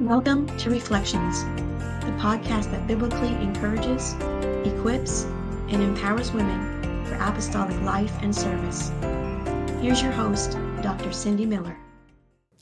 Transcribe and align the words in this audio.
Welcome 0.00 0.46
to 0.58 0.68
Reflections, 0.68 1.42
the 2.04 2.12
podcast 2.18 2.70
that 2.70 2.86
biblically 2.86 3.32
encourages, 3.36 4.12
equips, 4.66 5.24
and 5.70 5.82
empowers 5.82 6.32
women 6.32 7.06
for 7.06 7.14
apostolic 7.14 7.80
life 7.80 8.12
and 8.20 8.36
service. 8.36 8.90
Here's 9.80 10.02
your 10.02 10.12
host, 10.12 10.58
Dr. 10.82 11.12
Cindy 11.12 11.46
Miller. 11.46 11.74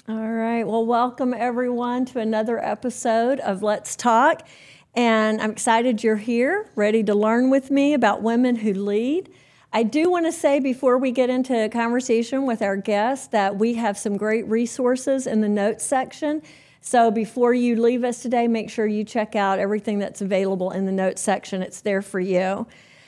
All 0.09 0.31
right. 0.31 0.63
Well, 0.63 0.87
welcome 0.87 1.35
everyone 1.35 2.05
to 2.05 2.21
another 2.21 2.65
episode 2.65 3.41
of 3.41 3.65
Let's 3.65 3.97
Talk. 3.97 4.47
And 4.95 5.41
I'm 5.43 5.51
excited 5.51 6.05
you're 6.05 6.15
here, 6.15 6.71
ready 6.77 7.03
to 7.03 7.17
learn 7.17 7.51
with 7.51 7.69
me 7.69 7.95
about 7.95 8.23
women 8.23 8.55
who 8.55 8.73
lead. 8.73 9.29
I 9.73 9.83
do 9.83 10.09
want 10.09 10.27
to 10.27 10.33
say 10.33 10.61
before 10.61 10.99
we 10.99 11.11
get 11.11 11.31
into 11.31 11.69
conversation 11.71 12.47
with 12.47 12.63
our 12.63 12.77
guests 12.77 13.27
that 13.29 13.57
we 13.59 13.75
have 13.75 13.99
some 13.99 14.17
great 14.17 14.47
resources 14.47 15.27
in 15.27 15.41
the 15.41 15.49
notes 15.49 15.85
section. 15.85 16.41
So 16.87 17.11
before 17.11 17.55
you 17.55 17.81
leave 17.81 18.05
us 18.05 18.21
today, 18.21 18.47
make 18.47 18.69
sure 18.69 18.87
you 18.87 19.05
check 19.05 19.35
out 19.35 19.59
everything 19.59 20.01
that's 20.01 20.21
available 20.21 20.71
in 20.71 20.85
the 20.85 20.93
notes 20.93 21.23
section. 21.23 21.63
It's 21.63 21.81
there 21.81 22.03
for 22.03 22.21
you. 22.21 22.67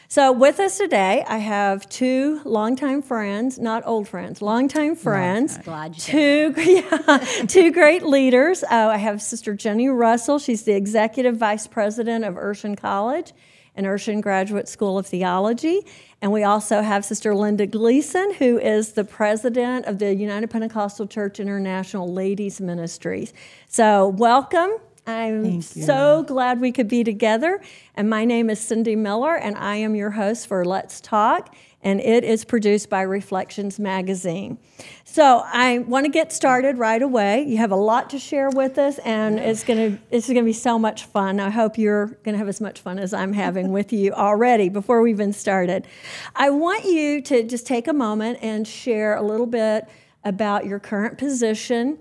So 0.09 0.33
with 0.33 0.61
us 0.61 0.79
today, 0.79 1.23
I 1.29 1.37
have 1.37 1.87
two 1.91 2.41
longtime 2.47 3.03
friends, 3.03 3.59
not 3.59 3.83
old 3.85 4.09
friends, 4.09 4.41
longtime 4.41 4.97
friends. 4.97 5.59
Glad 5.59 5.95
you 5.95 6.01
two, 6.01 6.55
yeah, 6.63 7.19
two 7.47 7.71
great 7.71 8.03
leaders. 8.03 8.65
Uh, 8.65 8.89
I 8.89 8.97
have 8.97 9.21
Sister 9.21 9.55
Jennie 9.55 9.91
Russell. 9.91 10.39
She's 10.39 10.63
the 10.63 10.73
executive 10.73 11.37
vice 11.37 11.67
president 11.67 12.25
of 12.25 12.35
Urshan 12.35 12.79
College 12.79 13.35
and 13.77 13.87
Urshan 13.87 14.21
Graduate 14.21 14.69
School 14.69 14.99
of 14.99 15.07
Theology. 15.07 15.87
And 16.21 16.33
we 16.33 16.43
also 16.43 16.83
have 16.83 17.05
Sister 17.05 17.35
Linda 17.35 17.67
Gleason, 17.67 18.35
who 18.35 18.59
is 18.59 18.95
the 18.95 19.05
president 19.05 19.87
of 19.87 19.99
the 19.99 20.15
United 20.15 20.51
Pentecostal 20.51 21.07
Church 21.07 21.39
International 21.39 22.13
Ladies 22.13 22.61
Ministries. 22.61 23.33
So, 23.69 24.09
welcome. 24.09 24.71
I'm 25.07 25.63
so 25.63 26.25
glad 26.25 26.61
we 26.61 26.73
could 26.73 26.89
be 26.89 27.05
together. 27.05 27.61
And 27.95 28.11
my 28.11 28.25
name 28.25 28.51
is 28.51 28.59
Cindy 28.59 28.97
Miller, 28.97 29.37
and 29.37 29.57
I 29.57 29.77
am 29.77 29.95
your 29.95 30.11
host 30.11 30.49
for 30.49 30.65
Let's 30.65 31.01
Talk 31.01 31.55
and 31.83 32.01
it 32.01 32.25
is 32.25 32.45
produced 32.45 32.91
by 32.91 33.03
Reflections 33.03 33.79
Magazine. 33.79 34.59
So 35.05 35.43
I 35.45 35.79
want 35.79 36.05
to 36.05 36.11
get 36.11 36.33
started 36.33 36.79
right 36.79 37.01
away. 37.01 37.45
You 37.45 37.59
have 37.59 37.71
a 37.71 37.77
lot 37.77 38.11
to 38.11 38.19
share 38.19 38.51
with 38.51 38.77
us, 38.77 38.99
and 38.99 39.39
it's 39.39 39.63
going 39.63 39.93
to 39.93 40.03
it's 40.11 40.27
going 40.27 40.39
to 40.39 40.43
be 40.43 40.53
so 40.53 40.79
much 40.79 41.05
fun. 41.05 41.39
I 41.39 41.51
hope 41.51 41.79
you're 41.79 42.07
going 42.07 42.33
to 42.33 42.39
have 42.39 42.49
as 42.49 42.61
much 42.61 42.81
fun 42.81 42.99
as 42.99 43.15
I'm 43.15 43.33
having 43.33 43.73
with 43.73 43.93
you 43.93 44.13
already 44.15 44.69
before 44.69 45.01
we 45.03 45.11
even 45.11 45.33
started. 45.33 45.87
I 46.35 46.51
want 46.51 46.85
you 46.85 47.23
to 47.23 47.43
just 47.45 47.67
take 47.67 47.87
a 47.89 47.93
moment 47.93 48.39
and 48.43 48.67
share 48.67 49.15
a 49.15 49.23
little 49.23 49.47
bit 49.47 49.89
about 50.25 50.67
your 50.67 50.81
current 50.81 51.19
position, 51.19 51.99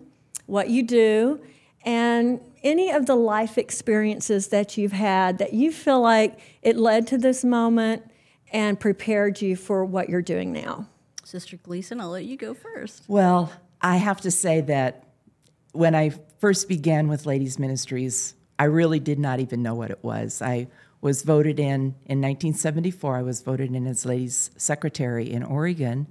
what 0.48 0.70
you 0.70 0.81
do, 0.81 1.40
and 1.84 2.40
any 2.64 2.90
of 2.90 3.06
the 3.06 3.16
life 3.16 3.59
experiences 3.59 4.48
that 4.48 4.76
you've 4.78 4.92
had 4.92 5.38
that 5.38 5.53
you 5.53 5.72
feel 5.72 6.02
like 6.02 6.40
it 6.64 6.76
led 6.76 7.06
to 7.06 7.18
this 7.18 7.44
moment 7.46 8.03
and 8.52 8.80
prepared 8.80 9.42
you 9.42 9.56
for 9.56 9.86
what 9.86 10.10
you're 10.10 10.22
doing 10.22 10.54
now? 10.54 10.88
Sister 11.24 11.58
Gleason, 11.58 12.00
I'll 12.00 12.10
let 12.10 12.26
you 12.26 12.38
go 12.38 12.54
first. 12.54 13.04
Well, 13.08 13.52
I 13.82 13.98
have 13.98 14.22
to 14.22 14.32
say 14.32 14.62
that 14.62 15.08
when 15.72 15.96
I 15.96 16.12
first 16.40 16.70
began 16.70 17.08
with 17.08 17.26
Ladies 17.26 17.60
Ministries, 17.60 18.36
I 18.58 18.66
really 18.66 19.00
did 19.00 19.20
not 19.20 19.40
even 19.40 19.62
know 19.62 19.76
what 19.76 19.92
it 19.92 20.04
was. 20.04 20.42
I 20.42 20.68
was 21.02 21.24
voted 21.24 21.60
in 21.60 21.96
in 22.06 22.22
1974. 22.22 23.18
I 23.18 23.22
was 23.22 23.42
voted 23.42 23.74
in 23.74 23.86
as 23.86 24.06
Ladies 24.06 24.52
Secretary 24.58 25.30
in 25.30 25.44
Oregon, 25.44 26.08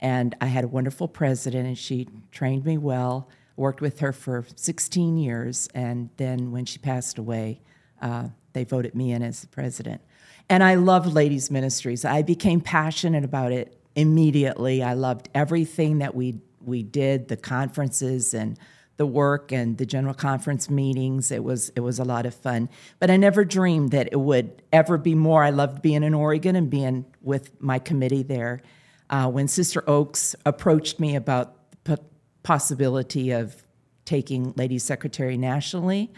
and 0.00 0.34
I 0.40 0.46
had 0.46 0.64
a 0.64 0.68
wonderful 0.68 1.08
president, 1.08 1.66
and 1.66 1.78
she 1.78 2.08
trained 2.32 2.64
me 2.64 2.78
well. 2.78 3.28
Worked 3.56 3.80
with 3.80 4.00
her 4.00 4.12
for 4.12 4.44
16 4.56 5.16
years, 5.16 5.68
and 5.74 6.10
then 6.16 6.50
when 6.50 6.64
she 6.64 6.78
passed 6.78 7.18
away, 7.18 7.60
uh, 8.02 8.28
they 8.52 8.64
voted 8.64 8.96
me 8.96 9.12
in 9.12 9.22
as 9.22 9.42
the 9.42 9.46
president. 9.46 10.00
And 10.48 10.62
I 10.62 10.74
loved 10.74 11.12
ladies' 11.12 11.50
ministries. 11.50 12.04
I 12.04 12.22
became 12.22 12.60
passionate 12.60 13.24
about 13.24 13.52
it 13.52 13.78
immediately. 13.96 14.82
I 14.82 14.94
loved 14.94 15.28
everything 15.34 15.98
that 15.98 16.14
we 16.14 16.40
we 16.60 16.82
did, 16.82 17.28
the 17.28 17.36
conferences 17.36 18.32
and 18.32 18.58
the 18.96 19.06
work 19.06 19.52
and 19.52 19.76
the 19.76 19.86
general 19.86 20.14
conference 20.14 20.70
meetings. 20.70 21.30
It 21.30 21.42
was 21.42 21.70
it 21.70 21.80
was 21.80 21.98
a 21.98 22.04
lot 22.04 22.26
of 22.26 22.34
fun. 22.34 22.68
But 22.98 23.10
I 23.10 23.16
never 23.16 23.44
dreamed 23.44 23.90
that 23.90 24.08
it 24.12 24.20
would 24.20 24.62
ever 24.72 24.98
be 24.98 25.14
more. 25.14 25.42
I 25.42 25.50
loved 25.50 25.82
being 25.82 26.02
in 26.02 26.14
Oregon 26.14 26.56
and 26.56 26.70
being 26.70 27.04
with 27.22 27.60
my 27.60 27.78
committee 27.78 28.22
there. 28.22 28.62
Uh, 29.10 29.28
when 29.28 29.48
Sister 29.48 29.82
Oaks 29.86 30.34
approached 30.46 30.98
me 30.98 31.14
about 31.16 31.56
the 31.84 31.98
possibility 32.42 33.32
of 33.32 33.66
taking 34.04 34.52
Ladies 34.56 34.84
Secretary 34.84 35.36
nationally, 35.36 36.12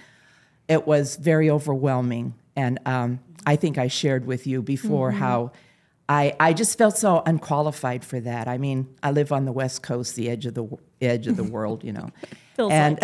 it 0.68 0.86
was 0.86 1.16
very 1.16 1.50
overwhelming. 1.50 2.34
And 2.56 2.78
um, 2.86 3.20
I 3.46 3.56
think 3.56 3.78
I 3.78 3.88
shared 3.88 4.26
with 4.26 4.46
you 4.46 4.62
before 4.62 5.10
mm-hmm. 5.10 5.20
how 5.20 5.52
I, 6.08 6.34
I 6.38 6.52
just 6.52 6.78
felt 6.78 6.96
so 6.96 7.22
unqualified 7.26 8.04
for 8.04 8.20
that. 8.20 8.46
I 8.48 8.58
mean, 8.58 8.94
I 9.02 9.10
live 9.10 9.32
on 9.32 9.44
the 9.44 9.52
West 9.52 9.82
Coast, 9.82 10.14
the 10.14 10.30
edge 10.30 10.46
of 10.46 10.54
the 10.54 10.68
edge 11.00 11.26
of 11.26 11.36
the 11.36 11.44
world, 11.52 11.82
you 11.82 11.92
know. 11.92 12.10
and 12.58 12.98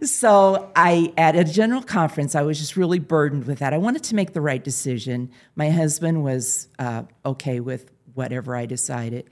so 0.02 0.70
I 0.76 1.12
at 1.16 1.34
a 1.34 1.44
general 1.44 1.82
conference, 1.82 2.34
I 2.34 2.42
was 2.42 2.58
just 2.58 2.76
really 2.76 3.00
burdened 3.00 3.46
with 3.46 3.58
that. 3.58 3.74
I 3.74 3.78
wanted 3.78 4.04
to 4.04 4.14
make 4.14 4.32
the 4.32 4.40
right 4.40 4.62
decision. 4.62 5.30
My 5.56 5.70
husband 5.70 6.22
was 6.22 6.68
uh, 6.78 7.02
okay 7.26 7.60
with 7.60 7.90
whatever 8.14 8.54
I 8.54 8.66
decided. 8.66 9.28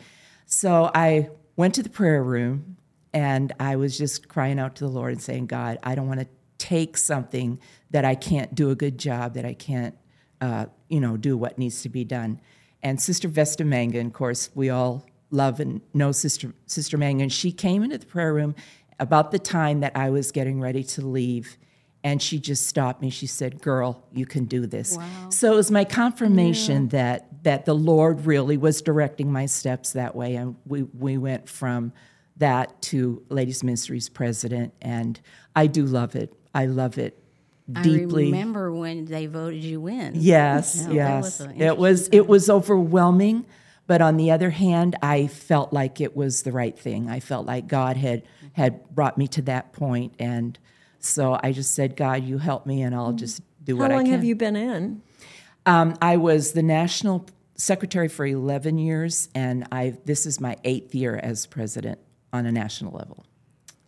So 0.46 0.90
I 0.92 1.30
went 1.56 1.74
to 1.76 1.82
the 1.82 1.90
prayer 1.90 2.22
room 2.22 2.76
and 3.12 3.52
I 3.60 3.76
was 3.76 3.96
just 3.96 4.28
crying 4.28 4.58
out 4.58 4.76
to 4.76 4.84
the 4.84 4.90
Lord 4.90 5.12
and 5.12 5.22
saying, 5.22 5.46
God, 5.46 5.78
I 5.82 5.94
don't 5.94 6.08
want 6.08 6.20
to 6.20 6.28
take 6.58 6.96
something 6.96 7.60
that 7.90 8.04
I 8.04 8.14
can't 8.14 8.54
do 8.54 8.70
a 8.70 8.74
good 8.74 8.98
job, 8.98 9.34
that 9.34 9.44
I 9.44 9.54
can't, 9.54 9.96
uh, 10.40 10.66
you 10.88 11.00
know, 11.00 11.16
do 11.16 11.36
what 11.36 11.58
needs 11.58 11.82
to 11.82 11.88
be 11.88 12.04
done. 12.04 12.40
And 12.82 13.00
Sister 13.00 13.28
Vesta 13.28 13.64
Mangun, 13.64 14.06
of 14.06 14.12
course, 14.12 14.50
we 14.54 14.70
all 14.70 15.04
love 15.30 15.60
and 15.60 15.80
know 15.92 16.12
Sister 16.12 16.52
Sister 16.66 16.96
Mangun. 16.96 17.30
She 17.30 17.52
came 17.52 17.82
into 17.82 17.98
the 17.98 18.06
prayer 18.06 18.32
room 18.32 18.54
about 18.98 19.30
the 19.30 19.38
time 19.38 19.80
that 19.80 19.96
I 19.96 20.10
was 20.10 20.32
getting 20.32 20.60
ready 20.60 20.82
to 20.84 21.06
leave, 21.06 21.56
and 22.02 22.22
she 22.22 22.38
just 22.38 22.66
stopped 22.66 23.02
me. 23.02 23.10
She 23.10 23.26
said, 23.26 23.60
"Girl, 23.60 24.06
you 24.12 24.24
can 24.24 24.46
do 24.46 24.66
this." 24.66 24.96
Wow. 24.96 25.30
So 25.30 25.52
it 25.52 25.56
was 25.56 25.70
my 25.70 25.84
confirmation 25.84 26.84
yeah. 26.84 26.90
that 26.90 27.44
that 27.44 27.64
the 27.64 27.74
Lord 27.74 28.24
really 28.24 28.56
was 28.56 28.80
directing 28.80 29.30
my 29.30 29.46
steps 29.46 29.92
that 29.92 30.14
way, 30.14 30.36
and 30.36 30.56
we 30.64 30.82
we 30.82 31.18
went 31.18 31.48
from 31.48 31.92
that 32.36 32.80
to 32.80 33.22
Ladies 33.28 33.62
Ministries 33.62 34.08
president, 34.08 34.72
and 34.80 35.20
I 35.54 35.66
do 35.66 35.84
love 35.84 36.16
it. 36.16 36.32
I 36.54 36.66
love 36.66 36.96
it 36.96 37.19
deeply. 37.72 38.24
I 38.24 38.26
remember 38.26 38.72
when 38.72 39.04
they 39.04 39.26
voted 39.26 39.62
you 39.62 39.86
in. 39.86 40.12
Yes, 40.14 40.86
yeah, 40.88 40.92
yes. 40.92 41.40
Was 41.40 41.48
it 41.56 41.78
was 41.78 42.08
it 42.08 42.26
was 42.26 42.50
overwhelming, 42.50 43.46
but 43.86 44.00
on 44.00 44.16
the 44.16 44.30
other 44.30 44.50
hand, 44.50 44.96
I 45.02 45.26
felt 45.26 45.72
like 45.72 46.00
it 46.00 46.16
was 46.16 46.42
the 46.42 46.52
right 46.52 46.78
thing. 46.78 47.08
I 47.08 47.20
felt 47.20 47.46
like 47.46 47.66
God 47.66 47.96
had 47.96 48.22
had 48.52 48.88
brought 48.90 49.18
me 49.18 49.28
to 49.28 49.42
that 49.42 49.72
point, 49.72 50.14
and 50.18 50.58
so 50.98 51.38
I 51.42 51.52
just 51.52 51.74
said, 51.74 51.96
God, 51.96 52.24
you 52.24 52.38
help 52.38 52.66
me, 52.66 52.82
and 52.82 52.94
I'll 52.94 53.08
mm-hmm. 53.08 53.16
just 53.16 53.42
do 53.64 53.76
How 53.76 53.82
what 53.82 53.92
I 53.92 53.96
can. 53.96 54.06
How 54.06 54.10
long 54.10 54.12
have 54.12 54.24
you 54.24 54.34
been 54.34 54.56
in? 54.56 55.02
Um, 55.66 55.96
I 56.00 56.16
was 56.16 56.52
the 56.52 56.62
national 56.62 57.26
secretary 57.54 58.08
for 58.08 58.26
11 58.26 58.78
years, 58.78 59.28
and 59.34 59.66
I 59.70 59.98
this 60.04 60.26
is 60.26 60.40
my 60.40 60.56
eighth 60.64 60.94
year 60.94 61.18
as 61.22 61.46
president 61.46 61.98
on 62.32 62.46
a 62.46 62.52
national 62.52 62.92
level. 62.92 63.24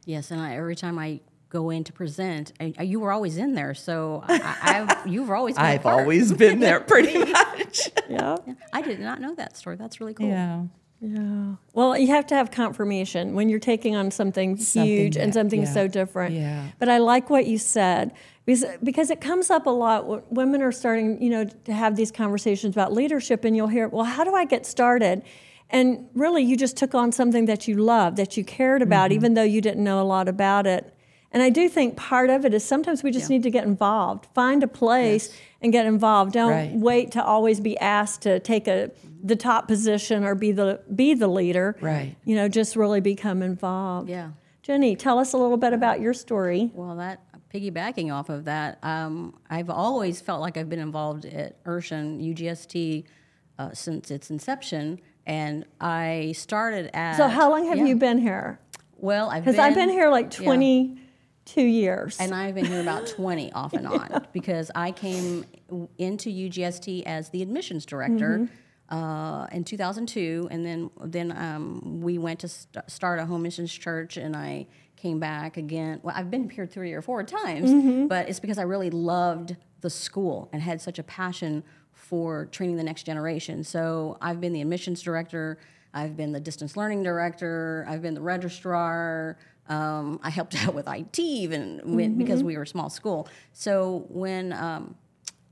Yes, 0.04 0.30
and 0.30 0.40
I, 0.40 0.56
every 0.56 0.76
time 0.76 0.98
I 0.98 1.20
go 1.52 1.68
in 1.68 1.84
to 1.84 1.92
present. 1.92 2.52
I, 2.58 2.82
you 2.82 2.98
were 2.98 3.12
always 3.12 3.36
in 3.36 3.54
there, 3.54 3.74
so 3.74 4.24
I, 4.26 4.38
have 4.38 5.06
you've 5.06 5.30
always. 5.30 5.56
Been 5.56 5.64
I've 5.64 5.84
always 5.84 6.32
been 6.32 6.60
there, 6.60 6.80
pretty 6.92 7.18
much. 7.18 7.90
yeah. 8.08 8.36
yeah. 8.46 8.54
I 8.72 8.80
did 8.80 8.98
not 8.98 9.20
know 9.20 9.34
that 9.34 9.56
story. 9.56 9.76
That's 9.76 10.00
really 10.00 10.14
cool. 10.14 10.28
Yeah. 10.28 10.64
Yeah. 11.00 11.56
Well, 11.72 11.98
you 11.98 12.06
have 12.08 12.26
to 12.28 12.36
have 12.36 12.52
confirmation 12.52 13.34
when 13.34 13.48
you're 13.48 13.58
taking 13.58 13.96
on 13.96 14.12
something, 14.12 14.56
something 14.56 14.88
huge 14.88 15.14
that, 15.14 15.22
and 15.22 15.34
something 15.34 15.62
yeah. 15.62 15.72
so 15.72 15.88
different. 15.88 16.36
Yeah. 16.36 16.68
But 16.78 16.88
I 16.88 16.98
like 16.98 17.28
what 17.28 17.46
you 17.46 17.58
said 17.58 18.12
because 18.46 18.64
because 18.82 19.10
it 19.10 19.20
comes 19.20 19.50
up 19.50 19.66
a 19.66 19.70
lot. 19.70 20.32
Women 20.32 20.62
are 20.62 20.72
starting, 20.72 21.20
you 21.20 21.28
know, 21.28 21.44
to 21.44 21.72
have 21.72 21.96
these 21.96 22.10
conversations 22.10 22.74
about 22.74 22.92
leadership, 22.92 23.44
and 23.44 23.54
you'll 23.54 23.68
hear, 23.68 23.88
"Well, 23.88 24.04
how 24.04 24.24
do 24.24 24.34
I 24.34 24.44
get 24.44 24.64
started?" 24.64 25.22
And 25.68 26.08
really, 26.14 26.42
you 26.42 26.56
just 26.56 26.76
took 26.76 26.94
on 26.94 27.12
something 27.12 27.46
that 27.46 27.66
you 27.66 27.76
loved, 27.76 28.16
that 28.18 28.36
you 28.36 28.44
cared 28.44 28.82
about, 28.82 29.10
mm-hmm. 29.10 29.16
even 29.16 29.34
though 29.34 29.42
you 29.42 29.60
didn't 29.60 29.82
know 29.82 30.00
a 30.00 30.04
lot 30.04 30.28
about 30.28 30.66
it. 30.66 30.91
And 31.32 31.42
I 31.42 31.48
do 31.48 31.68
think 31.68 31.96
part 31.96 32.28
of 32.28 32.44
it 32.44 32.52
is 32.52 32.62
sometimes 32.62 33.02
we 33.02 33.10
just 33.10 33.30
yeah. 33.30 33.36
need 33.36 33.42
to 33.44 33.50
get 33.50 33.64
involved, 33.64 34.26
find 34.34 34.62
a 34.62 34.68
place 34.68 35.28
yes. 35.28 35.38
and 35.62 35.72
get 35.72 35.86
involved. 35.86 36.32
Don't 36.32 36.50
right. 36.50 36.72
wait 36.72 37.12
to 37.12 37.24
always 37.24 37.58
be 37.58 37.76
asked 37.78 38.22
to 38.22 38.38
take 38.38 38.68
a 38.68 38.90
the 39.24 39.36
top 39.36 39.68
position 39.68 40.24
or 40.24 40.34
be 40.34 40.52
the 40.52 40.80
be 40.94 41.14
the 41.14 41.28
leader. 41.28 41.76
Right. 41.80 42.16
You 42.24 42.36
know, 42.36 42.48
just 42.48 42.76
really 42.76 43.00
become 43.00 43.42
involved. 43.42 44.10
Yeah. 44.10 44.32
Jennie, 44.62 44.94
tell 44.94 45.18
us 45.18 45.32
a 45.32 45.38
little 45.38 45.56
bit 45.56 45.72
about 45.72 46.00
your 46.00 46.12
story. 46.12 46.70
Well, 46.74 46.96
that 46.96 47.20
piggybacking 47.52 48.12
off 48.12 48.28
of 48.28 48.44
that, 48.44 48.78
um, 48.82 49.34
I've 49.50 49.70
always 49.70 50.20
felt 50.20 50.40
like 50.40 50.56
I've 50.56 50.68
been 50.68 50.78
involved 50.78 51.24
at 51.24 51.62
Urshan 51.64 52.22
UGST 52.22 53.04
uh, 53.58 53.72
since 53.72 54.10
its 54.10 54.30
inception, 54.30 55.00
and 55.26 55.64
I 55.80 56.34
started 56.36 56.90
at. 56.94 57.16
So, 57.16 57.26
how 57.26 57.50
long 57.50 57.66
have 57.68 57.78
yeah. 57.78 57.86
you 57.86 57.96
been 57.96 58.18
here? 58.18 58.60
Well, 58.98 59.30
I've 59.30 59.44
because 59.44 59.58
I've 59.58 59.74
been 59.74 59.88
here 59.88 60.10
like 60.10 60.30
twenty. 60.30 60.82
Yeah 60.82 60.98
Two 61.44 61.62
years. 61.62 62.18
And 62.20 62.34
I've 62.34 62.54
been 62.54 62.66
here 62.66 62.80
about 62.80 63.06
20 63.06 63.52
off 63.52 63.72
and 63.72 63.86
on 63.86 64.26
because 64.32 64.70
I 64.74 64.92
came 64.92 65.44
into 65.98 66.30
UGST 66.30 67.02
as 67.04 67.30
the 67.30 67.42
admissions 67.42 67.84
director 67.84 68.48
uh, 68.88 69.46
in 69.50 69.64
2002. 69.64 70.48
And 70.50 70.64
then, 70.64 70.90
then 71.04 71.32
um, 71.36 72.00
we 72.00 72.18
went 72.18 72.40
to 72.40 72.48
st- 72.48 72.88
start 72.88 73.18
a 73.18 73.26
home 73.26 73.42
missions 73.42 73.72
church 73.72 74.16
and 74.16 74.36
I 74.36 74.66
came 74.96 75.18
back 75.18 75.56
again. 75.56 75.98
Well, 76.02 76.14
I've 76.16 76.30
been 76.30 76.48
here 76.48 76.66
three 76.66 76.92
or 76.92 77.02
four 77.02 77.24
times, 77.24 78.08
but 78.08 78.28
it's 78.28 78.38
because 78.38 78.58
I 78.58 78.62
really 78.62 78.90
loved 78.90 79.56
the 79.80 79.90
school 79.90 80.48
and 80.52 80.62
had 80.62 80.80
such 80.80 81.00
a 81.00 81.02
passion 81.02 81.64
for 81.92 82.46
training 82.46 82.76
the 82.76 82.84
next 82.84 83.02
generation. 83.02 83.64
So 83.64 84.16
I've 84.20 84.40
been 84.40 84.52
the 84.52 84.60
admissions 84.60 85.02
director. 85.02 85.58
I've 85.94 86.16
been 86.16 86.32
the 86.32 86.40
distance 86.40 86.76
learning 86.76 87.02
director. 87.02 87.84
I've 87.88 88.02
been 88.02 88.14
the 88.14 88.20
registrar. 88.22 89.38
Um, 89.68 90.20
I 90.22 90.30
helped 90.30 90.56
out 90.66 90.74
with 90.74 90.88
IT 90.88 91.18
even 91.18 91.80
when, 91.84 92.16
because 92.18 92.42
we 92.42 92.56
were 92.56 92.62
a 92.62 92.66
small 92.66 92.90
school. 92.90 93.28
So 93.52 94.06
when 94.08 94.52
um, 94.52 94.96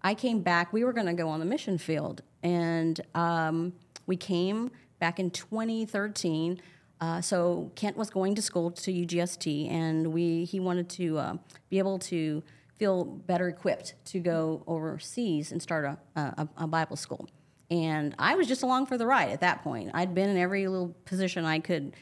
I 0.02 0.14
came 0.14 0.40
back, 0.40 0.72
we 0.72 0.84
were 0.84 0.92
going 0.92 1.06
to 1.06 1.12
go 1.12 1.28
on 1.28 1.40
the 1.40 1.46
mission 1.46 1.78
field, 1.78 2.22
and 2.42 3.00
um, 3.14 3.72
we 4.06 4.16
came 4.16 4.70
back 4.98 5.20
in 5.20 5.30
2013. 5.30 6.60
Uh, 7.00 7.20
so 7.20 7.70
Kent 7.76 7.96
was 7.96 8.10
going 8.10 8.34
to 8.34 8.42
school 8.42 8.70
to 8.70 8.92
UGST, 8.92 9.70
and 9.70 10.12
we 10.12 10.44
he 10.44 10.60
wanted 10.60 10.88
to 10.90 11.18
uh, 11.18 11.36
be 11.68 11.78
able 11.78 11.98
to 11.98 12.42
feel 12.78 13.04
better 13.04 13.48
equipped 13.48 13.94
to 14.06 14.18
go 14.18 14.62
overseas 14.66 15.52
and 15.52 15.60
start 15.60 15.84
a, 15.84 15.98
a, 16.16 16.48
a 16.56 16.66
Bible 16.66 16.96
school. 16.96 17.28
And 17.70 18.14
I 18.18 18.34
was 18.34 18.48
just 18.48 18.62
along 18.62 18.86
for 18.86 18.98
the 18.98 19.06
ride 19.06 19.30
at 19.30 19.40
that 19.40 19.62
point. 19.62 19.90
I'd 19.94 20.14
been 20.14 20.28
in 20.28 20.36
every 20.36 20.66
little 20.66 20.94
position 21.04 21.44
I 21.44 21.60
could 21.60 21.94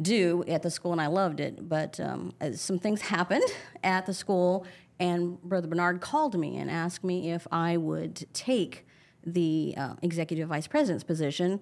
do 0.00 0.42
at 0.48 0.62
the 0.62 0.70
school, 0.70 0.92
and 0.92 1.00
I 1.00 1.06
loved 1.06 1.38
it. 1.38 1.68
But 1.68 2.00
um, 2.00 2.32
uh, 2.40 2.52
some 2.52 2.78
things 2.78 3.02
happened 3.02 3.44
at 3.84 4.06
the 4.06 4.14
school, 4.14 4.66
and 4.98 5.40
Brother 5.42 5.68
Bernard 5.68 6.00
called 6.00 6.38
me 6.38 6.56
and 6.56 6.70
asked 6.70 7.04
me 7.04 7.30
if 7.30 7.46
I 7.52 7.76
would 7.76 8.26
take 8.32 8.86
the 9.24 9.74
uh, 9.76 9.94
executive 10.02 10.48
vice 10.48 10.66
president's 10.66 11.04
position. 11.04 11.60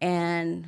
And 0.00 0.66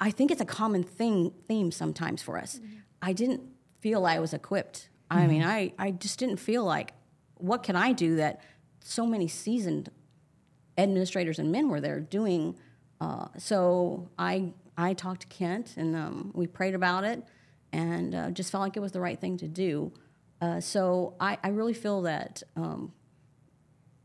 I 0.00 0.10
think 0.10 0.30
it's 0.30 0.40
a 0.40 0.46
common 0.46 0.82
thing 0.82 1.32
theme 1.46 1.70
sometimes 1.70 2.22
for 2.22 2.36
us. 2.36 2.60
I 3.00 3.12
didn't 3.12 3.42
feel 3.80 4.06
I 4.06 4.18
was 4.18 4.34
equipped. 4.34 4.88
I 5.10 5.26
mean, 5.26 5.42
I, 5.42 5.72
I 5.76 5.90
just 5.90 6.20
didn't 6.20 6.36
feel 6.36 6.64
like 6.64 6.92
what 7.34 7.62
can 7.64 7.74
I 7.74 7.92
do 7.92 8.16
that 8.16 8.40
so 8.80 9.04
many 9.06 9.26
seasoned 9.26 9.90
administrators 10.78 11.38
and 11.38 11.50
men 11.52 11.68
were 11.68 11.80
there 11.80 12.00
doing. 12.00 12.56
Uh, 13.00 13.26
so 13.38 14.08
I 14.18 14.52
I 14.76 14.94
talked 14.94 15.22
to 15.22 15.26
Kent 15.26 15.74
and 15.76 15.94
um, 15.94 16.30
we 16.34 16.46
prayed 16.46 16.74
about 16.74 17.04
it 17.04 17.22
and 17.72 18.14
uh, 18.14 18.30
just 18.30 18.50
felt 18.50 18.62
like 18.62 18.76
it 18.76 18.80
was 18.80 18.92
the 18.92 19.00
right 19.00 19.20
thing 19.20 19.36
to 19.38 19.48
do. 19.48 19.92
Uh, 20.40 20.60
so 20.60 21.14
I, 21.20 21.38
I 21.44 21.48
really 21.48 21.74
feel 21.74 22.02
that, 22.02 22.42
um, 22.56 22.92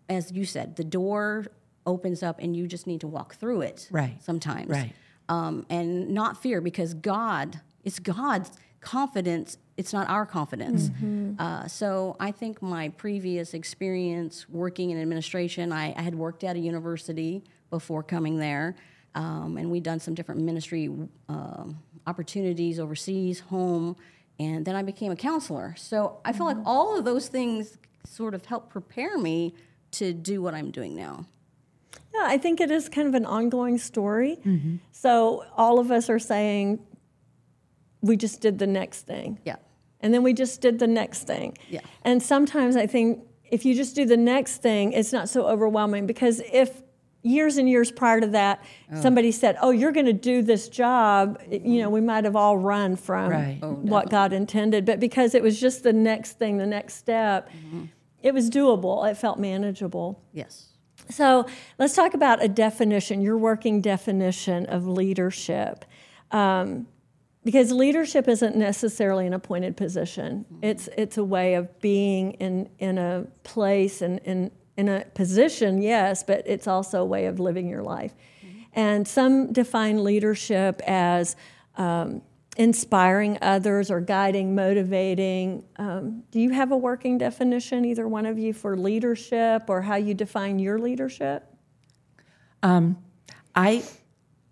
as 0.09 0.31
you 0.31 0.45
said, 0.45 0.75
the 0.75 0.83
door 0.83 1.47
opens 1.85 2.21
up 2.21 2.39
and 2.39 2.55
you 2.55 2.67
just 2.67 2.87
need 2.87 3.01
to 3.01 3.07
walk 3.07 3.35
through 3.35 3.61
it. 3.61 3.87
Right. 3.89 4.21
Sometimes. 4.21 4.69
Right. 4.69 4.93
Um, 5.29 5.65
and 5.69 6.09
not 6.09 6.41
fear 6.41 6.61
because 6.61 6.93
God, 6.93 7.61
it's 7.83 7.99
God's 7.99 8.51
confidence. 8.81 9.57
It's 9.77 9.91
not 9.91 10.09
our 10.09 10.25
confidence. 10.25 10.89
Uh, 11.37 11.67
so 11.67 12.15
I 12.19 12.31
think 12.31 12.61
my 12.61 12.89
previous 12.89 13.53
experience 13.53 14.47
working 14.49 14.91
in 14.91 15.01
administration, 15.01 15.73
I, 15.73 15.93
I 15.97 16.01
had 16.01 16.15
worked 16.15 16.43
at 16.45 16.55
a 16.55 16.59
university 16.59 17.43
before 17.69 18.01
coming 18.01 18.37
there, 18.37 18.75
um, 19.15 19.57
and 19.57 19.69
we'd 19.69 19.83
done 19.83 19.99
some 19.99 20.13
different 20.13 20.41
ministry 20.41 20.89
um, 21.27 21.77
opportunities 22.07 22.79
overseas, 22.79 23.41
home, 23.41 23.97
and 24.39 24.63
then 24.65 24.75
I 24.75 24.83
became 24.83 25.11
a 25.11 25.15
counselor. 25.15 25.75
So 25.77 26.19
I 26.23 26.31
feel 26.31 26.45
like 26.45 26.57
all 26.65 26.97
of 26.97 27.03
those 27.03 27.27
things 27.27 27.77
sort 28.05 28.33
of 28.33 28.45
helped 28.45 28.69
prepare 28.69 29.17
me 29.17 29.55
to 29.91 30.13
do 30.13 30.41
what 30.41 30.53
I'm 30.53 30.71
doing 30.71 30.95
now. 30.95 31.25
Yeah, 32.13 32.23
I 32.23 32.37
think 32.37 32.61
it 32.61 32.71
is 32.71 32.87
kind 32.87 33.07
of 33.09 33.13
an 33.13 33.25
ongoing 33.25 33.77
story. 33.77 34.37
So 34.91 35.43
all 35.57 35.79
of 35.79 35.91
us 35.91 36.09
are 36.09 36.19
saying, 36.19 36.79
we 38.01 38.15
just 38.15 38.39
did 38.39 38.59
the 38.59 38.67
next 38.67 39.01
thing. 39.01 39.39
Yeah. 39.43 39.55
And 40.05 40.13
then 40.13 40.21
we 40.21 40.33
just 40.33 40.61
did 40.61 40.77
the 40.77 40.85
next 40.85 41.23
thing. 41.23 41.57
Yeah. 41.67 41.79
And 42.03 42.21
sometimes 42.21 42.75
I 42.75 42.85
think 42.85 43.23
if 43.49 43.65
you 43.65 43.73
just 43.73 43.95
do 43.95 44.05
the 44.05 44.15
next 44.15 44.57
thing, 44.57 44.93
it's 44.93 45.11
not 45.11 45.29
so 45.29 45.47
overwhelming 45.47 46.05
because 46.05 46.43
if 46.53 46.83
years 47.23 47.57
and 47.57 47.67
years 47.67 47.91
prior 47.91 48.21
to 48.21 48.27
that, 48.27 48.63
somebody 49.01 49.31
said, 49.31 49.57
"Oh, 49.63 49.71
you're 49.71 49.91
going 49.91 50.05
to 50.05 50.13
do 50.13 50.43
this 50.43 50.69
job," 50.69 51.41
you 51.49 51.79
know, 51.79 51.89
we 51.89 52.01
might 52.01 52.23
have 52.23 52.35
all 52.35 52.55
run 52.55 52.95
from 52.95 53.31
Right. 53.31 53.57
Oh, 53.63 53.71
what 53.71 54.11
God 54.11 54.31
intended. 54.31 54.85
But 54.85 54.99
because 54.99 55.33
it 55.33 55.41
was 55.41 55.59
just 55.59 55.81
the 55.81 55.93
next 55.93 56.33
thing, 56.37 56.59
the 56.59 56.67
next 56.67 56.97
step, 56.97 57.49
it 58.21 58.31
was 58.31 58.51
doable. 58.51 59.09
It 59.09 59.17
felt 59.17 59.39
manageable. 59.39 60.21
Yes. 60.33 60.67
So 61.09 61.47
let's 61.79 61.95
talk 61.95 62.13
about 62.13 62.43
a 62.43 62.47
definition, 62.47 63.21
your 63.21 63.39
working 63.39 63.81
definition 63.81 64.67
of 64.67 64.87
leadership. 64.87 65.83
Um, 66.29 66.85
because 67.45 67.71
leadership 67.71 68.27
isn't 68.27 68.55
necessarily 68.55 69.27
an 69.27 69.33
appointed 69.33 69.77
position. 69.77 70.45
It's 70.63 70.89
it's 70.97 71.17
a 71.17 71.23
way 71.23 71.53
of 71.53 71.79
being 71.79 72.31
in 72.33 72.69
in 72.79 72.97
a 72.97 73.27
place 73.43 74.01
and 74.01 74.19
in 74.25 74.51
in 74.75 74.89
a 74.89 75.05
position, 75.13 75.81
yes, 75.81 76.23
but 76.23 76.43
it's 76.45 76.67
also 76.67 77.01
a 77.01 77.05
way 77.05 77.27
of 77.27 77.39
living 77.39 77.69
your 77.69 77.83
life. 77.83 78.13
And 78.73 79.07
some 79.07 79.53
define 79.53 80.03
leadership 80.03 80.81
as 80.85 81.37
um, 81.77 82.23
inspiring 82.57 83.37
others 83.41 83.89
or 83.89 84.01
guiding, 84.01 84.53
motivating. 84.53 85.63
Um, 85.77 86.23
do 86.31 86.41
you 86.41 86.49
have 86.49 86.73
a 86.73 86.77
working 86.77 87.17
definition, 87.17 87.85
either 87.85 88.05
one 88.05 88.25
of 88.25 88.37
you, 88.37 88.51
for 88.51 88.75
leadership 88.75 89.69
or 89.69 89.81
how 89.81 89.95
you 89.95 90.13
define 90.13 90.59
your 90.59 90.79
leadership? 90.79 91.45
I 93.55 93.83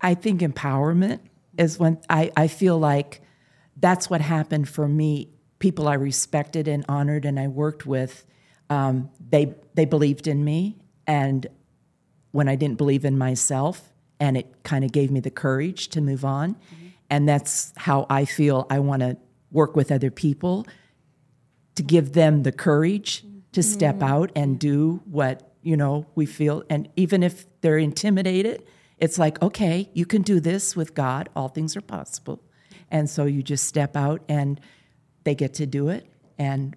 I 0.00 0.14
think 0.14 0.40
empowerment 0.40 1.20
is 1.58 1.78
when 1.78 2.00
I, 2.08 2.30
I 2.36 2.48
feel 2.48 2.78
like 2.78 3.20
that's 3.76 4.08
what 4.08 4.20
happened 4.20 4.68
for 4.68 4.88
me. 4.88 5.30
People 5.58 5.88
I 5.88 5.94
respected 5.94 6.68
and 6.68 6.84
honored 6.88 7.24
and 7.24 7.38
I 7.38 7.48
worked 7.48 7.86
with, 7.86 8.26
um, 8.70 9.10
they 9.30 9.54
they 9.74 9.84
believed 9.84 10.26
in 10.26 10.44
me, 10.44 10.76
and 11.06 11.46
when 12.32 12.48
I 12.48 12.56
didn't 12.56 12.76
believe 12.76 13.04
in 13.04 13.16
myself, 13.16 13.92
and 14.20 14.36
it 14.36 14.62
kind 14.62 14.84
of 14.84 14.92
gave 14.92 15.10
me 15.10 15.20
the 15.20 15.30
courage 15.30 15.88
to 15.88 16.00
move 16.00 16.24
on, 16.24 16.56
and 17.08 17.28
that's 17.28 17.72
how 17.76 18.06
I 18.10 18.24
feel. 18.24 18.66
I 18.70 18.78
want 18.80 19.00
to 19.00 19.16
work 19.50 19.76
with 19.76 19.92
other 19.92 20.10
people 20.10 20.66
to 21.76 21.82
give 21.82 22.12
them 22.12 22.42
the 22.42 22.52
courage 22.52 23.24
to 23.52 23.62
step 23.62 24.02
out 24.02 24.30
and 24.34 24.58
do 24.58 25.00
what 25.04 25.54
you 25.62 25.76
know 25.76 26.06
we 26.14 26.26
feel 26.26 26.62
and 26.68 26.88
even 26.96 27.22
if 27.22 27.46
they're 27.60 27.78
intimidated 27.78 28.62
it's 28.98 29.18
like 29.18 29.40
okay 29.42 29.88
you 29.94 30.06
can 30.06 30.22
do 30.22 30.40
this 30.40 30.76
with 30.76 30.94
god 30.94 31.28
all 31.34 31.48
things 31.48 31.76
are 31.76 31.80
possible 31.80 32.40
and 32.90 33.08
so 33.10 33.24
you 33.24 33.42
just 33.42 33.64
step 33.66 33.96
out 33.96 34.22
and 34.28 34.60
they 35.24 35.34
get 35.34 35.54
to 35.54 35.66
do 35.66 35.88
it 35.88 36.06
and 36.38 36.76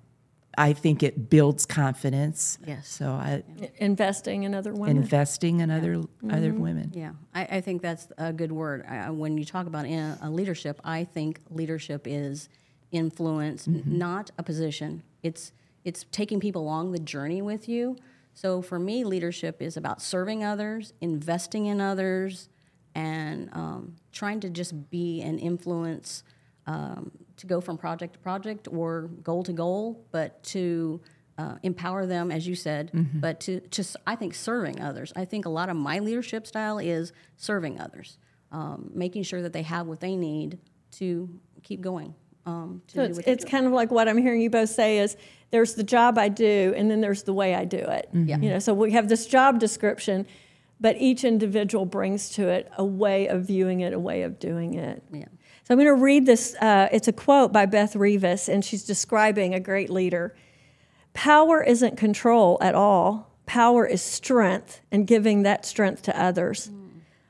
i 0.57 0.73
think 0.73 1.03
it 1.03 1.29
builds 1.29 1.65
confidence 1.65 2.57
Yes. 2.65 2.87
so 2.87 3.11
i 3.11 3.43
Investing 3.77 4.43
in 4.43 4.55
other 4.55 4.73
women. 4.73 4.97
investing 4.97 5.59
in 5.59 5.69
other 5.69 6.01
other 6.31 6.53
women 6.53 6.91
Yeah, 6.95 7.11
I, 7.35 7.43
I 7.57 7.61
think 7.61 7.81
that's 7.81 8.07
a 8.17 8.33
good 8.33 8.51
word. 8.51 8.83
Uh, 8.87 9.13
when 9.13 9.37
you 9.37 9.45
talk 9.45 9.67
about 9.67 9.85
in, 9.85 9.99
uh, 9.99 10.29
leadership, 10.29 10.79
I 10.83 11.03
think 11.03 11.41
leadership 11.51 12.07
is 12.07 12.49
influence, 12.91 13.67
n- 13.67 13.83
not 13.85 14.31
a 14.37 14.43
position. 14.43 15.03
It's 15.21 15.51
it's 15.83 16.05
taking 16.11 16.39
people 16.39 16.61
along 16.63 16.91
the 16.93 16.99
journey 16.99 17.41
with 17.41 17.69
you. 17.69 17.95
So 18.37 18.61
for 18.61 18.77
me, 18.77 19.03
leadership 19.03 19.63
is 19.63 19.77
about 19.77 19.99
serving 19.99 20.43
others, 20.43 20.93
investing 21.01 21.65
in 21.65 21.81
others, 21.81 22.49
and 22.93 23.49
um, 23.51 23.95
trying 24.11 24.41
to 24.41 24.49
just 24.51 24.91
be 24.91 25.23
an 25.23 25.39
influence 25.39 26.23
um, 26.67 27.09
to 27.37 27.47
go 27.47 27.59
from 27.61 27.79
project 27.79 28.13
to 28.13 28.19
project 28.19 28.67
or 28.71 29.09
goal 29.23 29.41
to 29.41 29.53
goal, 29.53 30.05
but 30.11 30.43
to 30.43 31.01
uh, 31.39 31.55
empower 31.63 32.05
them, 32.05 32.29
as 32.29 32.47
you 32.47 32.53
said, 32.53 32.91
but 33.15 33.39
to 33.39 33.59
just, 33.71 33.97
I 34.05 34.15
think, 34.15 34.35
serving 34.35 34.81
others. 34.81 35.11
I 35.15 35.25
think 35.25 35.47
a 35.47 35.49
lot 35.49 35.69
of 35.69 35.75
my 35.75 35.97
leadership 35.97 36.45
style 36.45 36.77
is 36.77 37.13
serving 37.37 37.81
others, 37.81 38.19
um, 38.51 38.91
making 38.93 39.23
sure 39.23 39.41
that 39.41 39.53
they 39.53 39.63
have 39.63 39.87
what 39.87 39.99
they 39.99 40.15
need 40.15 40.59
to 40.91 41.27
keep 41.63 41.81
going. 41.81 42.13
Um, 42.45 42.83
to 42.89 42.93
So 42.93 43.07
do 43.07 43.09
it's, 43.09 43.27
it's 43.27 43.45
kind 43.45 43.65
of 43.65 43.71
like 43.71 43.89
what 43.89 44.07
I'm 44.07 44.19
hearing 44.19 44.41
you 44.41 44.51
both 44.51 44.69
say 44.69 44.99
is 44.99 45.17
there's 45.51 45.75
the 45.75 45.83
job 45.83 46.17
I 46.17 46.29
do, 46.29 46.73
and 46.75 46.91
then 46.91 47.01
there's 47.01 47.23
the 47.23 47.33
way 47.33 47.55
I 47.55 47.65
do 47.65 47.77
it. 47.77 48.09
Yeah. 48.13 48.37
You 48.37 48.49
know, 48.49 48.59
so 48.59 48.73
we 48.73 48.91
have 48.91 49.07
this 49.07 49.25
job 49.25 49.59
description, 49.59 50.25
but 50.79 50.97
each 50.99 51.23
individual 51.23 51.85
brings 51.85 52.29
to 52.31 52.47
it 52.49 52.71
a 52.77 52.85
way 52.85 53.27
of 53.27 53.45
viewing 53.45 53.79
it, 53.79 53.93
a 53.93 53.99
way 53.99 54.23
of 54.23 54.39
doing 54.39 54.73
it. 54.73 55.03
Yeah. 55.11 55.25
So 55.63 55.73
I'm 55.73 55.77
going 55.77 55.87
to 55.87 56.01
read 56.01 56.25
this. 56.25 56.55
Uh, 56.55 56.87
it's 56.91 57.07
a 57.07 57.13
quote 57.13 57.51
by 57.51 57.65
Beth 57.65 57.93
Revis, 57.93 58.47
and 58.47 58.63
she's 58.63 58.83
describing 58.83 59.53
a 59.53 59.59
great 59.59 59.89
leader. 59.89 60.35
Power 61.13 61.63
isn't 61.63 61.97
control 61.97 62.57
at 62.61 62.75
all. 62.75 63.31
Power 63.45 63.85
is 63.85 64.01
strength 64.01 64.81
and 64.91 65.07
giving 65.07 65.43
that 65.43 65.65
strength 65.65 66.03
to 66.03 66.21
others. 66.21 66.69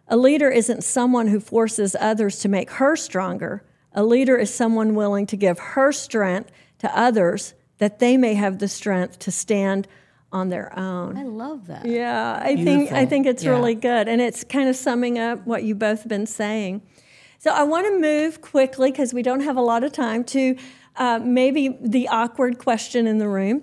A 0.07 0.17
leader 0.17 0.49
isn't 0.49 0.83
someone 0.83 1.27
who 1.27 1.39
forces 1.39 1.95
others 1.99 2.39
to 2.39 2.49
make 2.49 2.71
her 2.71 2.95
stronger. 2.95 3.63
A 3.93 4.03
leader 4.03 4.37
is 4.37 4.53
someone 4.53 4.95
willing 4.95 5.25
to 5.27 5.35
give 5.35 5.59
her 5.59 5.91
strength 5.91 6.51
to 6.79 6.97
others 6.97 7.53
that 7.79 7.99
they 7.99 8.17
may 8.17 8.33
have 8.33 8.59
the 8.59 8.67
strength 8.67 9.19
to 9.19 9.31
stand 9.31 9.87
on 10.31 10.49
their 10.49 10.77
own. 10.77 11.17
I 11.17 11.23
love 11.23 11.67
that. 11.67 11.85
Yeah, 11.85 12.39
I 12.41 12.55
think 12.55 12.91
I 12.91 13.05
think 13.05 13.25
it's 13.25 13.43
Yeah. 13.43 13.51
really 13.51 13.75
good, 13.75 14.07
and 14.07 14.19
it's 14.21 14.43
kind 14.43 14.67
of 14.67 14.75
summing 14.75 15.17
up 15.17 15.45
what 15.47 15.63
you 15.63 15.73
both 15.75 15.99
have 15.99 16.09
been 16.09 16.25
saying. 16.25 16.81
So 17.39 17.51
I 17.51 17.63
want 17.63 17.85
to 17.87 17.99
move 17.99 18.41
quickly 18.41 18.91
because 18.91 19.13
we 19.13 19.21
don't 19.21 19.41
have 19.41 19.57
a 19.57 19.61
lot 19.61 19.83
of 19.83 19.91
time 19.93 20.23
to 20.25 20.55
uh, 20.97 21.19
maybe 21.23 21.77
the 21.79 22.07
awkward 22.07 22.57
question 22.57 23.05
in 23.07 23.19
the 23.19 23.27
room. 23.27 23.61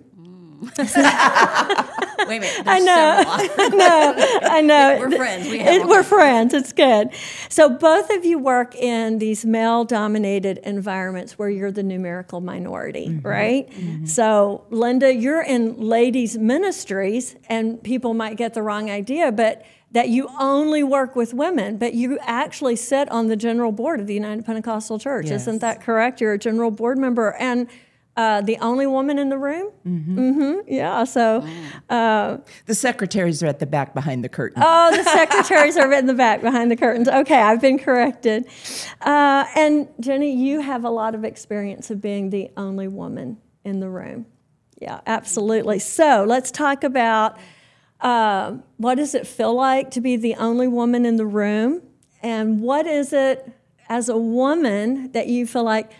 Wait 2.28 2.37
a 2.38 2.40
minute. 2.40 2.62
I 2.66 2.80
there's 2.80 2.85
know. 2.85 3.47
several. 3.56 4.50
I 4.50 4.61
know. 4.61 4.97
We're 5.00 5.11
friends. 5.16 5.49
We 5.49 5.59
have 5.59 5.75
It- 5.75 5.83
all 5.83 5.88
we're 5.88 6.02
friends. 6.02 6.54
It's 6.54 6.73
good. 6.73 7.11
So 7.49 7.68
both 7.68 8.11
of 8.11 8.25
you 8.25 8.38
work 8.38 8.75
in 8.75 9.18
these 9.18 9.44
male-dominated 9.44 10.59
environments 10.59 11.38
where 11.38 11.49
you're 11.50 11.71
the 11.73 11.83
numerical 11.83 12.40
minority, 12.40 13.09
Mm-hmm. 13.09 13.26
right? 13.26 14.09
So 14.09 14.64
Linda, 14.71 15.12
you're 15.14 15.42
in 15.42 15.80
ladies 15.80 16.38
ministries, 16.38 17.37
and 17.49 17.83
people 17.83 18.14
might 18.14 18.37
get 18.37 18.54
the 18.54 18.62
wrong 18.62 18.90
idea, 18.90 19.30
but 19.33 19.64
that 19.92 20.09
you 20.09 20.28
only 20.40 20.83
work 20.83 21.14
with 21.14 21.33
women, 21.33 21.76
but 21.76 21.94
you 21.94 22.18
actually 22.23 22.75
sit 22.76 23.09
on 23.11 23.28
the 23.28 23.37
general 23.37 23.71
board 23.71 24.00
of 24.00 24.06
the 24.09 24.14
United 24.14 24.44
Pentecostal 24.44 24.99
Church. 24.99 25.30
Isn't 25.30 25.61
that 25.61 25.80
correct? 25.83 26.21
You're 26.21 26.33
a 26.33 26.38
general 26.38 26.71
board 26.71 26.99
member 26.99 27.35
and. 27.38 27.68
Uh, 28.16 28.40
the 28.42 28.56
only 28.59 28.87
woman 28.87 29.18
in 29.18 29.28
the 29.28 29.37
room? 29.37 29.73
Mm-hmm. 29.85 30.68
Yeah. 30.68 31.02
So, 31.02 31.44
uh, 31.90 32.37
The 32.66 32.75
secretaries 32.75 33.42
are 33.42 33.49
at 33.49 33.59
the 33.59 33.66
back 33.66 33.92
behind 33.92 34.23
the 34.23 34.28
curtain. 34.28 34.62
Oh, 34.64 34.97
the 34.97 35.02
secretaries 35.02 35.76
are 35.76 35.92
in 35.92 36.06
the 36.06 36.14
back 36.14 36.40
behind 36.40 36.71
the 36.71 36.76
curtains. 36.76 37.09
Okay, 37.09 37.35
I've 37.40 37.61
been 37.61 37.76
corrected. 37.78 38.47
Uh, 39.00 39.47
and 39.56 39.88
Jennie, 39.99 40.33
you 40.33 40.61
have 40.61 40.85
a 40.85 40.90
lot 40.90 41.16
of 41.16 41.25
experience 41.25 41.90
of 41.90 42.00
being 42.00 42.30
the 42.30 42.50
only 42.56 42.87
woman 42.87 43.38
in 43.64 43.80
the 43.80 43.88
room. 43.88 44.26
Yeah, 44.80 45.00
absolutely. 45.06 45.80
So 45.80 46.25
let's 46.28 46.52
talk 46.52 46.85
about 46.85 47.37
uh, 48.00 48.59
what 48.76 48.94
does 48.97 49.14
it 49.16 49.26
feel 49.26 49.54
like 49.54 49.90
to 49.92 50.00
be 50.00 50.16
the 50.16 50.35
only 50.37 50.68
woman 50.68 51.04
in 51.04 51.16
the 51.16 51.26
room, 51.26 51.83
and 52.23 52.61
what 52.61 52.87
is 52.87 53.12
it 53.12 53.50
as 53.88 54.09
a 54.09 54.16
woman 54.16 55.11
that 55.12 55.26
you 55.26 55.47
feel 55.47 55.64
like 55.64 55.90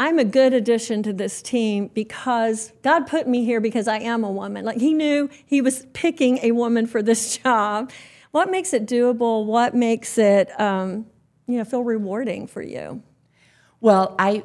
I'm 0.00 0.18
a 0.18 0.24
good 0.24 0.54
addition 0.54 1.02
to 1.02 1.12
this 1.12 1.42
team 1.42 1.90
because 1.92 2.72
God 2.82 3.06
put 3.06 3.28
me 3.28 3.44
here 3.44 3.60
because 3.60 3.86
I 3.86 3.98
am 3.98 4.24
a 4.24 4.30
woman. 4.30 4.64
Like 4.64 4.78
He 4.78 4.94
knew 4.94 5.28
He 5.44 5.60
was 5.60 5.86
picking 5.92 6.38
a 6.38 6.52
woman 6.52 6.86
for 6.86 7.02
this 7.02 7.36
job. 7.42 7.92
What 8.30 8.50
makes 8.50 8.72
it 8.72 8.86
doable? 8.86 9.44
What 9.44 9.74
makes 9.74 10.16
it, 10.16 10.58
um, 10.58 11.04
you 11.46 11.58
know, 11.58 11.64
feel 11.64 11.84
rewarding 11.84 12.46
for 12.46 12.62
you? 12.62 13.02
Well, 13.82 14.16
I 14.18 14.44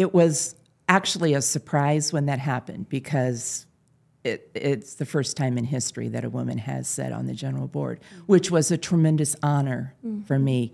it 0.00 0.12
was 0.12 0.56
actually 0.88 1.34
a 1.34 1.42
surprise 1.42 2.12
when 2.12 2.26
that 2.26 2.40
happened 2.40 2.88
because 2.88 3.66
it, 4.24 4.50
it's 4.56 4.94
the 4.94 5.06
first 5.06 5.36
time 5.36 5.56
in 5.56 5.66
history 5.66 6.08
that 6.08 6.24
a 6.24 6.30
woman 6.30 6.58
has 6.58 6.88
sat 6.88 7.12
on 7.12 7.26
the 7.26 7.34
general 7.34 7.68
board, 7.68 8.00
which 8.26 8.50
was 8.50 8.72
a 8.72 8.76
tremendous 8.76 9.36
honor 9.40 9.94
for 10.26 10.36
me. 10.38 10.72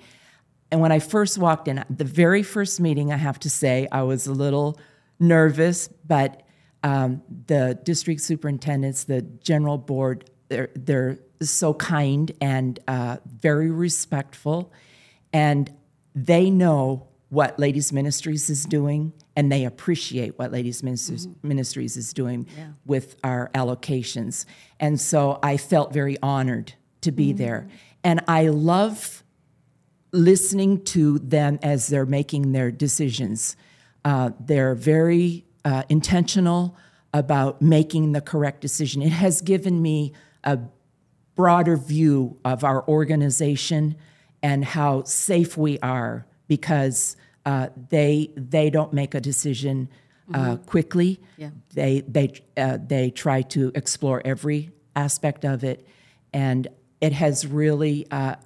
And 0.70 0.80
when 0.80 0.92
I 0.92 0.98
first 0.98 1.38
walked 1.38 1.68
in, 1.68 1.84
the 1.88 2.04
very 2.04 2.42
first 2.42 2.80
meeting, 2.80 3.12
I 3.12 3.16
have 3.16 3.38
to 3.40 3.50
say, 3.50 3.86
I 3.92 4.02
was 4.02 4.26
a 4.26 4.32
little 4.32 4.78
nervous, 5.18 5.88
but 6.06 6.42
um, 6.82 7.22
the 7.46 7.78
district 7.82 8.20
superintendents, 8.20 9.04
the 9.04 9.22
general 9.22 9.78
board, 9.78 10.30
they're, 10.48 10.70
they're 10.74 11.18
so 11.40 11.74
kind 11.74 12.32
and 12.40 12.78
uh, 12.88 13.18
very 13.26 13.70
respectful. 13.70 14.72
And 15.32 15.72
they 16.14 16.50
know 16.50 17.08
what 17.28 17.58
Ladies 17.58 17.92
Ministries 17.92 18.48
is 18.48 18.64
doing, 18.64 19.12
and 19.34 19.50
they 19.50 19.64
appreciate 19.64 20.38
what 20.38 20.52
Ladies 20.52 20.82
Ministries, 20.82 21.28
Ministries 21.42 21.96
is 21.96 22.12
doing 22.12 22.46
with 22.84 23.16
our 23.24 23.50
allocations. 23.54 24.44
And 24.78 25.00
so 25.00 25.38
I 25.42 25.56
felt 25.56 25.92
very 25.92 26.16
honored 26.22 26.74
to 27.00 27.10
be 27.10 27.32
there. 27.32 27.68
And 28.04 28.22
I 28.28 28.48
love 28.48 29.24
listening 30.16 30.82
to 30.84 31.18
them 31.18 31.58
as 31.62 31.88
they're 31.88 32.06
making 32.06 32.52
their 32.52 32.70
decisions. 32.70 33.56
Uh, 34.04 34.30
they're 34.40 34.74
very 34.74 35.44
uh, 35.64 35.82
intentional 35.88 36.76
about 37.12 37.60
making 37.60 38.12
the 38.12 38.20
correct 38.20 38.60
decision. 38.60 39.02
It 39.02 39.12
has 39.12 39.40
given 39.40 39.80
me 39.80 40.12
a 40.44 40.58
broader 41.34 41.76
view 41.76 42.38
of 42.44 42.64
our 42.64 42.86
organization 42.88 43.96
and 44.42 44.64
how 44.64 45.02
safe 45.04 45.56
we 45.56 45.78
are 45.80 46.26
because 46.48 47.16
uh, 47.44 47.68
they 47.90 48.30
they 48.36 48.70
don't 48.70 48.92
make 48.92 49.14
a 49.14 49.20
decision 49.20 49.88
uh, 50.34 50.56
quickly. 50.56 51.20
Yeah. 51.36 51.50
They 51.74 52.02
they 52.06 52.32
uh, 52.56 52.78
they 52.84 53.10
try 53.10 53.42
to 53.42 53.70
explore 53.74 54.22
every 54.24 54.70
aspect 54.94 55.44
of 55.44 55.62
it, 55.64 55.86
and 56.32 56.68
it 57.00 57.12
has 57.12 57.46
really 57.46 58.06
uh, 58.10 58.36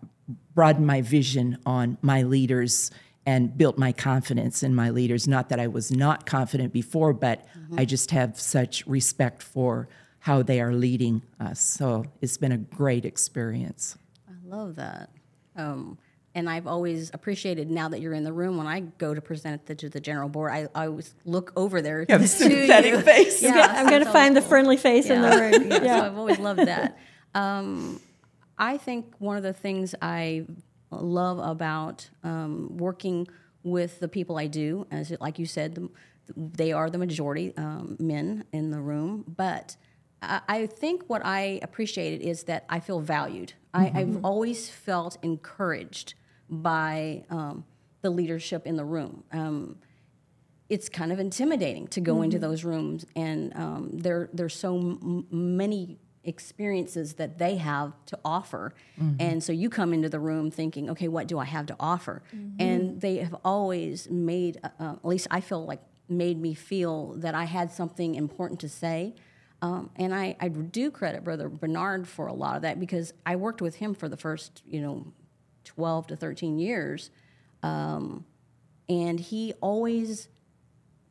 broadened 0.54 0.86
my 0.86 1.00
vision 1.02 1.58
on 1.64 1.98
my 2.02 2.22
leaders 2.22 2.90
and 3.26 3.56
built 3.56 3.78
my 3.78 3.92
confidence 3.92 4.62
in 4.62 4.74
my 4.74 4.90
leaders. 4.90 5.28
Not 5.28 5.48
that 5.50 5.60
I 5.60 5.66
was 5.66 5.90
not 5.90 6.26
confident 6.26 6.72
before, 6.72 7.12
but 7.12 7.46
I 7.76 7.84
just 7.84 8.10
have 8.10 8.40
such 8.40 8.86
respect 8.86 9.42
for 9.42 9.88
how 10.20 10.42
they 10.42 10.60
are 10.60 10.72
leading 10.74 11.22
us. 11.38 11.60
So 11.60 12.06
it's 12.20 12.36
been 12.36 12.52
a 12.52 12.58
great 12.58 13.04
experience. 13.04 13.96
I 14.28 14.32
love 14.44 14.76
that. 14.76 15.10
Um, 15.56 15.98
and 16.34 16.48
I've 16.48 16.66
always 16.66 17.10
appreciated 17.12 17.70
now 17.70 17.88
that 17.88 18.00
you're 18.00 18.12
in 18.12 18.22
the 18.24 18.32
room 18.32 18.56
when 18.56 18.66
I 18.66 18.80
go 18.80 19.14
to 19.14 19.20
present 19.20 19.66
the, 19.66 19.74
to 19.76 19.88
the 19.88 20.00
general 20.00 20.28
board, 20.28 20.52
I, 20.52 20.68
I 20.74 20.86
always 20.86 21.14
look 21.24 21.52
over 21.56 21.82
there. 21.82 22.06
have 22.08 22.20
a 22.20 22.24
to 22.24 22.28
sympathetic 22.28 22.92
you. 22.92 23.00
face. 23.00 23.42
Yeah, 23.42 23.74
I'm 23.76 23.88
going 23.88 24.00
to 24.00 24.06
so- 24.06 24.12
find 24.12 24.36
the 24.36 24.42
friendly 24.42 24.76
face 24.76 25.06
in 25.10 25.22
the 25.22 25.28
room. 25.28 25.70
yeah, 25.84 26.00
so 26.00 26.06
I've 26.06 26.18
always 26.18 26.38
loved 26.38 26.60
that. 26.60 26.98
Um, 27.34 28.00
I 28.60 28.76
think 28.76 29.14
one 29.18 29.36
of 29.36 29.42
the 29.42 29.52
things 29.54 29.94
I 30.02 30.44
love 30.90 31.38
about 31.38 32.08
um, 32.22 32.76
working 32.76 33.26
with 33.64 33.98
the 34.00 34.08
people 34.08 34.38
I 34.38 34.46
do, 34.46 34.86
as 34.90 35.10
it- 35.10 35.20
like 35.20 35.38
you 35.38 35.46
said, 35.46 35.74
the, 35.74 35.88
they 36.36 36.70
are 36.72 36.88
the 36.90 36.98
majority 36.98 37.52
um, 37.56 37.96
men 37.98 38.44
in 38.52 38.70
the 38.70 38.80
room, 38.80 39.24
but 39.36 39.76
I, 40.22 40.40
I 40.48 40.66
think 40.66 41.04
what 41.08 41.22
I 41.24 41.58
appreciated 41.62 42.20
is 42.22 42.44
that 42.44 42.64
I 42.68 42.80
feel 42.80 43.00
valued. 43.00 43.54
I, 43.72 43.90
I've 43.94 44.24
always 44.24 44.68
felt 44.70 45.16
encouraged 45.22 46.14
by 46.48 47.24
um, 47.30 47.64
the 48.02 48.10
leadership 48.10 48.66
in 48.66 48.76
the 48.76 48.84
room. 48.84 49.24
Um, 49.32 49.78
it's 50.68 50.88
kind 50.88 51.10
of 51.10 51.18
intimidating 51.18 51.88
to 51.88 52.00
go 52.00 52.22
into 52.22 52.38
those 52.38 52.62
rooms, 52.64 53.04
and 53.16 53.52
um, 53.56 53.90
there 53.92 54.28
there's 54.32 54.54
so 54.54 54.76
m- 54.78 55.26
many 55.30 55.98
experiences 56.24 57.14
that 57.14 57.38
they 57.38 57.56
have 57.56 57.92
to 58.06 58.18
offer, 58.24 58.74
and 59.18 59.42
so 59.42 59.52
you 59.52 59.70
come 59.70 59.92
into 59.92 60.08
the 60.08 60.20
room 60.20 60.50
thinking, 60.50 60.90
okay, 60.90 61.08
what 61.08 61.26
do 61.26 61.38
I 61.38 61.44
have 61.46 61.66
to 61.66 61.76
offer? 61.80 62.22
And 62.58 63.00
they 63.00 63.16
have 63.18 63.34
always 63.44 64.10
made, 64.10 64.58
uh, 64.62 64.68
uh, 64.78 64.92
at 64.92 65.04
least 65.04 65.26
I 65.30 65.40
feel 65.40 65.64
like, 65.64 65.80
made 66.08 66.40
me 66.40 66.54
feel 66.54 67.14
that 67.14 67.34
I 67.34 67.44
had 67.44 67.70
something 67.70 68.16
important 68.16 68.60
to 68.60 68.68
say. 68.68 69.14
Um, 69.62 69.90
and 69.96 70.14
I, 70.14 70.36
I 70.40 70.48
do 70.48 70.90
credit 70.90 71.22
Brother 71.22 71.48
Bernard 71.48 72.08
for 72.08 72.26
a 72.26 72.32
lot 72.32 72.56
of 72.56 72.62
that 72.62 72.80
because 72.80 73.12
I 73.24 73.36
worked 73.36 73.62
with 73.62 73.76
him 73.76 73.94
for 73.94 74.08
the 74.08 74.16
first, 74.16 74.62
you 74.66 74.80
know, 74.80 75.12
12 75.64 76.08
to 76.08 76.16
13 76.16 76.58
years. 76.58 77.10
Um, 77.62 78.24
and 78.88 79.20
he 79.20 79.52
always 79.60 80.28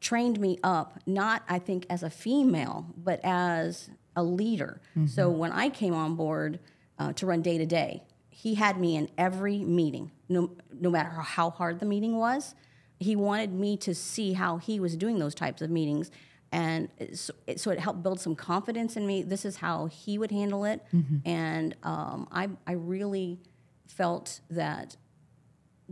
trained 0.02 0.40
me 0.40 0.60
up, 0.64 1.00
not 1.06 1.44
I 1.48 1.60
think 1.60 1.86
as 1.90 2.04
a 2.04 2.10
female, 2.10 2.88
but 2.98 3.20
as 3.24 3.90
a 4.20 4.24
leader. 4.24 4.74
So 5.08 5.24
when 5.42 5.52
I 5.64 5.70
came 5.70 5.94
on 5.94 6.16
board 6.16 6.60
uh, 7.00 7.12
to 7.14 7.26
run 7.26 7.42
day 7.42 7.58
to 7.58 7.66
day, 7.66 7.92
he 8.30 8.56
had 8.56 8.76
me 8.80 8.96
in 9.00 9.10
every 9.18 9.60
meeting, 9.80 10.12
no, 10.28 10.42
no 10.86 10.90
matter 10.90 11.10
how 11.10 11.50
hard 11.60 11.80
the 11.80 11.86
meeting 11.86 12.14
was. 12.18 12.56
He 13.00 13.16
wanted 13.16 13.52
me 13.54 13.78
to 13.78 13.94
see 13.96 14.34
how 14.34 14.58
he 14.58 14.80
was 14.80 14.96
doing 14.96 15.20
those 15.20 15.36
types 15.44 15.62
of 15.62 15.70
meetings. 15.70 16.12
And 16.52 16.90
so, 17.14 17.34
so 17.58 17.72
it 17.72 17.80
helped 17.80 18.02
build 18.04 18.20
some 18.20 18.36
confidence 18.36 18.98
in 18.98 19.06
me. 19.06 19.24
This 19.24 19.46
is 19.46 19.56
how 19.58 19.86
he 19.88 20.18
would 20.18 20.32
handle 20.32 20.64
it. 20.66 20.80
And 21.26 21.76
um, 21.84 22.28
I, 22.32 22.50
I 22.66 22.74
really 22.94 23.40
felt 23.88 24.42
that 24.50 24.98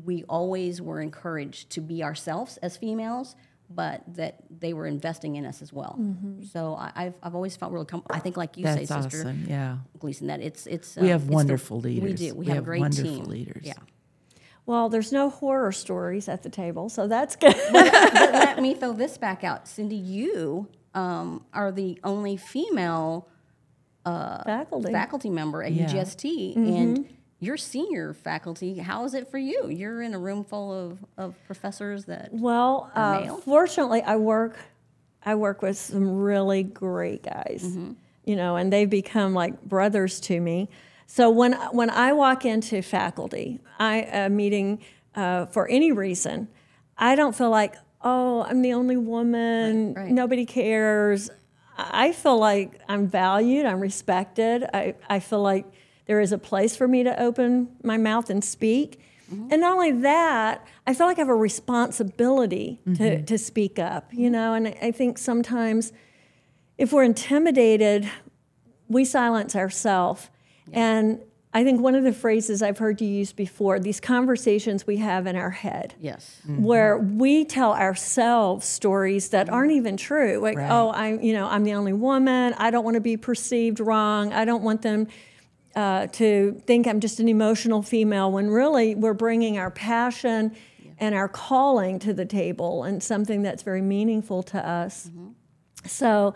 we 0.03 0.23
always 0.29 0.81
were 0.81 0.99
encouraged 1.01 1.69
to 1.71 1.81
be 1.81 2.03
ourselves 2.03 2.57
as 2.57 2.77
females, 2.77 3.35
but 3.69 4.01
that 4.15 4.39
they 4.49 4.73
were 4.73 4.87
investing 4.87 5.35
in 5.35 5.45
us 5.45 5.61
as 5.61 5.73
well. 5.73 5.99
So 6.51 6.75
I, 6.75 6.91
I've, 6.95 7.13
I've 7.21 7.35
always 7.35 7.55
felt 7.55 7.71
really 7.73 7.85
com- 7.85 8.03
I 8.09 8.19
think, 8.19 8.37
like 8.37 8.57
you 8.57 8.63
That's 8.63 8.87
say, 8.87 9.01
Sister. 9.01 9.35
Yeah. 9.45 9.77
Gleason, 9.99 10.27
that 10.27 10.39
it's 10.41 10.65
it's. 10.67 10.95
We 10.95 11.07
uh, 11.09 11.11
have 11.11 11.21
it's 11.21 11.27
the- 11.29 11.33
wonderful 11.35 11.81
We 11.81 11.99
leaders. 11.99 12.19
do. 12.19 12.33
We, 12.33 12.39
We 12.39 12.45
have, 12.47 12.55
have 12.55 12.65
great 12.65 12.79
wonderful 12.81 13.11
team. 13.17 13.23
leaders. 13.25 13.63
Yeah. 13.65 13.73
Well, 14.65 14.89
there's 14.89 15.11
no 15.13 15.29
horror 15.29 15.71
stories 15.71 16.27
at 16.27 16.43
the 16.43 16.49
table, 16.49 16.89
so 16.89 17.07
that's 17.07 17.35
good. 17.35 17.55
but 17.71 17.93
let 18.13 18.61
me 18.61 18.73
throw 18.73 18.93
this 18.93 19.17
back 19.17 19.43
out, 19.43 19.67
Cindy. 19.67 19.95
You 19.95 20.67
um, 20.93 21.45
are 21.53 21.71
the 21.71 21.99
only 22.03 22.37
female 22.37 23.27
Faculty. 24.05 24.91
faculty 24.93 25.29
member 25.29 25.63
at 25.63 25.73
Yeah. 25.73 25.87
UGST, 25.87 26.55
and 26.55 27.09
you're 27.39 27.57
senior 27.57 28.13
faculty. 28.13 28.77
How 28.79 29.05
is 29.05 29.13
it 29.13 29.29
for 29.29 29.37
you? 29.37 29.69
You're 29.69 30.01
in 30.01 30.13
a 30.13 30.19
room 30.19 30.43
full 30.43 30.73
of, 30.73 30.97
of 31.17 31.35
professors 31.45 32.05
that. 32.05 32.29
Well, 32.33 32.91
uh, 32.95 33.21
male? 33.21 33.37
fortunately, 33.37 34.01
I 34.01 34.15
work 34.17 34.57
I 35.25 35.35
work 35.35 35.61
with 35.61 35.77
some 35.77 36.17
really 36.19 36.63
great 36.63 37.21
guys, 37.23 37.77
you 38.23 38.35
know, 38.35 38.55
and 38.55 38.71
they've 38.71 38.89
become 38.89 39.33
like 39.33 39.61
brothers 39.63 40.19
to 40.21 40.39
me. 40.39 40.69
So 41.05 41.29
when 41.29 41.53
when 41.71 41.89
I 41.89 42.13
walk 42.13 42.45
into 42.45 42.81
faculty, 42.81 43.59
I 43.77 43.97
a 44.11 44.29
meeting 44.29 44.79
uh, 45.15 45.45
for 45.47 45.67
any 45.67 45.91
reason, 45.91 46.47
I 46.97 47.15
don't 47.15 47.35
feel 47.35 47.49
like 47.49 47.75
oh 48.01 48.43
I'm 48.43 48.61
the 48.61 48.73
only 48.73 48.97
woman, 48.97 49.93
Right, 49.93 50.03
right. 50.03 50.11
nobody 50.11 50.45
cares. 50.45 51.29
I 51.77 52.11
feel 52.11 52.39
like 52.39 52.79
I'm 52.89 53.05
valued, 53.07 53.65
I'm 53.67 53.79
respected. 53.79 54.63
I, 54.73 54.95
I 55.09 55.19
feel 55.19 55.41
like 55.43 55.65
there 56.07 56.19
is 56.19 56.31
a 56.31 56.37
place 56.37 56.75
for 56.75 56.87
me 56.87 57.03
to 57.03 57.21
open 57.21 57.69
my 57.83 57.97
mouth 57.97 58.29
and 58.29 58.43
speak. 58.43 58.99
Mm-hmm. 59.31 59.49
And 59.51 59.61
not 59.61 59.73
only 59.73 59.91
that, 59.91 60.65
I 60.85 60.93
feel 60.93 61.05
like 61.05 61.17
I 61.17 61.21
have 61.21 61.29
a 61.29 61.35
responsibility 61.35 62.79
to, 62.85 62.89
mm-hmm. 62.91 63.25
to 63.25 63.37
speak 63.37 63.77
up, 63.77 64.13
you 64.13 64.29
know, 64.29 64.53
and 64.53 64.69
I 64.81 64.91
think 64.91 65.17
sometimes 65.17 65.91
if 66.77 66.93
we're 66.93 67.03
intimidated, 67.03 68.09
we 68.87 69.03
silence 69.03 69.55
ourselves. 69.55 70.29
And 70.71 71.19
I 71.53 71.63
think 71.63 71.81
one 71.81 71.95
of 71.95 72.03
the 72.03 72.13
phrases 72.13 72.61
I've 72.61 72.77
heard 72.77 73.01
you 73.01 73.07
use 73.07 73.31
before, 73.33 73.79
these 73.79 73.99
conversations 73.99 74.85
we 74.85 74.97
have 74.97 75.25
in 75.27 75.35
our 75.35 75.49
head 75.49 75.95
Yes. 75.99 76.41
Mm-hmm. 76.43 76.63
where 76.63 76.97
we 76.97 77.45
tell 77.45 77.73
ourselves 77.73 78.65
stories 78.67 79.29
that 79.29 79.49
aren't 79.49 79.71
even 79.71 79.97
true. 79.97 80.39
Like, 80.39 80.57
Right. 80.57 80.69
oh, 80.69 80.91
I'm, 80.91 81.21
you 81.21 81.33
know, 81.33 81.47
I'm 81.47 81.63
the 81.63 81.73
only 81.73 81.93
woman. 81.93 82.53
I 82.57 82.69
don't 82.69 82.83
want 82.83 82.95
to 82.95 83.01
be 83.01 83.17
perceived 83.17 83.79
wrong. 83.79 84.33
I 84.33 84.45
don't 84.45 84.61
want 84.61 84.81
them 84.83 85.07
uh, 85.77 86.07
to 86.07 86.59
think 86.65 86.87
I'm 86.87 86.99
just 86.99 87.19
an 87.19 87.27
emotional 87.29 87.81
female. 87.83 88.31
When 88.31 88.49
really 88.49 88.95
we're 88.95 89.13
bringing 89.13 89.59
our 89.59 89.69
passion 89.69 90.55
and 90.97 91.13
our 91.13 91.29
calling 91.29 91.99
to 91.99 92.13
the 92.13 92.25
table 92.25 92.83
and 92.83 93.01
something 93.03 93.43
that's 93.43 93.61
very 93.61 93.81
meaningful 93.81 94.43
to 94.43 94.57
us. 94.67 95.09
So. 95.85 96.33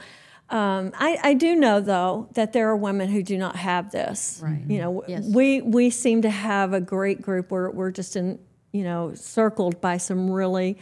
Um, 0.50 0.92
I, 1.00 1.18
I 1.24 1.34
do 1.34 1.56
know 1.56 1.80
though 1.80 2.28
that 2.34 2.52
there 2.52 2.68
are 2.68 2.76
women 2.76 3.08
who 3.08 3.24
do 3.24 3.38
not 3.38 3.56
have 3.56 3.90
this. 3.92 4.42
Right. 4.44 4.62
You 4.68 4.80
know, 4.80 5.04
Yes. 5.08 5.24
we 5.26 5.62
we 5.62 5.90
seem 5.90 6.24
to 6.24 6.30
have 6.30 6.74
a 6.74 6.82
great 6.82 7.22
group. 7.22 7.52
We're 7.52 7.70
we're 7.72 7.90
just 7.92 8.18
in 8.18 8.38
you 8.74 8.84
know 8.84 9.14
circled 9.16 9.80
by 9.80 9.96
some 9.96 10.30
really 10.30 10.78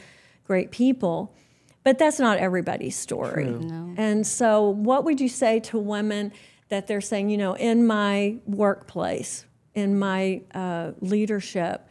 great 0.47 0.71
people, 0.71 1.35
but 1.83 1.99
that's 1.99 2.19
not 2.19 2.39
everybody's 2.39 2.97
story. 2.97 3.45
No. 3.45 3.93
And 3.95 4.25
so, 4.25 4.69
what 4.69 5.03
would 5.05 5.21
you 5.21 5.29
say 5.29 5.59
to 5.69 5.77
women 5.77 6.31
that 6.69 6.88
they're 6.88 7.01
saying, 7.01 7.29
you 7.29 7.38
know, 7.38 7.53
in 7.55 7.85
my 7.85 8.38
workplace, 8.45 9.45
in 9.73 9.97
my 9.99 10.41
uh, 10.53 10.91
leadership, 11.01 11.88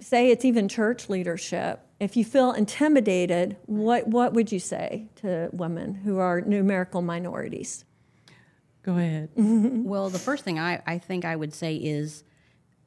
say 0.00 0.30
it's 0.30 0.44
even 0.44 0.68
church 0.68 1.08
leadership, 1.08 1.80
if 2.00 2.16
you 2.16 2.24
feel 2.24 2.52
intimidated, 2.52 3.56
what, 3.66 4.08
what 4.08 4.32
would 4.34 4.50
you 4.52 4.58
say 4.58 5.06
to 5.16 5.48
women 5.52 5.94
who 5.94 6.18
are 6.18 6.40
numerical 6.40 7.02
minorities? 7.02 7.84
Go 8.82 8.96
ahead. 8.96 9.30
Well, 9.84 10.08
the 10.10 10.18
first 10.18 10.44
thing 10.44 10.58
I, 10.58 10.82
I 10.86 10.98
think 10.98 11.24
I 11.24 11.36
would 11.36 11.52
say 11.54 11.76
is 11.76 12.24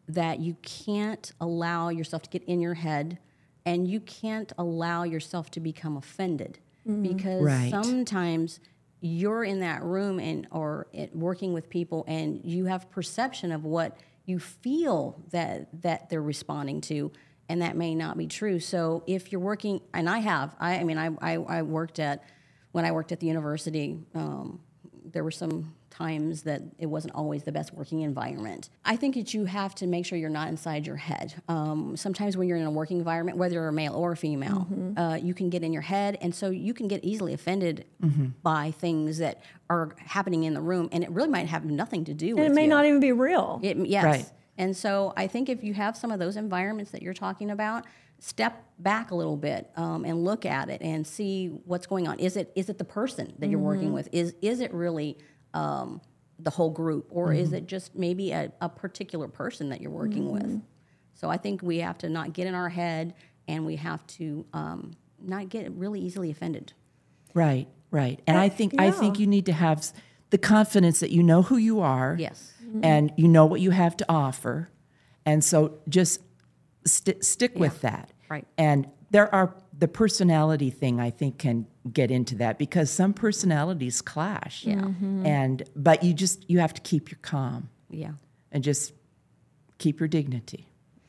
that 0.07 0.39
you 0.39 0.55
can't 0.61 1.31
allow 1.39 1.89
yourself 1.89 2.23
to 2.23 2.29
get 2.29 2.43
in 2.43 2.59
your 2.59 2.73
head 2.73 3.17
and 3.65 3.87
you 3.87 3.99
can't 3.99 4.51
allow 4.57 5.03
yourself 5.03 5.51
to 5.51 5.59
become 5.59 5.95
offended 5.97 6.59
because 7.01 7.41
Right. 7.43 7.69
sometimes 7.69 8.59
you're 9.01 9.43
in 9.43 9.59
that 9.59 9.83
room 9.83 10.19
and 10.19 10.47
or 10.51 10.87
working 11.13 11.53
with 11.53 11.69
people 11.69 12.03
and 12.07 12.41
you 12.43 12.65
have 12.65 12.89
perception 12.89 13.51
of 13.51 13.63
what 13.63 13.97
you 14.25 14.39
feel 14.39 15.23
that 15.31 15.81
that 15.81 16.09
they're 16.09 16.21
responding 16.21 16.81
to 16.81 17.11
and 17.49 17.61
that 17.61 17.77
may 17.77 17.95
not 17.95 18.17
be 18.17 18.27
true. 18.27 18.59
So 18.59 19.03
if 19.07 19.31
you're 19.31 19.41
working 19.41 19.81
and 19.93 20.09
i 20.09 20.19
have 20.19 20.55
i, 20.59 20.79
I 20.79 20.83
mean 20.83 20.97
I, 20.97 21.09
I, 21.21 21.33
I 21.35 21.61
worked 21.61 21.99
at 21.99 22.23
when 22.71 22.85
i 22.85 22.91
worked 22.91 23.11
at 23.11 23.19
the 23.19 23.27
university 23.27 23.99
um, 24.15 24.59
there 25.05 25.23
were 25.23 25.31
some 25.31 25.73
times 25.97 26.43
that 26.43 26.61
it 26.77 26.85
wasn't 26.85 27.13
always 27.15 27.43
the 27.43 27.51
best 27.51 27.73
working 27.73 28.01
environment. 28.01 28.69
I 28.85 28.95
think 28.95 29.15
that 29.15 29.33
you 29.33 29.45
have 29.45 29.73
to 29.75 29.87
make 29.87 30.05
sure 30.05 30.17
you're 30.17 30.29
not 30.29 30.47
inside 30.49 30.85
your 30.85 30.95
head. 30.95 31.33
Um, 31.47 31.97
sometimes 31.97 32.37
when 32.37 32.47
you're 32.47 32.57
in 32.57 32.65
a 32.65 32.71
working 32.71 32.97
environment, 32.99 33.37
whether 33.37 33.55
you're 33.55 33.67
a 33.67 33.73
male 33.73 33.95
or 33.95 34.11
a 34.11 34.17
female, 34.17 34.67
uh, 34.97 35.17
you 35.21 35.33
can 35.33 35.49
get 35.49 35.63
in 35.63 35.73
your 35.73 35.81
head, 35.81 36.17
and 36.21 36.33
so 36.33 36.49
you 36.49 36.73
can 36.73 36.87
get 36.87 37.03
easily 37.03 37.33
offended 37.33 37.85
by 38.43 38.71
things 38.71 39.17
that 39.17 39.41
are 39.69 39.95
happening 39.97 40.43
in 40.43 40.53
the 40.53 40.61
room, 40.61 40.87
and 40.91 41.03
it 41.03 41.09
really 41.11 41.29
might 41.29 41.47
have 41.47 41.65
nothing 41.65 42.05
to 42.05 42.13
do 42.13 42.35
with 42.35 42.43
And 42.43 42.51
it 42.53 42.55
may 42.55 42.63
you. 42.63 42.69
not 42.69 42.85
even 42.85 42.99
be 42.99 43.11
real. 43.11 43.59
It, 43.63 43.77
yes. 43.77 44.03
Right. 44.03 44.25
And 44.57 44.75
so 44.75 45.13
I 45.15 45.27
think 45.27 45.49
if 45.49 45.63
you 45.63 45.73
have 45.73 45.95
some 45.95 46.11
of 46.11 46.19
those 46.19 46.35
environments 46.37 46.91
that 46.91 47.01
you're 47.01 47.13
talking 47.13 47.51
about, 47.51 47.85
step 48.19 48.63
back 48.79 49.11
a 49.11 49.15
little 49.15 49.37
bit 49.37 49.69
um, 49.75 50.03
and 50.03 50.23
look 50.23 50.45
at 50.45 50.69
it 50.69 50.81
and 50.81 51.05
see 51.05 51.47
what's 51.65 51.85
going 51.85 52.07
on. 52.07 52.19
Is 52.19 52.35
it 52.35 52.51
is 52.55 52.67
it 52.69 52.77
the 52.79 52.83
person 52.83 53.33
that 53.39 53.47
you're 53.49 53.59
working 53.59 53.93
with? 53.93 54.09
Is 54.11 54.33
is 54.41 54.59
it 54.59 54.73
really 54.73 55.17
um, 55.53 56.01
the 56.39 56.49
whole 56.49 56.69
group, 56.69 57.07
or 57.09 57.33
is 57.33 57.53
it 57.53 57.65
just 57.65 57.95
maybe 57.95 58.31
a, 58.31 58.51
a 58.61 58.69
particular 58.69 59.27
person 59.27 59.69
that 59.69 59.81
you're 59.81 59.91
working 59.91 60.31
with? 60.31 60.61
So 61.15 61.29
I 61.29 61.37
think 61.37 61.61
we 61.63 61.79
have 61.79 61.97
to 61.99 62.09
not 62.09 62.33
get 62.33 62.45
in 62.47 62.53
our 62.53 62.69
head, 62.69 63.15
and 63.47 63.65
we 63.65 63.75
have 63.77 64.05
to 64.07 64.45
um, 64.53 64.95
not 65.19 65.49
get 65.49 65.71
really 65.71 65.99
easily 65.99 66.29
offended. 66.29 66.73
Right, 67.33 67.67
right. 67.89 68.19
And 68.27 68.37
I 68.37 68.49
think 68.49 68.79
I 68.79 68.91
think 68.91 69.19
you 69.19 69.27
need 69.27 69.45
to 69.47 69.53
have 69.53 69.91
the 70.29 70.37
confidence 70.37 70.99
that 70.99 71.11
you 71.11 71.23
know 71.23 71.41
who 71.41 71.57
you 71.57 71.79
are. 71.79 72.15
Yes. 72.19 72.53
And 72.83 73.13
you 73.15 73.27
know 73.29 73.45
what 73.45 73.61
you 73.61 73.71
have 73.71 73.95
to 73.97 74.05
offer. 74.09 74.69
And 75.25 75.41
so 75.43 75.79
just 75.87 76.19
st- 76.85 77.23
stick 77.23 77.55
with 77.55 77.81
that. 77.81 78.11
right. 78.29 78.45
And 78.57 78.87
there 79.09 79.33
are 79.33 79.55
the 79.77 79.87
personality 79.87 80.69
thing 80.69 80.99
I 80.99 81.09
think 81.09 81.37
can 81.37 81.65
get 81.87 82.11
into 82.11 82.35
that 82.35 82.57
because 82.57 82.89
some 82.89 83.13
personalities 83.13 84.01
clash. 84.01 84.65
Yeah. 84.65 84.75
Mm-hmm. 84.75 85.25
And 85.25 85.63
but 85.75 86.03
you 86.03 86.13
just 86.13 86.49
you 86.49 86.59
have 86.59 86.73
to 86.73 86.81
keep 86.81 87.11
your 87.11 87.19
calm 87.21 87.69
Yeah. 87.89 88.11
and 88.51 88.63
just 88.63 88.93
keep 89.77 89.99
your 89.99 90.07
dignity. 90.07 90.67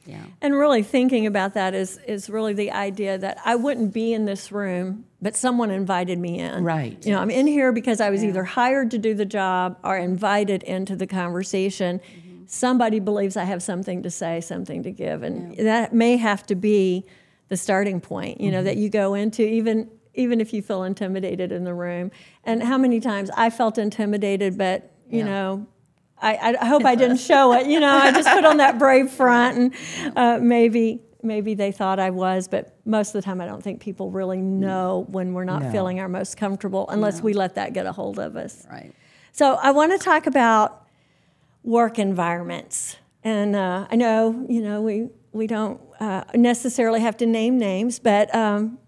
Yeah. 0.09 0.23
And 0.41 0.55
really 0.55 0.83
thinking 0.83 1.27
about 1.27 1.53
that 1.53 1.75
is 1.75 1.99
is 2.07 2.31
really 2.31 2.55
the 2.55 2.73
idea 2.73 3.19
that 3.19 3.39
I 3.45 3.57
wouldn't 3.57 3.93
be 3.93 4.15
in 4.15 4.25
this 4.25 4.51
room, 4.51 5.05
but 5.21 5.37
someone 5.37 5.71
invited 5.71 6.19
me 6.19 6.39
in. 6.39 6.65
Right. 6.65 7.05
You 7.05 7.13
know, 7.13 7.21
I'm 7.21 7.31
in 7.31 7.47
here 7.47 7.73
because 7.73 8.01
I 8.01 8.09
was 8.09 8.25
either 8.25 8.43
hired 8.43 8.91
to 8.93 8.99
do 8.99 9.13
the 9.13 9.27
job 9.27 9.79
or 9.85 9.99
invited 9.99 10.63
into 10.63 10.97
the 10.97 11.07
conversation. 11.07 11.99
Mm-hmm. 11.99 12.45
Somebody 12.47 13.01
believes 13.01 13.37
I 13.37 13.45
have 13.45 13.63
something 13.63 14.03
to 14.03 14.11
say, 14.11 14.41
something 14.41 14.83
to 14.85 14.91
give, 14.91 15.23
and 15.23 15.55
that 15.59 15.93
may 15.93 16.17
have 16.17 16.47
to 16.47 16.55
be 16.55 17.05
the 17.49 17.59
starting 17.59 18.01
point. 18.01 18.41
You 18.41 18.51
know, 18.51 18.63
that 18.63 18.77
mm-hmm. 18.77 18.85
you 18.85 18.89
go 18.89 19.13
into 19.13 19.43
even 19.43 19.91
even 20.19 20.41
if 20.41 20.53
you 20.53 20.61
feel 20.61 20.83
intimidated 20.83 21.53
in 21.53 21.65
the 21.65 21.73
room. 21.73 22.11
And 22.45 22.63
how 22.63 22.77
many 22.77 23.01
times 23.01 23.31
I 23.37 23.51
felt 23.51 23.79
intimidated, 23.79 24.59
but 24.59 24.91
you 25.09 25.21
Yeah. 25.21 25.25
know, 25.27 25.67
I, 26.21 26.57
I 26.61 26.67
hope 26.67 26.85
I 26.85 26.97
didn't 26.97 27.19
show 27.19 27.53
it. 27.55 27.67
You 27.69 27.79
know, 27.79 27.95
I 27.97 28.11
just 28.11 28.29
put 28.31 28.45
on 28.45 28.57
that 28.57 28.77
brave 28.79 29.09
front, 29.11 29.57
and 29.57 30.17
uh, 30.17 30.39
maybe 30.43 31.01
maybe 31.23 31.55
they 31.55 31.73
thought 31.73 31.99
I 31.99 32.11
was, 32.11 32.47
but 32.49 32.77
most 32.85 33.09
of 33.09 33.15
the 33.15 33.23
time 33.23 33.41
I 33.41 33.47
don't 33.47 33.63
think 33.63 33.81
people 33.81 34.11
really 34.11 34.41
know 34.41 35.05
when 35.11 35.33
we're 35.35 35.45
not 35.45 35.63
No. 35.65 35.71
feeling 35.73 35.99
our 36.01 36.09
most 36.09 36.37
comfortable 36.37 36.89
unless 36.91 37.23
we 37.23 37.33
let 37.35 37.55
that 37.57 37.73
get 37.73 37.87
a 37.87 37.93
hold 37.93 38.19
of 38.21 38.37
us. 38.37 38.65
Right. 38.71 38.93
So 39.33 39.55
I 39.61 39.71
want 39.73 39.93
to 39.93 39.99
talk 39.99 40.27
about 40.27 40.87
work 41.63 41.99
environments, 41.99 42.97
and 43.23 43.55
uh, 43.57 43.87
I 43.91 43.97
know 43.97 44.45
you 44.49 44.61
know 44.63 44.81
we 44.83 45.09
we 45.33 45.47
don't 45.47 45.81
uh, 46.01 46.25
necessarily 46.35 47.01
have 47.01 47.17
to 47.19 47.27
name 47.27 47.59
names, 47.59 47.99
but 48.01 48.33
um, 48.35 48.79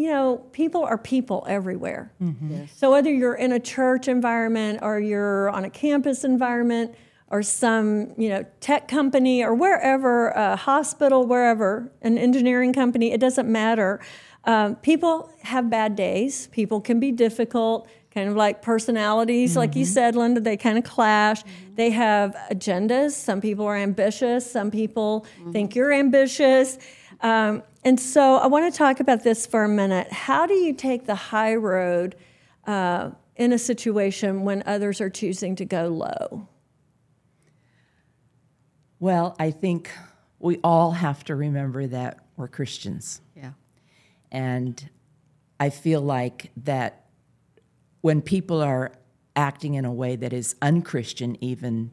you 0.00 0.08
know 0.08 0.38
people 0.52 0.82
are 0.82 0.96
people 0.96 1.44
everywhere. 1.46 2.10
Mm-hmm. 2.22 2.52
Yes. 2.52 2.72
So 2.74 2.90
whether 2.90 3.12
you're 3.12 3.34
in 3.34 3.52
a 3.52 3.60
church 3.60 4.08
environment 4.08 4.78
or 4.80 4.98
you're 4.98 5.50
on 5.50 5.64
a 5.64 5.70
campus 5.70 6.24
environment 6.24 6.94
or 7.28 7.42
some 7.42 8.14
you 8.16 8.30
know 8.30 8.46
tech 8.60 8.88
company 8.88 9.44
or 9.44 9.54
wherever, 9.54 10.28
a 10.30 10.56
hospital, 10.56 11.26
wherever, 11.26 11.92
an 12.00 12.16
engineering 12.16 12.72
company, 12.72 13.12
it 13.12 13.20
doesn't 13.20 13.50
matter. 13.50 14.00
Um, 14.44 14.76
people 14.76 15.30
have 15.42 15.68
bad 15.68 15.96
days. 15.96 16.46
People 16.46 16.80
can 16.80 16.98
be 16.98 17.12
difficult, 17.12 17.86
kind 18.10 18.30
of 18.30 18.36
like 18.36 18.62
personalities, 18.62 19.54
like 19.54 19.76
you 19.76 19.84
mm-hmm. 19.84 19.92
said, 19.92 20.16
Linda. 20.16 20.40
They 20.40 20.56
kind 20.56 20.78
of 20.78 20.84
clash. 20.84 21.42
Mm-hmm. 21.42 21.74
They 21.74 21.90
have 21.90 22.34
agendas. 22.50 23.10
Some 23.10 23.42
people 23.42 23.66
are 23.66 23.76
ambitious. 23.76 24.50
Some 24.50 24.70
people 24.70 25.26
think 25.52 25.74
you're 25.74 25.92
ambitious. 25.92 26.78
Um, 27.22 27.62
and 27.84 27.98
so 27.98 28.36
I 28.36 28.46
want 28.46 28.72
to 28.72 28.76
talk 28.76 29.00
about 29.00 29.22
this 29.22 29.46
for 29.46 29.64
a 29.64 29.68
minute. 29.68 30.12
How 30.12 30.46
do 30.46 30.54
you 30.54 30.72
take 30.72 31.06
the 31.06 31.14
high 31.14 31.54
road 31.54 32.16
uh, 32.66 33.10
in 33.36 33.52
a 33.52 33.58
situation 33.58 34.42
when 34.42 34.62
others 34.66 35.00
are 35.00 35.10
choosing 35.10 35.56
to 35.56 35.64
go 35.64 35.88
low? 35.88 36.48
Well, 38.98 39.34
I 39.38 39.50
think 39.50 39.90
we 40.38 40.58
all 40.62 40.92
have 40.92 41.24
to 41.24 41.34
remember 41.34 41.86
that 41.86 42.18
we're 42.36 42.48
Christians. 42.48 43.20
Yeah. 43.34 43.52
And 44.30 44.88
I 45.58 45.70
feel 45.70 46.00
like 46.00 46.50
that 46.64 47.06
when 48.02 48.22
people 48.22 48.62
are 48.62 48.92
acting 49.36 49.74
in 49.74 49.84
a 49.84 49.92
way 49.92 50.16
that 50.16 50.32
is 50.32 50.54
unchristian, 50.60 51.42
even 51.42 51.92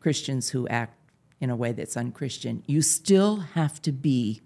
Christians 0.00 0.50
who 0.50 0.68
act 0.68 0.98
in 1.44 1.50
a 1.50 1.56
way 1.56 1.72
that's 1.72 1.96
unchristian, 1.96 2.62
you 2.66 2.80
still 2.82 3.36
have 3.54 3.80
to 3.82 3.92
be 3.92 4.40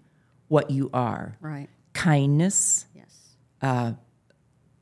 what 0.49 0.69
you 0.69 0.89
are 0.93 1.37
Right. 1.39 1.69
kindness, 1.93 2.85
Yes. 2.93 3.31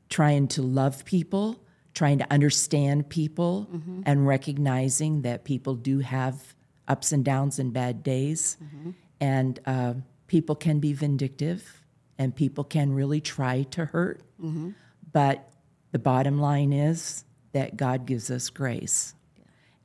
trying 0.08 0.48
to 0.48 0.62
love 0.62 1.04
people, 1.04 1.62
trying 1.94 2.18
to 2.18 2.26
understand 2.32 3.08
people, 3.08 3.68
Mm-hmm. 3.72 4.02
and 4.06 4.26
recognizing 4.26 5.22
that 5.22 5.44
people 5.44 5.74
do 5.74 6.00
have 6.00 6.54
ups 6.88 7.12
and 7.12 7.24
downs 7.24 7.58
and 7.58 7.72
bad 7.72 8.02
days. 8.02 8.56
Mm-hmm. 8.62 8.90
And 9.20 9.60
uh, 9.66 9.94
people 10.26 10.54
can 10.56 10.80
be 10.80 10.92
vindictive 10.92 11.84
and 12.18 12.34
people 12.34 12.64
can 12.64 12.92
really 12.94 13.20
try 13.20 13.62
to 13.64 13.84
hurt. 13.84 14.22
Mm-hmm. 14.42 14.70
But 15.12 15.48
the 15.92 15.98
bottom 15.98 16.40
line 16.40 16.72
is 16.72 17.24
that 17.52 17.76
God 17.76 18.06
gives 18.06 18.30
us 18.30 18.48
grace. 18.50 19.14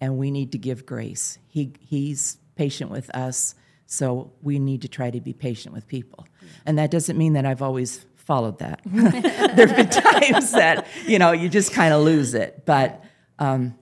And 0.03 0.17
we 0.17 0.31
need 0.31 0.51
to 0.51 0.57
give 0.57 0.85
grace. 0.85 1.39
He, 1.47 1.71
he's 1.79 2.37
patient 2.57 2.91
with 2.91 3.09
us, 3.15 3.55
so 3.85 4.33
we 4.41 4.59
need 4.59 4.81
to 4.81 4.89
try 4.89 5.09
to 5.09 5.21
be 5.21 5.31
patient 5.31 5.73
with 5.73 5.87
people. 5.87 6.27
And 6.65 6.77
that 6.77 6.91
doesn't 6.91 7.17
mean 7.17 7.33
that 7.33 7.45
I've 7.45 7.61
always 7.61 8.05
followed 8.17 8.59
that. 8.59 8.81
there 8.85 9.65
have 9.67 9.75
been 9.77 9.89
times 9.89 10.51
that, 10.51 10.87
you 11.07 11.19
know, 11.19 11.31
you 11.31 11.47
just 11.47 11.71
kind 11.71 11.93
of 11.93 12.03
lose 12.03 12.33
it. 12.33 12.65
But 12.65 13.01
um, 13.39 13.75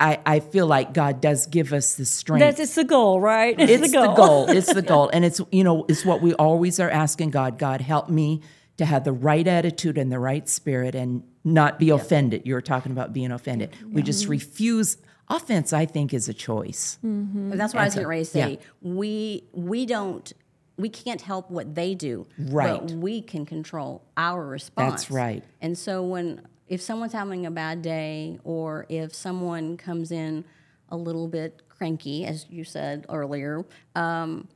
I, 0.00 0.18
I 0.26 0.40
feel 0.40 0.66
like 0.66 0.94
God 0.94 1.20
does 1.20 1.46
give 1.46 1.72
us 1.72 1.94
the 1.94 2.04
strength 2.04 2.40
That's 2.40 2.58
it's 2.58 2.74
the 2.74 2.82
goal, 2.82 3.20
right? 3.20 3.54
it's 3.56 3.92
the 3.92 4.14
goal. 4.16 4.50
It's 4.50 4.74
the 4.74 4.82
goal. 4.82 5.10
And 5.12 5.24
it's, 5.24 5.40
you 5.52 5.62
know, 5.62 5.84
it's 5.88 6.04
what 6.04 6.20
we 6.22 6.34
always 6.34 6.80
are 6.80 6.90
asking 6.90 7.30
God. 7.30 7.56
God, 7.56 7.82
help 7.82 8.08
me 8.08 8.42
to 8.78 8.84
have 8.84 9.04
the 9.04 9.12
right 9.12 9.46
attitude 9.46 9.96
and 9.96 10.10
the 10.10 10.18
right 10.18 10.48
spirit 10.48 10.96
and 10.96 11.22
not 11.44 11.78
be 11.78 11.90
offended. 11.90 12.42
You 12.46 12.54
were 12.54 12.62
talking 12.62 12.90
about 12.90 13.12
being 13.12 13.30
offended. 13.30 13.76
We 13.92 14.02
just 14.02 14.26
refuse. 14.26 14.96
Offense, 15.30 15.72
I 15.72 15.84
think, 15.86 16.14
is 16.14 16.28
a 16.28 16.34
choice. 16.34 16.98
That's 17.02 17.74
what 17.74 17.82
I 17.82 17.84
was 17.84 17.94
going 17.94 18.06
ready 18.06 18.24
to 18.24 18.30
say. 18.30 18.50
yeah. 18.50 18.56
We 18.80 19.44
we 19.52 19.84
don't 19.86 20.32
we 20.76 20.88
can't 20.88 21.20
help 21.20 21.50
what 21.50 21.74
they 21.74 21.94
do, 21.94 22.26
Right. 22.38 22.80
But 22.80 22.92
we 22.92 23.20
can 23.20 23.44
control 23.44 24.04
our 24.16 24.44
response. 24.46 25.02
That's 25.02 25.10
right. 25.10 25.44
And 25.60 25.76
so 25.76 26.02
when 26.02 26.46
if 26.68 26.80
someone's 26.80 27.12
having 27.12 27.46
a 27.46 27.50
bad 27.50 27.82
day, 27.82 28.38
or 28.44 28.86
if 28.88 29.14
someone 29.14 29.76
comes 29.76 30.12
in 30.12 30.44
a 30.88 30.96
little 30.96 31.26
bit 31.28 31.62
cranky, 31.68 32.24
as 32.24 32.46
you 32.48 32.64
said 32.64 33.06
earlier, 33.08 33.64
um, 33.94 34.48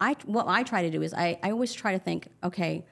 I 0.00 0.16
what 0.26 0.46
I 0.48 0.62
try 0.62 0.82
to 0.82 0.90
do 0.90 1.02
is 1.02 1.14
I, 1.14 1.38
I 1.42 1.50
always 1.50 1.72
try 1.72 1.92
to 1.92 1.98
think, 1.98 2.28
okay, 2.44 2.84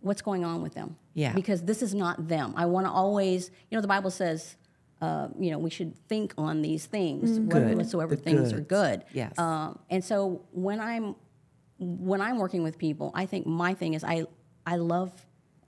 what's 0.00 0.22
going 0.22 0.44
on 0.44 0.62
with 0.62 0.74
them? 0.74 0.96
Yeah. 1.14 1.32
Because 1.32 1.62
this 1.62 1.82
is 1.82 1.94
not 1.94 2.28
them. 2.28 2.54
I 2.56 2.66
want 2.66 2.86
to 2.86 2.90
always, 2.90 3.50
you 3.70 3.76
know, 3.76 3.82
the 3.82 3.88
Bible 3.88 4.10
says, 4.10 4.56
uh, 5.02 5.28
you 5.38 5.50
know, 5.50 5.58
we 5.58 5.68
should 5.68 5.94
think 6.08 6.32
on 6.38 6.62
these 6.62 6.86
things, 6.86 7.38
what- 7.40 7.50
Good. 7.50 7.76
whatsoever 7.76 8.14
The 8.16 8.22
things 8.22 8.52
are 8.52 8.60
good. 8.60 9.04
Yes. 9.12 9.36
Um, 9.38 9.78
and 9.90 10.02
so 10.04 10.42
when 10.52 10.80
I'm 10.80 11.16
when 11.78 12.20
I'm 12.20 12.38
working 12.38 12.62
with 12.62 12.78
people, 12.78 13.10
I 13.14 13.26
think 13.26 13.44
my 13.46 13.74
thing 13.74 13.94
is 13.94 14.04
I 14.04 14.26
I 14.64 14.76
love 14.76 15.10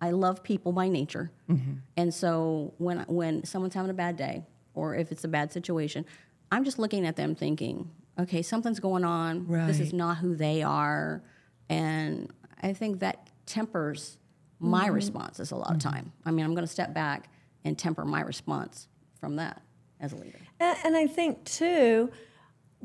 I 0.00 0.10
love 0.12 0.42
people 0.42 0.72
by 0.72 0.88
nature, 0.88 1.30
Mm-hmm. 1.50 1.72
and 1.96 2.14
so 2.14 2.74
when 2.78 3.00
when 3.08 3.44
someone's 3.44 3.74
having 3.74 3.90
a 3.90 3.94
bad 3.94 4.16
day 4.16 4.44
or 4.74 4.94
if 4.94 5.10
it's 5.12 5.24
a 5.24 5.28
bad 5.28 5.52
situation, 5.52 6.04
I'm 6.52 6.64
just 6.64 6.78
looking 6.78 7.04
at 7.06 7.16
them 7.16 7.34
thinking, 7.34 7.90
okay, 8.18 8.42
something's 8.42 8.80
going 8.80 9.04
on. 9.04 9.46
This 9.66 9.80
is 9.80 9.92
not 9.92 10.18
who 10.18 10.36
they 10.36 10.62
are, 10.62 11.22
and 11.68 12.30
I 12.62 12.72
think 12.72 13.00
that 13.00 13.30
tempers 13.46 14.18
my 14.60 14.84
Mm-hmm. 14.86 14.94
responses 14.94 15.50
a 15.50 15.56
lot 15.56 15.72
of 15.72 15.78
time. 15.80 16.12
I 16.24 16.30
mean, 16.30 16.44
I'm 16.46 16.54
going 16.54 16.66
to 16.66 16.72
step 16.72 16.94
back 16.94 17.28
and 17.64 17.76
temper 17.76 18.04
my 18.04 18.20
response 18.20 18.88
from 19.24 19.36
that 19.36 19.62
as 20.00 20.12
a 20.12 20.16
leader. 20.16 20.38
And, 20.60 20.76
and 20.84 20.96
I 20.96 21.06
think 21.06 21.44
too, 21.44 22.12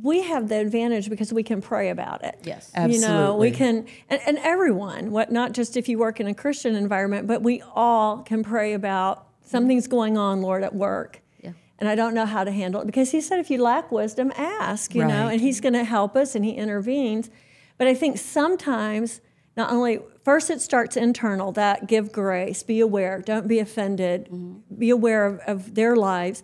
we 0.02 0.21
have 0.21 0.47
the 0.47 0.56
advantage 0.56 1.10
because 1.10 1.34
we 1.34 1.43
can 1.43 1.62
pray 1.62 1.89
about 1.89 2.23
it. 2.23 2.39
Yes. 2.43 2.71
You 2.78 3.02
know, 3.02 3.36
we 3.36 3.52
can, 3.52 3.88
and, 4.10 4.21
and 4.25 4.38
everyone, 4.38 5.12
what 5.12 5.34
not 5.34 5.52
just 5.52 5.75
if 5.75 5.89
you 5.89 5.97
work 5.97 6.21
in 6.21 6.28
a 6.28 6.34
Christian 6.34 6.75
environment, 6.75 7.28
but 7.28 7.41
we 7.43 7.62
all 7.75 8.19
can 8.19 8.41
pray 8.41 8.71
about 8.71 9.28
something's 9.41 9.89
going 9.89 10.17
on, 10.17 10.41
Lord, 10.41 10.63
at 10.63 10.73
work. 10.73 11.21
Yeah. 11.43 11.52
And 11.78 11.89
I 11.89 11.95
don't 11.95 12.13
know 12.13 12.25
how 12.25 12.45
to 12.45 12.52
handle 12.54 12.80
it 12.80 12.86
because 12.86 13.12
He 13.12 13.19
said, 13.19 13.39
if 13.39 13.52
you 13.52 13.62
lack 13.62 13.91
wisdom, 13.91 14.32
ask. 14.38 14.95
You 14.95 15.04
know, 15.04 15.28
and 15.28 15.41
He's 15.41 15.60
going 15.60 15.73
to 15.73 15.84
help 15.84 16.15
us, 16.15 16.36
and 16.36 16.45
He 16.45 16.52
intervenes. 16.52 17.30
But 17.78 17.88
I 17.88 17.95
think 17.95 18.17
sometimes 18.17 19.19
not 19.58 19.73
only 19.73 19.99
first 20.29 20.51
it 20.51 20.61
starts 20.61 20.95
internal 20.95 21.51
that 21.51 21.87
give 21.87 22.11
grace, 22.11 22.61
be 22.61 22.79
aware, 22.79 23.19
don't 23.19 23.47
be 23.47 23.57
offended, 23.57 24.29
be 24.77 24.91
aware 24.91 25.25
of, 25.25 25.39
of 25.47 25.73
their 25.73 25.95
lives. 25.95 26.43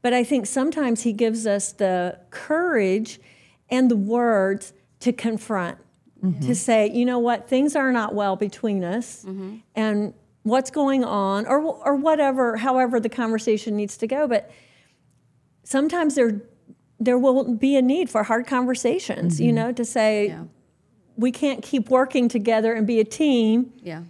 But 0.00 0.14
I 0.14 0.24
think 0.24 0.46
sometimes 0.46 1.02
he 1.02 1.12
gives 1.12 1.46
us 1.46 1.72
the 1.72 2.18
courage 2.30 3.20
and 3.68 3.90
the 3.90 3.96
words 3.96 4.72
to 5.00 5.12
confront, 5.12 5.76
to 6.22 6.26
mm-hmm. 6.26 6.52
say, 6.54 6.90
you 6.90 7.04
know 7.04 7.18
what, 7.18 7.46
things 7.46 7.76
are 7.76 7.92
not 7.92 8.14
well 8.14 8.36
between 8.36 8.82
us, 8.82 9.22
mm-hmm. 9.22 9.56
and 9.74 10.14
what's 10.42 10.70
going 10.70 11.04
on, 11.04 11.46
or 11.46 11.60
or 11.60 11.96
whatever, 11.96 12.56
however 12.56 12.98
the 13.00 13.10
conversation 13.10 13.76
needs 13.76 13.98
to 13.98 14.06
go. 14.06 14.26
But 14.28 14.50
sometimes 15.62 16.14
there 16.14 16.40
there 16.98 17.18
will 17.18 17.54
be 17.54 17.76
a 17.76 17.82
need 17.82 18.08
for 18.08 18.22
hard 18.22 18.46
conversations, 18.46 19.38
you 19.42 19.48
mm-hmm. 19.48 19.56
know, 19.56 19.72
to 19.72 19.84
say 19.84 20.28
Yeah. 20.28 20.44
We 21.20 21.30
can't 21.30 21.62
keep 21.62 21.90
working 21.90 22.28
together 22.28 22.72
and 22.72 22.86
be 22.86 22.98
a 23.00 23.04
team 23.04 23.72
Yeah. 23.82 24.02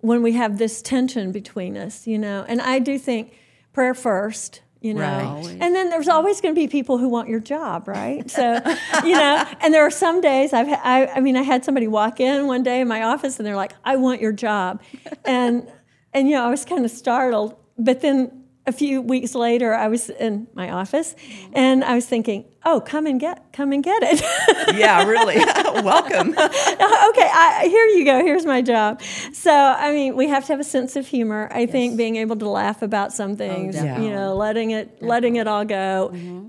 when 0.00 0.22
we 0.22 0.32
have 0.32 0.58
this 0.58 0.82
tension 0.82 1.30
between 1.32 1.76
us, 1.76 2.06
you 2.06 2.18
know. 2.18 2.44
And 2.48 2.60
I 2.60 2.78
do 2.80 2.98
think 2.98 3.32
prayer 3.72 3.94
first, 3.94 4.62
you 4.80 4.92
know. 4.94 5.40
Right. 5.44 5.56
And 5.60 5.74
then 5.74 5.88
there's 5.90 6.08
always 6.08 6.40
going 6.40 6.54
to 6.54 6.60
be 6.60 6.66
people 6.66 6.98
who 6.98 7.08
want 7.08 7.28
your 7.28 7.40
job, 7.40 7.86
right? 7.88 8.28
So, 8.30 8.60
you 9.04 9.14
know, 9.14 9.44
and 9.60 9.72
there 9.72 9.82
are 9.86 9.90
some 9.90 10.20
days 10.20 10.52
I've, 10.52 10.68
I, 10.68 11.06
I 11.16 11.20
mean 11.20 11.36
I 11.36 11.42
had 11.42 11.64
somebody 11.64 11.86
walk 11.86 12.18
in 12.20 12.46
one 12.46 12.62
day 12.64 12.80
in 12.80 12.88
my 12.88 13.02
office 13.04 13.38
and 13.38 13.46
they're 13.46 13.56
like, 13.56 13.72
"I 13.84 13.96
want 13.96 14.20
your 14.20 14.32
job." 14.32 14.82
And 15.24 15.68
and 16.12 16.28
you 16.28 16.34
know, 16.34 16.44
I 16.44 16.50
was 16.50 16.64
kind 16.64 16.84
of 16.84 16.90
startled, 16.90 17.54
but 17.78 18.00
then 18.00 18.37
a 18.68 18.72
few 18.72 19.00
weeks 19.00 19.34
later, 19.34 19.74
I 19.74 19.88
was 19.88 20.10
in 20.10 20.46
my 20.52 20.70
office, 20.70 21.16
and 21.54 21.82
I 21.82 21.94
was 21.94 22.06
thinking, 22.06 22.44
"Oh, 22.64 22.80
come 22.80 23.06
and 23.06 23.18
get, 23.18 23.52
come 23.52 23.72
and 23.72 23.82
get 23.82 24.02
it." 24.02 24.22
Yeah, 24.78 25.04
really. 25.04 25.36
Welcome. 25.82 26.30
okay, 26.38 26.38
I, 26.38 27.66
here 27.68 27.86
you 27.86 28.04
go. 28.04 28.22
Here's 28.22 28.44
my 28.44 28.60
job. 28.60 29.00
So, 29.32 29.50
I 29.50 29.92
mean, 29.92 30.14
we 30.14 30.28
have 30.28 30.44
to 30.46 30.52
have 30.52 30.60
a 30.60 30.64
sense 30.64 30.94
of 30.94 31.06
humor. 31.06 31.48
I 31.50 31.64
think 31.66 31.96
being 31.96 32.16
able 32.16 32.36
to 32.36 32.48
laugh 32.48 32.82
about 32.82 33.12
some 33.12 33.32
oh, 33.32 33.36
things, 33.36 33.76
you 33.76 34.10
know, 34.10 34.36
letting 34.36 34.70
it 34.72 35.02
letting 35.02 35.36
it 35.36 35.48
all 35.48 35.64
go. 35.64 36.10
Mm-hmm. 36.12 36.48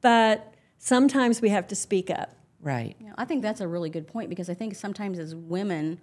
But 0.00 0.54
sometimes 0.78 1.40
we 1.40 1.50
have 1.50 1.68
to 1.68 1.76
speak 1.76 2.10
up. 2.10 2.34
Right. 2.60 2.96
Yeah, 3.00 3.12
I 3.16 3.24
think 3.24 3.42
that's 3.42 3.60
a 3.60 3.68
really 3.68 3.90
good 3.90 4.06
point 4.06 4.28
because 4.28 4.50
I 4.50 4.54
think 4.54 4.74
sometimes 4.74 5.18
as 5.18 5.34
women, 5.34 6.00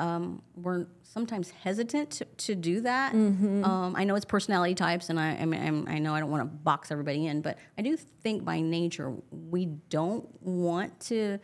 um, 0.00 0.42
we're 0.56 0.86
sometimes 1.02 1.50
hesitant 1.50 2.10
to, 2.10 2.24
to 2.24 2.54
do 2.54 2.80
that. 2.82 3.12
Um, 3.12 3.94
I 3.96 4.04
know 4.04 4.14
it's 4.14 4.24
personality 4.24 4.74
types, 4.74 5.10
and 5.10 5.18
I, 5.20 5.32
I 5.36 5.44
mean, 5.44 5.60
I'm, 5.60 5.88
I 5.88 5.98
know 5.98 6.14
I 6.14 6.20
don't 6.20 6.30
want 6.30 6.42
to 6.42 6.46
box 6.46 6.90
everybody 6.90 7.26
in, 7.26 7.42
but 7.42 7.58
I 7.76 7.82
do 7.82 7.96
think 7.96 8.44
by 8.44 8.60
nature 8.60 9.12
we 9.30 9.66
don't 9.66 10.26
want 10.42 10.98
to 11.12 11.38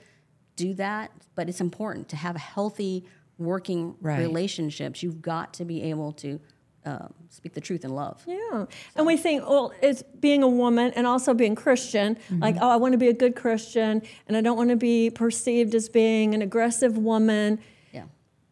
do 0.57 0.75
that. 0.75 1.11
But 1.35 1.49
it's 1.49 1.61
important 1.61 2.09
to 2.11 2.17
have 2.17 2.37
healthy 2.37 3.05
working 3.39 3.97
Right. 4.01 4.19
relationships. 4.21 5.03
You've 5.03 5.21
got 5.21 5.53
to 5.55 5.65
be 5.65 5.83
able 5.83 6.13
to 6.15 6.41
um, 6.87 7.13
speak 7.29 7.53
the 7.53 7.61
truth 7.61 7.85
in 7.85 7.91
love. 7.91 8.23
Yeah. 8.27 8.65
And 8.95 9.07
we 9.07 9.17
think, 9.17 9.43
well, 9.47 9.73
it's 9.83 10.03
being 10.21 10.43
a 10.45 10.49
woman 10.49 10.93
and 10.95 11.05
also 11.07 11.35
being 11.35 11.57
Christian. 11.57 12.17
Like, 12.31 12.57
oh, 12.61 12.71
I 12.71 12.77
want 12.77 12.93
to 12.93 12.99
be 12.99 13.09
a 13.09 13.13
good 13.13 13.35
Christian 13.35 14.03
and 14.29 14.37
I 14.37 14.41
don't 14.41 14.57
want 14.57 14.71
to 14.71 14.77
be 14.77 15.11
perceived 15.11 15.75
as 15.75 15.89
being 15.89 16.33
an 16.33 16.43
aggressive 16.43 16.97
woman. 16.97 17.59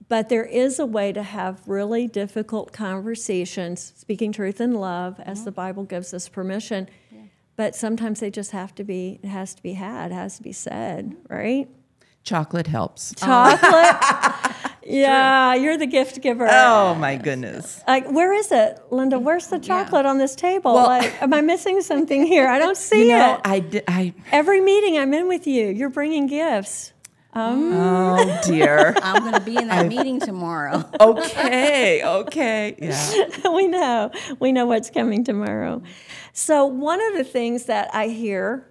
Yeah. 0.04 0.16
But 0.16 0.28
there 0.28 0.44
is 0.44 0.78
a 0.78 0.86
way 0.86 1.12
to 1.12 1.22
have 1.22 1.66
really 1.66 2.06
difficult 2.06 2.72
conversations, 2.72 3.92
speaking 3.96 4.32
truth 4.32 4.60
in 4.60 4.74
love, 4.74 5.20
as 5.20 5.44
the 5.44 5.50
mm-hmm. 5.50 5.56
Bible 5.56 5.84
gives 5.84 6.12
us 6.14 6.28
permission. 6.28 6.88
But 7.56 7.76
sometimes 7.76 8.20
they 8.20 8.30
just 8.30 8.50
have 8.50 8.74
to 8.76 8.84
be, 8.84 9.20
it 9.22 9.28
has 9.28 9.54
to 9.54 9.62
be 9.62 9.74
had, 9.74 10.10
it 10.10 10.14
has 10.14 10.36
to 10.38 10.42
be 10.42 10.52
said, 10.52 11.10
mm-hmm. 11.10 11.34
right? 11.34 11.68
Chocolate 12.24 12.66
helps. 12.66 13.14
Oh. 13.22 13.26
Chocolate. 13.26 14.72
yeah, 14.82 15.54
you're 15.54 15.76
the 15.76 15.86
gift 15.86 16.22
giver. 16.22 16.48
Oh 16.50 16.94
my 16.94 17.16
goodness. 17.16 17.82
Like, 17.86 18.10
where 18.10 18.32
is 18.32 18.50
it, 18.50 18.80
Linda? 18.90 19.18
Where's 19.18 19.48
the 19.48 19.58
chocolate 19.58 20.06
on 20.06 20.16
this 20.16 20.34
table? 20.34 20.72
like, 20.72 21.22
am 21.22 21.34
I 21.34 21.42
missing 21.42 21.82
something 21.82 22.26
here? 22.26 22.48
I 22.48 22.58
don't 22.58 22.76
see 22.78 23.02
You 23.02 23.18
know, 23.18 23.34
it. 23.34 23.40
I 23.44 23.60
did. 23.60 23.84
I. 23.86 24.14
Every 24.32 24.62
meeting 24.62 24.98
I'm 24.98 25.12
in 25.12 25.28
with 25.28 25.46
you, 25.46 25.66
you're 25.66 25.90
bringing 25.90 26.26
gifts. 26.26 26.93
Um, 27.34 27.72
oh 27.74 28.40
dear. 28.46 28.94
I'm 29.02 29.22
going 29.22 29.34
to 29.34 29.40
be 29.40 29.56
in 29.56 29.68
that 29.68 29.86
meeting 29.86 30.20
tomorrow. 30.20 30.84
Okay. 31.00 32.02
Okay. 32.04 32.76
Yeah. 32.78 33.48
we 33.52 33.66
know. 33.66 34.10
We 34.38 34.52
know 34.52 34.66
what's 34.66 34.90
coming 34.90 35.24
tomorrow. 35.24 35.82
So, 36.32 36.64
one 36.66 37.00
of 37.02 37.14
the 37.14 37.24
things 37.24 37.64
that 37.64 37.90
I 37.94 38.08
hear 38.08 38.66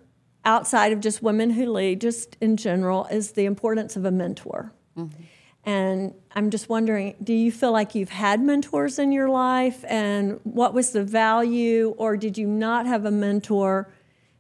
outside 0.46 0.94
of 0.94 1.00
just 1.00 1.22
women 1.22 1.52
who 1.52 1.72
lead, 1.72 2.02
just 2.02 2.38
in 2.42 2.58
general, 2.58 3.06
is 3.06 3.34
the 3.34 3.46
importance 3.46 3.96
of 3.96 4.06
a 4.06 4.12
mentor. 4.12 4.74
Mm-hmm. 4.98 5.24
And 5.66 6.14
I'm 6.34 6.50
just 6.50 6.70
wondering 6.70 7.16
do 7.24 7.34
you 7.34 7.52
feel 7.52 7.72
like 7.72 7.96
you've 7.96 8.10
had 8.10 8.42
mentors 8.42 9.00
in 9.00 9.12
your 9.12 9.30
life? 9.30 9.84
And 9.88 10.40
what 10.44 10.74
was 10.74 10.92
the 10.92 11.04
value? 11.04 11.94
Or 11.98 12.18
did 12.18 12.38
you 12.38 12.48
not 12.48 12.86
have 12.86 13.06
a 13.06 13.12
mentor 13.12 13.92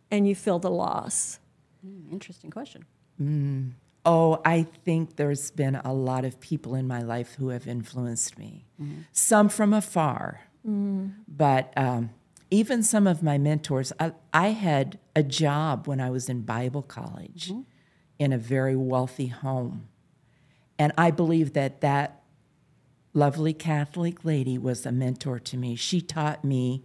and 0.09 0.27
you 0.27 0.36
feel 0.36 0.59
the 0.59 0.71
loss? 0.71 1.39
Hmm, 1.86 2.12
interesting 2.12 2.49
question. 2.49 2.86
Hmm. 3.17 3.69
Oh, 4.05 4.41
I 4.43 4.63
think 4.83 5.15
there's 5.15 5.51
been 5.51 5.75
a 5.75 5.93
lot 5.93 6.25
of 6.25 6.39
people 6.39 6.75
in 6.75 6.87
my 6.87 7.01
life 7.01 7.35
who 7.35 7.49
have 7.49 7.67
influenced 7.67 8.37
me. 8.37 8.65
Mm-hmm. 8.81 9.01
Some 9.13 9.47
from 9.49 9.73
afar, 9.73 10.41
mm. 10.67 11.13
but 11.27 11.71
um, 11.77 12.09
even 12.51 12.83
some 12.83 13.07
of 13.07 13.23
my 13.23 13.37
mentors. 13.37 13.91
I, 13.99 14.13
I 14.33 14.49
had 14.49 14.99
a 15.15 15.23
job 15.23 15.87
when 15.87 15.99
I 15.99 16.09
was 16.09 16.29
in 16.29 16.41
Bible 16.41 16.83
college 16.83 17.49
mm-hmm. 17.49 17.61
in 18.19 18.33
a 18.33 18.37
very 18.37 18.75
wealthy 18.75 19.27
home. 19.27 19.87
And 20.77 20.91
I 20.97 21.11
believe 21.11 21.53
that 21.53 21.81
that 21.81 22.21
lovely 23.13 23.53
Catholic 23.53 24.25
lady 24.25 24.57
was 24.57 24.85
a 24.85 24.91
mentor 24.91 25.39
to 25.39 25.57
me. 25.57 25.75
She 25.75 26.01
taught 26.01 26.43
me 26.43 26.83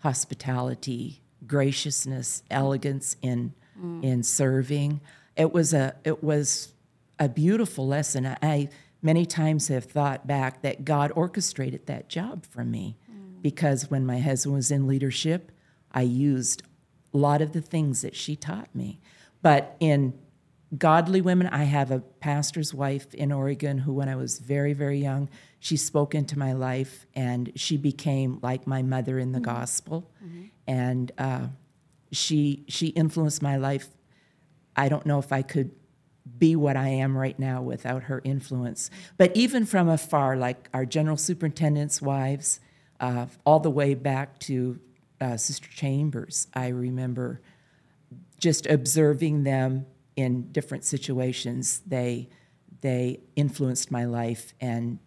hospitality, 0.00 1.22
graciousness, 1.46 2.42
elegance 2.50 3.16
in 3.22 3.54
mm. 3.80 4.04
in 4.04 4.22
serving. 4.22 5.00
It 5.38 5.54
was 5.54 5.72
a 5.72 5.94
it 6.04 6.22
was 6.22 6.74
a 7.18 7.28
beautiful 7.28 7.86
lesson. 7.86 8.36
I 8.42 8.68
many 9.00 9.24
times 9.24 9.68
have 9.68 9.84
thought 9.84 10.26
back 10.26 10.62
that 10.62 10.84
God 10.84 11.12
orchestrated 11.14 11.86
that 11.86 12.08
job 12.08 12.44
for 12.44 12.64
me 12.64 12.96
mm. 13.10 13.40
because 13.40 13.90
when 13.90 14.04
my 14.04 14.18
husband 14.18 14.56
was 14.56 14.70
in 14.70 14.86
leadership, 14.86 15.52
I 15.92 16.02
used 16.02 16.62
a 17.14 17.18
lot 17.18 17.40
of 17.40 17.52
the 17.52 17.60
things 17.60 18.02
that 18.02 18.16
she 18.16 18.36
taught 18.36 18.68
me. 18.74 19.00
But 19.40 19.76
in 19.80 20.18
godly 20.76 21.20
women, 21.20 21.46
I 21.46 21.64
have 21.64 21.90
a 21.90 22.00
pastor's 22.00 22.74
wife 22.74 23.14
in 23.14 23.32
Oregon 23.32 23.78
who, 23.78 23.92
when 23.92 24.08
I 24.08 24.16
was 24.16 24.38
very, 24.38 24.72
very 24.72 24.98
young, 24.98 25.28
she 25.60 25.76
spoke 25.76 26.14
into 26.14 26.38
my 26.38 26.52
life 26.52 27.06
and 27.14 27.52
she 27.54 27.76
became 27.76 28.38
like 28.42 28.66
my 28.66 28.82
mother 28.82 29.18
in 29.18 29.32
the 29.32 29.38
mm. 29.38 29.44
gospel. 29.44 30.10
Mm-hmm. 30.24 30.42
And 30.66 31.12
uh, 31.18 31.46
she, 32.12 32.64
she 32.68 32.88
influenced 32.88 33.42
my 33.42 33.56
life. 33.56 33.88
I 34.78 34.88
don't 34.88 35.04
know 35.04 35.18
if 35.18 35.32
I 35.32 35.42
could 35.42 35.72
be 36.38 36.54
what 36.54 36.76
I 36.76 36.88
am 36.88 37.16
right 37.18 37.38
now 37.38 37.60
without 37.62 38.04
her 38.04 38.20
influence. 38.22 38.90
But 39.16 39.36
even 39.36 39.66
from 39.66 39.88
afar, 39.88 40.36
like 40.36 40.68
our 40.72 40.86
general 40.86 41.16
superintendent's 41.16 42.00
wives, 42.00 42.60
uh, 43.00 43.26
all 43.44 43.60
the 43.60 43.70
way 43.70 43.94
back 43.94 44.38
to 44.40 44.78
uh, 45.20 45.36
Sister 45.36 45.68
Chambers, 45.68 46.46
I 46.54 46.68
remember 46.68 47.40
just 48.38 48.66
observing 48.66 49.42
them 49.42 49.86
in 50.16 50.52
different 50.52 50.84
situations. 50.84 51.82
They 51.86 52.28
they 52.80 53.20
influenced 53.34 53.90
my 53.90 54.04
life 54.04 54.54
and 54.60 55.00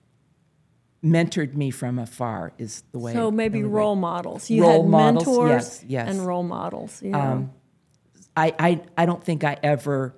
mentored 1.01 1.55
me 1.55 1.71
from 1.71 1.97
afar. 1.97 2.51
Is 2.57 2.83
the 2.91 2.99
way. 2.99 3.13
So 3.13 3.31
maybe 3.31 3.61
the 3.61 3.67
way- 3.69 3.73
role 3.73 3.95
models. 3.95 4.49
You 4.49 4.63
Role 4.63 4.81
had 4.81 4.89
models, 4.91 5.25
mentors 5.27 5.49
yes, 5.49 5.85
yes. 5.87 6.09
and 6.09 6.25
role 6.27 6.43
models. 6.43 7.01
Yeah. 7.01 7.43
I, 8.35 8.53
I, 8.59 8.81
I 8.97 9.05
don't 9.05 9.23
think 9.23 9.43
I 9.43 9.57
ever 9.61 10.15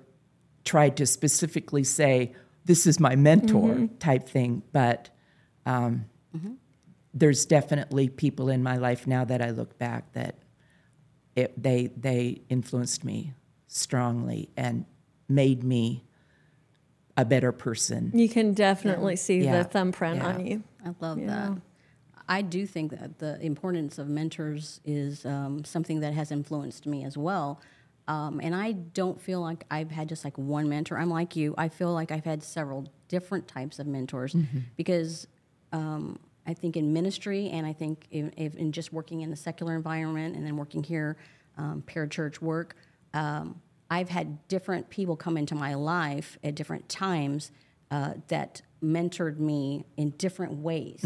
tried 0.64 0.96
to 0.98 1.06
specifically 1.06 1.84
say, 1.84 2.32
this 2.64 2.86
is 2.86 2.98
my 3.00 3.16
mentor 3.16 3.68
Mm-hmm. 3.74 3.96
type 3.98 4.28
thing, 4.28 4.62
but 4.72 5.10
um, 5.66 6.06
there's 7.12 7.46
definitely 7.46 8.08
people 8.08 8.48
in 8.48 8.62
my 8.62 8.76
life 8.76 9.06
now 9.06 9.24
that 9.24 9.40
I 9.42 9.50
look 9.50 9.78
back 9.78 10.12
that 10.14 10.36
it, 11.36 11.60
they, 11.60 11.90
they 11.96 12.42
influenced 12.48 13.04
me 13.04 13.34
strongly 13.68 14.48
and 14.56 14.84
made 15.28 15.62
me 15.64 16.04
a 17.16 17.24
better 17.24 17.52
person. 17.52 18.10
you 18.14 18.28
can 18.28 18.52
definitely 18.54 19.14
see 19.16 19.44
Yeah. 19.44 19.58
the 19.62 19.64
thumbprint 19.68 20.16
Yeah. 20.16 20.26
on 20.26 20.46
you. 20.46 20.62
I 20.84 20.90
love 21.00 21.20
that. 21.26 21.52
I 22.28 22.42
do 22.42 22.66
think 22.66 22.90
that 22.98 23.18
the 23.18 23.40
importance 23.40 23.98
of 23.98 24.08
mentors 24.08 24.80
is 24.84 25.24
um, 25.26 25.62
something 25.64 26.00
that 26.00 26.14
has 26.14 26.32
influenced 26.32 26.86
me 26.86 27.04
as 27.04 27.16
well. 27.16 27.60
Um, 28.06 28.40
and 28.42 28.54
I 28.54 28.72
don't 28.72 29.20
feel 29.20 29.40
like 29.40 29.64
I've 29.70 29.90
had 29.90 30.08
just 30.08 30.24
like 30.24 30.36
one 30.36 30.68
mentor. 30.68 30.98
I'm 30.98 31.08
like 31.10 31.36
you. 31.36 31.54
I 31.56 31.68
feel 31.68 31.92
like 31.92 32.10
I've 32.10 32.24
had 32.24 32.42
several 32.42 32.92
different 33.08 33.48
types 33.48 33.78
of 33.78 33.86
mentors 33.86 34.36
because 34.76 35.26
um, 35.72 36.18
I 36.46 36.52
think 36.54 36.76
in 36.76 36.92
ministry 36.92 37.48
and 37.48 37.66
I 37.66 37.72
think 37.72 38.06
in, 38.10 38.32
if- 38.36 38.56
in 38.56 38.72
just 38.72 38.92
working 38.92 39.22
in 39.22 39.30
the 39.30 39.36
secular 39.36 39.74
environment 39.74 40.36
and 40.36 40.44
then 40.46 40.56
working 40.56 40.82
here, 40.82 41.16
um, 41.56 41.82
parachurch 41.86 42.40
work, 42.42 42.76
um, 43.14 43.60
I've 43.90 44.08
had 44.10 44.46
different 44.48 44.90
people 44.90 45.16
come 45.16 45.36
into 45.36 45.54
my 45.54 45.74
life 45.74 46.36
at 46.44 46.54
different 46.54 46.88
times 46.88 47.50
uh, 47.90 48.14
that 48.28 48.60
mentored 48.82 49.38
me 49.38 49.84
in 49.96 50.10
different 50.10 50.54
ways. 50.58 51.00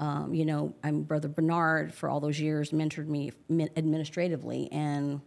Um, 0.00 0.34
you 0.34 0.44
know, 0.44 0.74
I'm 0.82 1.02
Brother 1.02 1.28
Bernard 1.28 1.94
for 1.94 2.08
all 2.08 2.18
those 2.18 2.40
years 2.40 2.70
mentored 2.72 3.06
me 3.06 3.30
administratively 3.76 4.70
and 4.72 5.20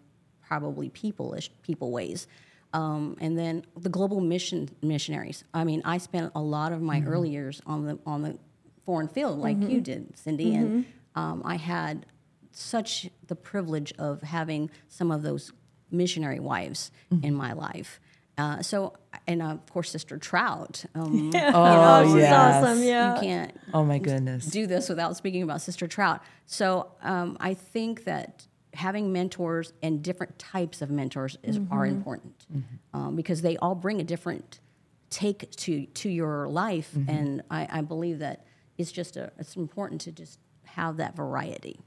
probably 0.60 0.90
people-ish, 0.90 1.50
people 1.64 1.92
ways. 1.92 2.28
Um, 2.74 3.18
and 3.22 3.38
then 3.38 3.66
the 3.78 3.90
global 3.90 4.20
mission 4.20 4.70
missionaries. 4.82 5.44
I 5.54 5.64
mean, 5.64 5.82
I 5.86 5.98
spent 6.00 6.32
a 6.36 6.42
lot 6.42 6.72
of 6.72 6.82
my 6.82 7.02
early 7.06 7.30
years 7.30 7.62
on 7.66 7.86
the 7.86 8.00
on 8.06 8.22
the 8.24 8.38
foreign 8.86 9.08
field, 9.08 9.40
like 9.40 9.58
you 9.62 9.80
did, 9.82 10.18
Cindy, 10.18 10.56
and 10.56 10.86
um, 11.16 11.42
I 11.46 11.56
had 11.56 12.06
such 12.52 13.10
the 13.28 13.36
privilege 13.36 13.94
of 14.00 14.22
having 14.22 14.70
some 14.88 15.12
of 15.12 15.22
those 15.24 15.52
missionary 15.92 16.40
wives 16.40 16.92
in 17.22 17.34
my 17.36 17.54
life. 17.54 18.00
Uh, 18.36 18.64
so, 18.64 18.94
and 19.28 19.44
uh, 19.44 19.46
of 19.46 19.72
course, 19.72 19.92
Sister 19.92 20.18
Trout. 20.18 20.86
Um, 20.96 21.30
Oh, 21.36 22.04
she's 22.06 22.16
yes. 22.24 22.34
awesome. 22.64 22.82
Yeah. 22.84 23.14
You 23.16 23.22
can't 23.22 23.52
Oh 23.76 23.84
my 23.86 24.00
goodness. 24.00 24.48
do 24.48 24.66
this 24.66 24.90
without 24.90 25.16
speaking 25.16 25.44
about 25.44 25.62
Sister 25.62 25.86
Trout. 25.88 26.22
So 26.48 26.92
um, 27.04 27.38
I 27.40 27.54
think 27.54 28.06
that 28.06 28.48
having 28.74 29.14
mentors 29.14 29.74
and 29.82 30.02
different 30.02 30.38
types 30.40 30.82
of 30.82 30.90
mentors 30.90 31.38
is, 31.44 31.58
are 31.58 31.86
mm-hmm. 31.86 31.96
important 31.96 32.46
mm-hmm. 32.52 33.00
um, 33.00 33.16
because 33.16 33.42
they 33.42 33.58
all 33.58 33.76
bring 33.76 34.02
a 34.02 34.04
different 34.04 34.60
take 35.10 35.50
to 35.52 35.86
to 35.86 36.10
your 36.10 36.48
life, 36.48 36.92
mm-hmm. 36.96 37.10
and 37.10 37.44
I, 37.52 37.68
I 37.70 37.82
believe 37.82 38.20
that 38.20 38.46
it's 38.78 38.92
just 38.92 39.16
a, 39.16 39.32
it's 39.38 39.56
important 39.56 40.02
to 40.02 40.12
just 40.12 40.40
have 40.66 40.98
that 40.98 41.16
variety. 41.16 41.80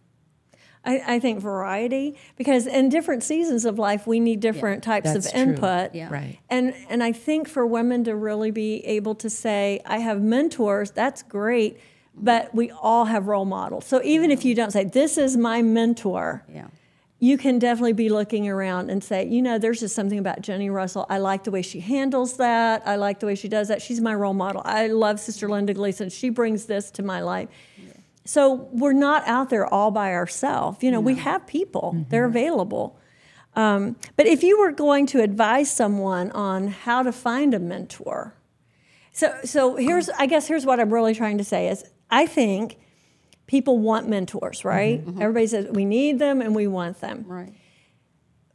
I, 0.84 1.14
I 1.14 1.18
think 1.18 1.40
variety 1.40 2.16
because 2.36 2.66
in 2.68 2.88
different 2.88 3.24
seasons 3.24 3.64
of 3.64 3.78
life 3.78 4.06
we 4.06 4.20
need 4.20 4.38
different 4.38 4.84
types 4.84 5.12
That's 5.12 5.26
of 5.26 5.32
true. 5.32 5.40
input. 5.40 5.94
Yeah. 5.94 6.08
Right. 6.08 6.38
And 6.48 6.74
and 6.88 7.02
I 7.02 7.10
think 7.10 7.48
for 7.48 7.66
women 7.66 8.04
to 8.04 8.14
really 8.14 8.52
be 8.52 8.86
able 8.86 9.16
to 9.16 9.28
say, 9.28 9.80
I 9.84 9.98
have 9.98 10.22
mentors, 10.22 10.92
that's 10.92 11.24
great, 11.24 11.80
but 12.16 12.54
we 12.54 12.70
all 12.70 13.04
have 13.04 13.26
role 13.28 13.44
models. 13.44 13.84
So 13.86 14.00
even 14.02 14.30
if 14.30 14.44
you 14.44 14.54
don't 14.54 14.70
say, 14.72 14.84
This 14.84 15.18
is 15.18 15.36
my 15.36 15.62
mentor, 15.62 16.42
Yeah. 16.52 16.68
you 17.18 17.36
can 17.38 17.58
definitely 17.58 17.92
be 17.92 18.08
looking 18.08 18.48
around 18.48 18.90
and 18.90 19.02
say, 19.04 19.26
you 19.26 19.42
know, 19.42 19.58
there's 19.58 19.80
just 19.80 19.94
something 19.94 20.18
about 20.18 20.40
Jennie 20.40 20.70
Russell. 20.70 21.06
I 21.08 21.18
like 21.18 21.44
the 21.44 21.50
way 21.50 21.62
she 21.62 21.80
handles 21.80 22.36
that. 22.38 22.82
I 22.86 22.96
like 22.96 23.20
the 23.20 23.26
way 23.26 23.34
she 23.34 23.48
does 23.48 23.68
that. 23.68 23.82
She's 23.82 24.00
my 24.00 24.14
role 24.14 24.34
model. 24.34 24.62
I 24.64 24.86
love 24.88 25.20
Sister 25.20 25.48
Linda 25.48 25.74
Gleason. 25.74 26.08
She 26.10 26.28
brings 26.30 26.66
this 26.66 26.90
to 26.92 27.02
my 27.02 27.20
life. 27.20 27.48
So 28.24 28.68
we're 28.72 28.92
not 28.92 29.26
out 29.28 29.50
there 29.50 29.66
all 29.72 29.90
by 29.92 30.12
ourselves. 30.12 30.82
You 30.82 30.90
know, 30.90 31.00
we 31.00 31.14
have 31.14 31.46
people, 31.46 32.04
they're 32.08 32.24
available. 32.24 32.98
Um, 33.54 33.96
but 34.16 34.26
if 34.26 34.42
you 34.42 34.58
were 34.58 34.72
going 34.72 35.06
to 35.06 35.22
advise 35.22 35.70
someone 35.70 36.30
on 36.32 36.68
how 36.68 37.02
to 37.02 37.12
find 37.12 37.54
a 37.54 37.58
mentor, 37.58 38.34
so 39.12 39.32
so 39.44 39.76
here's 39.76 40.10
I 40.10 40.26
guess 40.26 40.46
here's 40.46 40.66
what 40.66 40.78
I'm 40.78 40.92
really 40.92 41.14
trying 41.14 41.38
to 41.38 41.44
say 41.44 41.68
is 41.68 41.84
I 42.10 42.26
think 42.26 42.78
people 43.46 43.78
want 43.78 44.08
mentors, 44.08 44.58
mm-hmm. 44.58 44.68
right? 44.68 45.06
Mm-hmm. 45.06 45.22
Everybody 45.22 45.46
says 45.46 45.66
we 45.70 45.84
need 45.84 46.18
them 46.18 46.40
and 46.40 46.54
we 46.54 46.66
want 46.66 47.00
them. 47.00 47.24
Right. 47.26 47.52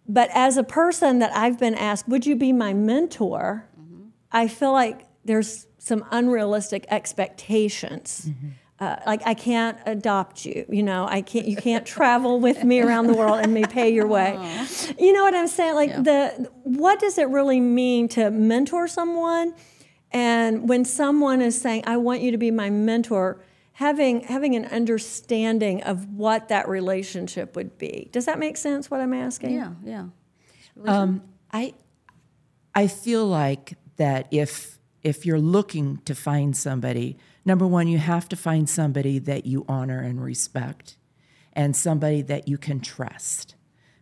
But 0.07 0.29
as 0.33 0.57
a 0.57 0.63
person 0.63 1.19
that 1.19 1.35
I've 1.35 1.59
been 1.59 1.75
asked, 1.75 2.07
would 2.07 2.25
you 2.25 2.35
be 2.35 2.51
my 2.51 2.73
mentor? 2.73 3.69
Mm-hmm. 3.79 4.07
I 4.31 4.47
feel 4.47 4.73
like 4.73 5.07
there's 5.23 5.67
some 5.77 6.03
unrealistic 6.11 6.85
expectations. 6.89 8.29
Uh, 8.79 8.95
like 9.05 9.21
I 9.27 9.35
can't 9.35 9.77
adopt 9.85 10.43
you, 10.43 10.65
you 10.67 10.81
know. 10.81 11.05
I 11.07 11.21
can't. 11.21 11.47
You 11.47 11.55
can't 11.55 11.85
travel 11.85 12.39
with 12.39 12.63
me 12.63 12.81
around 12.81 13.05
the 13.05 13.13
world 13.13 13.39
and 13.39 13.53
me 13.53 13.63
pay 13.63 13.93
your 13.93 14.07
way. 14.07 14.35
Uh-huh. 14.41 14.93
You 14.97 15.13
know 15.13 15.23
what 15.23 15.35
I'm 15.35 15.47
saying? 15.47 15.75
Like 15.75 16.03
the 16.03 16.49
what 16.63 16.99
does 16.99 17.19
it 17.19 17.29
really 17.29 17.59
mean 17.59 18.07
to 18.09 18.31
mentor 18.31 18.87
someone? 18.87 19.53
And 20.11 20.67
when 20.67 20.85
someone 20.85 21.41
is 21.41 21.59
saying, 21.59 21.83
"I 21.87 21.97
want 21.97 22.21
you 22.21 22.31
to 22.31 22.37
be 22.37 22.51
my 22.51 22.69
mentor," 22.69 23.41
having 23.73 24.21
having 24.21 24.55
an 24.55 24.65
understanding 24.65 25.81
of 25.83 26.13
what 26.13 26.49
that 26.49 26.67
relationship 26.67 27.55
would 27.55 27.77
be. 27.77 28.09
Does 28.11 28.25
that 28.25 28.37
make 28.37 28.57
sense? 28.57 28.91
What 28.91 28.99
I'm 28.99 29.13
asking? 29.13 29.53
Yeah. 29.55 29.71
Yeah. 29.83 30.07
Um, 30.85 31.23
I 31.51 31.73
I 32.75 32.87
feel 32.87 33.25
like 33.25 33.77
that 33.97 34.27
if 34.31 34.79
if 35.03 35.25
you're 35.25 35.39
looking 35.39 35.97
to 36.05 36.13
find 36.13 36.55
somebody, 36.55 37.17
number 37.45 37.65
one, 37.65 37.87
you 37.87 37.97
have 37.97 38.29
to 38.29 38.35
find 38.35 38.69
somebody 38.69 39.17
that 39.19 39.45
you 39.45 39.65
honor 39.67 39.99
and 39.99 40.23
respect, 40.23 40.97
and 41.53 41.75
somebody 41.75 42.21
that 42.21 42.47
you 42.47 42.57
can 42.57 42.79
trust, 42.79 43.55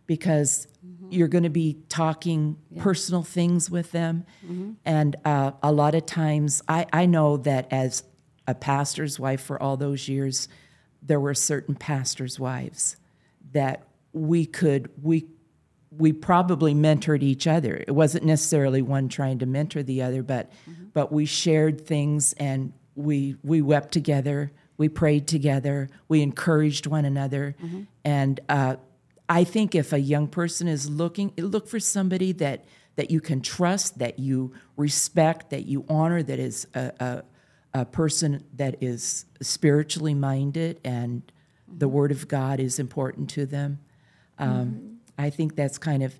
because 0.06 0.66
you're 1.10 1.28
going 1.28 1.44
to 1.44 1.50
be 1.50 1.78
talking 1.88 2.56
personal 2.78 3.22
things 3.22 3.70
with 3.70 3.92
them, 3.92 4.24
and 4.84 5.16
uh, 5.24 5.52
a 5.62 5.72
lot 5.72 5.94
of 5.94 6.06
times, 6.06 6.62
I 6.68 6.86
I 6.92 7.06
know 7.06 7.36
that 7.38 7.72
as 7.72 8.02
a 8.46 8.54
pastor's 8.54 9.18
wife 9.20 9.40
for 9.42 9.62
all 9.62 9.76
those 9.76 10.08
years, 10.08 10.48
there 11.02 11.20
were 11.20 11.34
certain 11.34 11.74
pastors' 11.74 12.38
wives 12.40 12.96
that 13.52 13.84
we 14.12 14.46
could 14.46 14.90
we 15.02 15.26
we 15.96 16.12
probably 16.12 16.74
mentored 16.74 17.22
each 17.22 17.46
other. 17.46 17.82
It 17.86 17.92
wasn't 17.92 18.24
necessarily 18.24 18.80
one 18.82 19.08
trying 19.08 19.38
to 19.40 19.46
mentor 19.46 19.82
the 19.82 20.02
other, 20.02 20.22
but 20.22 20.50
but 20.92 21.12
we 21.12 21.26
shared 21.26 21.86
things 21.86 22.32
and 22.34 22.72
we 22.94 23.36
we 23.42 23.60
wept 23.62 23.92
together. 23.92 24.52
We 24.76 24.88
prayed 24.88 25.26
together. 25.28 25.88
We 26.08 26.22
encouraged 26.22 26.86
one 26.86 27.04
another, 27.04 27.54
and 28.04 28.40
uh, 28.48 28.76
I 29.30 29.44
think 29.44 29.76
if 29.76 29.92
a 29.92 30.00
young 30.00 30.26
person 30.26 30.66
is 30.66 30.90
looking, 30.90 31.32
look 31.38 31.68
for 31.68 31.78
somebody 31.78 32.32
that 32.32 32.64
that 32.96 33.10
you 33.10 33.20
can 33.20 33.40
trust, 33.40 34.00
that 34.00 34.18
you 34.18 34.52
respect, 34.76 35.50
that 35.50 35.64
you 35.64 35.86
honor, 35.88 36.22
that 36.22 36.38
is 36.38 36.66
a, 36.74 36.92
a, 37.00 37.22
a 37.72 37.84
person 37.86 38.44
that 38.56 38.82
is 38.82 39.24
spiritually 39.40 40.12
minded 40.12 40.80
and 40.84 41.22
the 41.68 41.88
Word 41.88 42.10
of 42.10 42.26
God 42.26 42.58
is 42.58 42.80
important 42.80 43.30
to 43.30 43.46
them. 43.46 43.78
Um, 44.38 44.98
I 45.16 45.30
think 45.30 45.54
that's 45.54 45.78
kind 45.78 46.02
of 46.02 46.18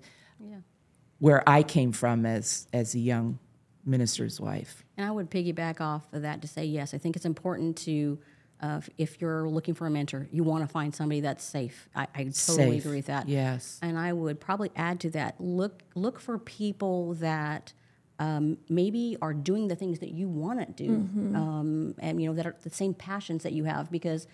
where 1.19 1.47
I 1.47 1.61
came 1.63 1.91
from 1.91 2.25
as 2.25 2.67
as 2.71 2.95
a 2.95 2.99
young 2.99 3.37
minister's 3.85 4.39
wife. 4.39 4.83
And 4.97 5.05
I 5.05 5.11
would 5.11 5.29
piggyback 5.29 5.81
off 5.81 6.07
of 6.13 6.21
that 6.21 6.41
to 6.41 6.47
say 6.47 6.65
yes. 6.65 6.93
I 6.93 6.97
think 6.97 7.15
it's 7.15 7.25
important 7.25 7.77
to, 7.79 8.19
uh, 8.61 8.81
if- 8.97 9.19
you're 9.21 9.49
looking 9.49 9.73
for 9.73 9.87
a 9.87 9.89
mentor, 9.89 10.27
you 10.31 10.43
want 10.43 10.63
to 10.63 10.67
find 10.67 10.93
somebody 10.93 11.21
that's 11.21 11.43
safe. 11.43 11.89
I, 11.95 12.03
I 12.13 12.23
totally 12.25 12.33
Safe. 12.33 12.85
agree 12.85 12.97
with 12.97 13.07
that. 13.07 13.27
Yes. 13.27 13.79
And 13.81 13.97
I 13.97 14.13
would 14.13 14.39
probably 14.39 14.71
add 14.75 14.99
to 15.01 15.09
that: 15.11 15.35
look 15.39 15.83
look 15.95 16.19
for 16.19 16.37
people 16.37 17.13
that 17.15 17.73
um, 18.19 18.57
maybe 18.69 19.17
are 19.21 19.33
doing 19.33 19.67
the 19.67 19.75
things 19.75 19.99
that 19.99 20.11
you 20.11 20.27
want 20.29 20.59
to 20.77 20.83
do, 20.87 20.91
um, 21.35 21.95
and 21.99 22.21
you 22.21 22.29
know 22.29 22.35
that 22.35 22.45
are 22.45 22.55
the 22.61 22.69
same 22.69 22.93
passions 22.93 23.41
that 23.43 23.53
you 23.53 23.63
have 23.63 23.89
because 23.91 24.27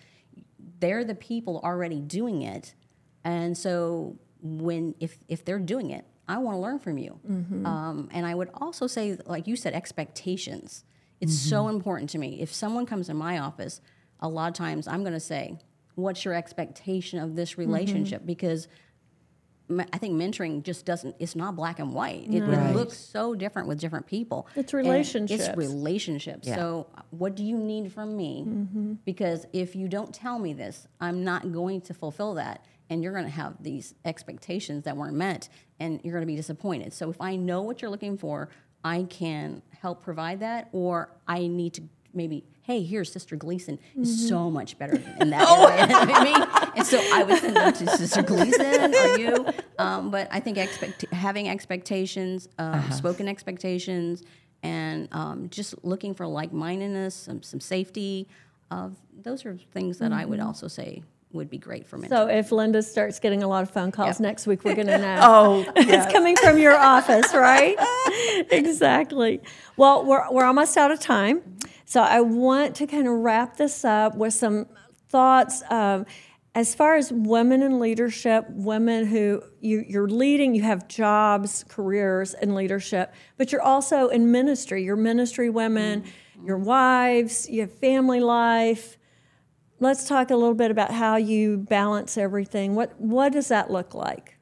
they're 0.80 1.04
the 1.04 1.14
people 1.14 1.60
already 1.64 2.00
doing 2.00 2.42
it, 2.42 2.74
and 3.24 3.56
so 3.56 4.16
when 4.42 4.94
if 5.00 5.18
if 5.28 5.44
they're 5.44 5.58
doing 5.58 5.90
it, 5.90 6.04
I 6.28 6.38
want 6.38 6.56
to 6.56 6.60
learn 6.60 6.78
from 6.78 6.98
you. 6.98 7.18
Um, 7.64 8.08
and 8.12 8.26
I 8.26 8.34
would 8.34 8.50
also 8.54 8.86
say, 8.86 9.16
like 9.26 9.46
you 9.46 9.56
said, 9.56 9.72
expectations. 9.74 10.84
It's 11.20 11.36
so 11.36 11.66
important 11.68 12.10
to 12.10 12.18
me. 12.18 12.40
If 12.40 12.52
someone 12.54 12.86
comes 12.86 13.08
in 13.08 13.16
my 13.16 13.38
office, 13.38 13.80
a 14.20 14.28
lot 14.28 14.48
of 14.48 14.54
times 14.54 14.88
I'm 14.88 15.02
going 15.02 15.14
to 15.14 15.20
say, 15.20 15.58
"What's 15.94 16.24
your 16.24 16.34
expectation 16.34 17.18
of 17.18 17.36
this 17.36 17.52
mm-hmm. 17.52 17.60
relationship?" 17.62 18.26
Because 18.26 18.68
I 19.92 19.98
think 19.98 20.14
mentoring 20.14 20.62
just 20.62 20.86
doesn't. 20.86 21.16
It's 21.18 21.36
not 21.36 21.54
black 21.54 21.78
and 21.78 21.92
white. 21.92 22.32
It, 22.32 22.40
Right. 22.40 22.70
it 22.70 22.76
looks 22.76 22.96
so 22.96 23.34
different 23.34 23.68
with 23.68 23.78
different 23.78 24.06
people. 24.06 24.46
It's 24.56 24.72
And 24.72 24.82
relationships. 24.82 25.46
It's 25.46 25.56
relationships. 25.56 26.48
So, 26.48 26.86
what 27.10 27.34
do 27.34 27.44
you 27.44 27.58
need 27.58 27.92
from 27.92 28.16
me? 28.16 28.44
Mm-hmm. 28.46 28.92
Because 29.04 29.46
if 29.52 29.76
you 29.76 29.88
don't 29.88 30.14
tell 30.14 30.38
me 30.38 30.54
this, 30.54 30.86
I'm 31.00 31.22
not 31.22 31.52
going 31.52 31.82
to 31.82 31.94
fulfill 31.94 32.34
that, 32.34 32.64
and 32.88 33.02
you're 33.02 33.12
going 33.12 33.24
to 33.26 33.30
have 33.30 33.62
these 33.62 33.94
expectations 34.06 34.84
that 34.84 34.96
weren't 34.96 35.16
met, 35.16 35.48
and 35.78 36.00
you're 36.02 36.14
going 36.14 36.22
to 36.22 36.26
be 36.26 36.36
disappointed. 36.36 36.94
So, 36.94 37.10
if 37.10 37.20
I 37.20 37.36
know 37.36 37.60
what 37.62 37.82
you're 37.82 37.90
looking 37.90 38.16
for, 38.16 38.48
I 38.84 39.02
can 39.02 39.60
help 39.82 40.02
provide 40.02 40.40
that, 40.40 40.68
or 40.72 41.10
I 41.26 41.46
need 41.46 41.74
to 41.74 41.82
maybe. 42.14 42.44
Hey, 42.62 42.82
here's 42.82 43.10
Sister 43.10 43.34
Gleason 43.34 43.78
is 43.98 44.28
so 44.28 44.50
much 44.50 44.78
better 44.78 45.02
in 45.20 45.30
that 45.30 45.48
area 45.48 45.86
than 46.06 46.22
me, 46.24 46.34
and 46.76 46.86
so 46.86 47.00
I 47.14 47.22
would 47.22 47.38
send 47.38 47.56
them 47.56 47.72
to 47.72 47.96
Sister 47.96 48.22
Gleason 48.22 48.94
or 48.94 49.18
you. 49.18 49.46
Um, 49.78 50.10
but 50.10 50.26
I 50.32 50.40
think 50.40 50.58
expect 50.58 51.04
having 51.12 51.48
expectations, 51.48 52.48
um, 52.58 52.90
spoken 52.90 53.28
expectations, 53.28 54.24
and 54.64 55.08
um, 55.12 55.48
just 55.50 55.76
looking 55.84 56.14
for 56.14 56.26
like 56.26 56.52
mindedness, 56.52 57.14
some, 57.14 57.44
some 57.44 57.60
safety. 57.60 58.26
Uh, 58.72 58.88
those 59.22 59.46
are 59.46 59.56
things 59.72 59.98
that 59.98 60.12
I 60.12 60.24
would 60.24 60.40
also 60.40 60.66
say 60.66 61.04
would 61.32 61.48
be 61.48 61.58
great 61.58 61.86
for 61.86 61.96
me. 61.96 62.08
So 62.08 62.26
if 62.26 62.50
Linda 62.50 62.82
starts 62.82 63.20
getting 63.20 63.44
a 63.44 63.46
lot 63.48 63.62
of 63.62 63.70
phone 63.70 63.92
calls 63.92 64.16
Yep. 64.16 64.20
next 64.20 64.46
week, 64.48 64.64
we're 64.64 64.74
going 64.74 64.86
to 64.96 64.98
know. 64.98 65.18
Oh, 65.22 65.64
it's 65.76 66.12
coming 66.12 66.34
from 66.36 66.58
your 66.58 66.76
office, 66.76 67.32
right? 67.32 67.76
exactly. 68.50 69.40
Well, 69.76 70.04
we're, 70.04 70.28
we're 70.30 70.44
almost 70.44 70.76
out 70.76 70.90
of 70.90 71.00
time. 71.00 71.40
So 71.88 72.02
I 72.02 72.20
want 72.20 72.76
to 72.76 72.86
kind 72.86 73.08
of 73.08 73.14
wrap 73.14 73.56
this 73.56 73.82
up 73.82 74.14
with 74.14 74.34
some 74.34 74.66
thoughts 75.08 75.62
as 76.54 76.74
far 76.74 76.96
as 76.96 77.10
women 77.10 77.62
in 77.62 77.78
leadership, 77.78 78.44
women 78.50 79.06
who 79.06 79.42
you, 79.60 79.86
you're 79.88 80.06
leading, 80.06 80.54
you 80.54 80.62
have 80.62 80.86
jobs, 80.88 81.64
careers 81.66 82.34
in 82.34 82.54
leadership, 82.54 83.14
but 83.38 83.52
you're 83.52 83.62
also 83.62 84.08
in 84.08 84.30
ministry. 84.30 84.84
You're 84.84 84.96
ministry 84.96 85.48
women, 85.48 86.02
mm-hmm. 86.02 86.46
your 86.46 86.58
wives, 86.58 87.48
you 87.48 87.62
have 87.62 87.72
family 87.72 88.20
life 88.20 88.98
let's 89.80 90.08
talk 90.08 90.30
a 90.30 90.36
little 90.36 90.54
bit 90.54 90.70
about 90.70 90.90
how 90.90 91.14
you 91.16 91.56
balance 91.56 92.18
everything. 92.18 92.74
What 92.74 93.00
what 93.00 93.32
does 93.32 93.48
that 93.48 93.70
look 93.70 93.94
like 93.94 94.36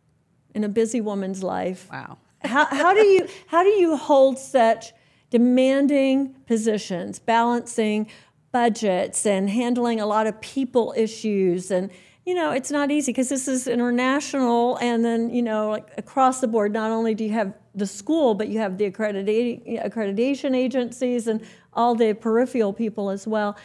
in 0.55 0.65
a 0.65 0.69
busy 0.69 1.01
woman's 1.01 1.43
life? 1.43 1.89
wow. 1.93 2.19
How 2.43 2.65
how 2.65 2.95
do 2.95 3.05
you 3.05 3.29
how 3.47 3.63
do 3.63 3.71
you 3.71 3.97
hold 3.97 4.39
such 4.39 4.93
demanding 5.31 6.35
positions, 6.47 7.19
balancing 7.19 8.09
budgets 8.53 9.27
and 9.27 9.51
handling 9.51 10.01
a 10.01 10.07
lot 10.07 10.27
of 10.27 10.41
people 10.41 10.95
issues 10.97 11.71
and 11.71 11.91
you 12.25 12.35
know 12.35 12.53
it's 12.53 12.71
not 12.71 12.91
easy 12.91 13.13
because 13.13 13.29
this 13.29 13.47
is 13.47 13.67
international 13.67 14.77
and 14.79 15.05
then 15.05 15.29
you 15.29 15.43
know 15.43 15.69
like 15.69 15.91
across 15.99 16.41
the 16.41 16.49
board 16.49 16.73
not 16.73 16.91
only 16.91 17.15
do 17.15 17.23
you 17.23 17.33
have 17.33 17.53
the 17.75 17.87
school 17.87 18.35
but 18.35 18.49
you 18.49 18.59
have 18.59 18.79
the 18.79 18.91
accreditation 18.91 19.85
accreditation 19.85 20.57
agencies 20.57 21.27
and 21.27 21.45
all 21.75 21.95
the 21.95 22.15
peripheral 22.15 22.73
people 22.73 23.11
as 23.11 23.27
well 23.27 23.59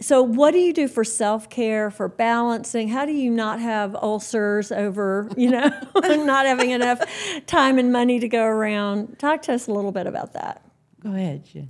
so, 0.00 0.20
what 0.20 0.50
do 0.50 0.58
you 0.58 0.72
do 0.72 0.88
for 0.88 1.04
self 1.04 1.48
care, 1.48 1.88
for 1.88 2.08
balancing? 2.08 2.88
How 2.88 3.06
do 3.06 3.12
you 3.12 3.30
not 3.30 3.60
have 3.60 3.94
ulcers 3.94 4.72
over, 4.72 5.28
you 5.36 5.48
know, 5.48 5.68
not 5.94 6.46
having 6.46 6.70
enough 6.70 7.00
time 7.46 7.78
and 7.78 7.92
money 7.92 8.18
to 8.18 8.26
go 8.26 8.42
around? 8.42 9.20
Talk 9.20 9.42
to 9.42 9.54
us 9.54 9.68
a 9.68 9.72
little 9.72 9.92
bit 9.92 10.08
about 10.08 10.32
that. 10.32 10.64
Go 11.02 11.10
ahead, 11.14 11.44
Jennie. 11.44 11.68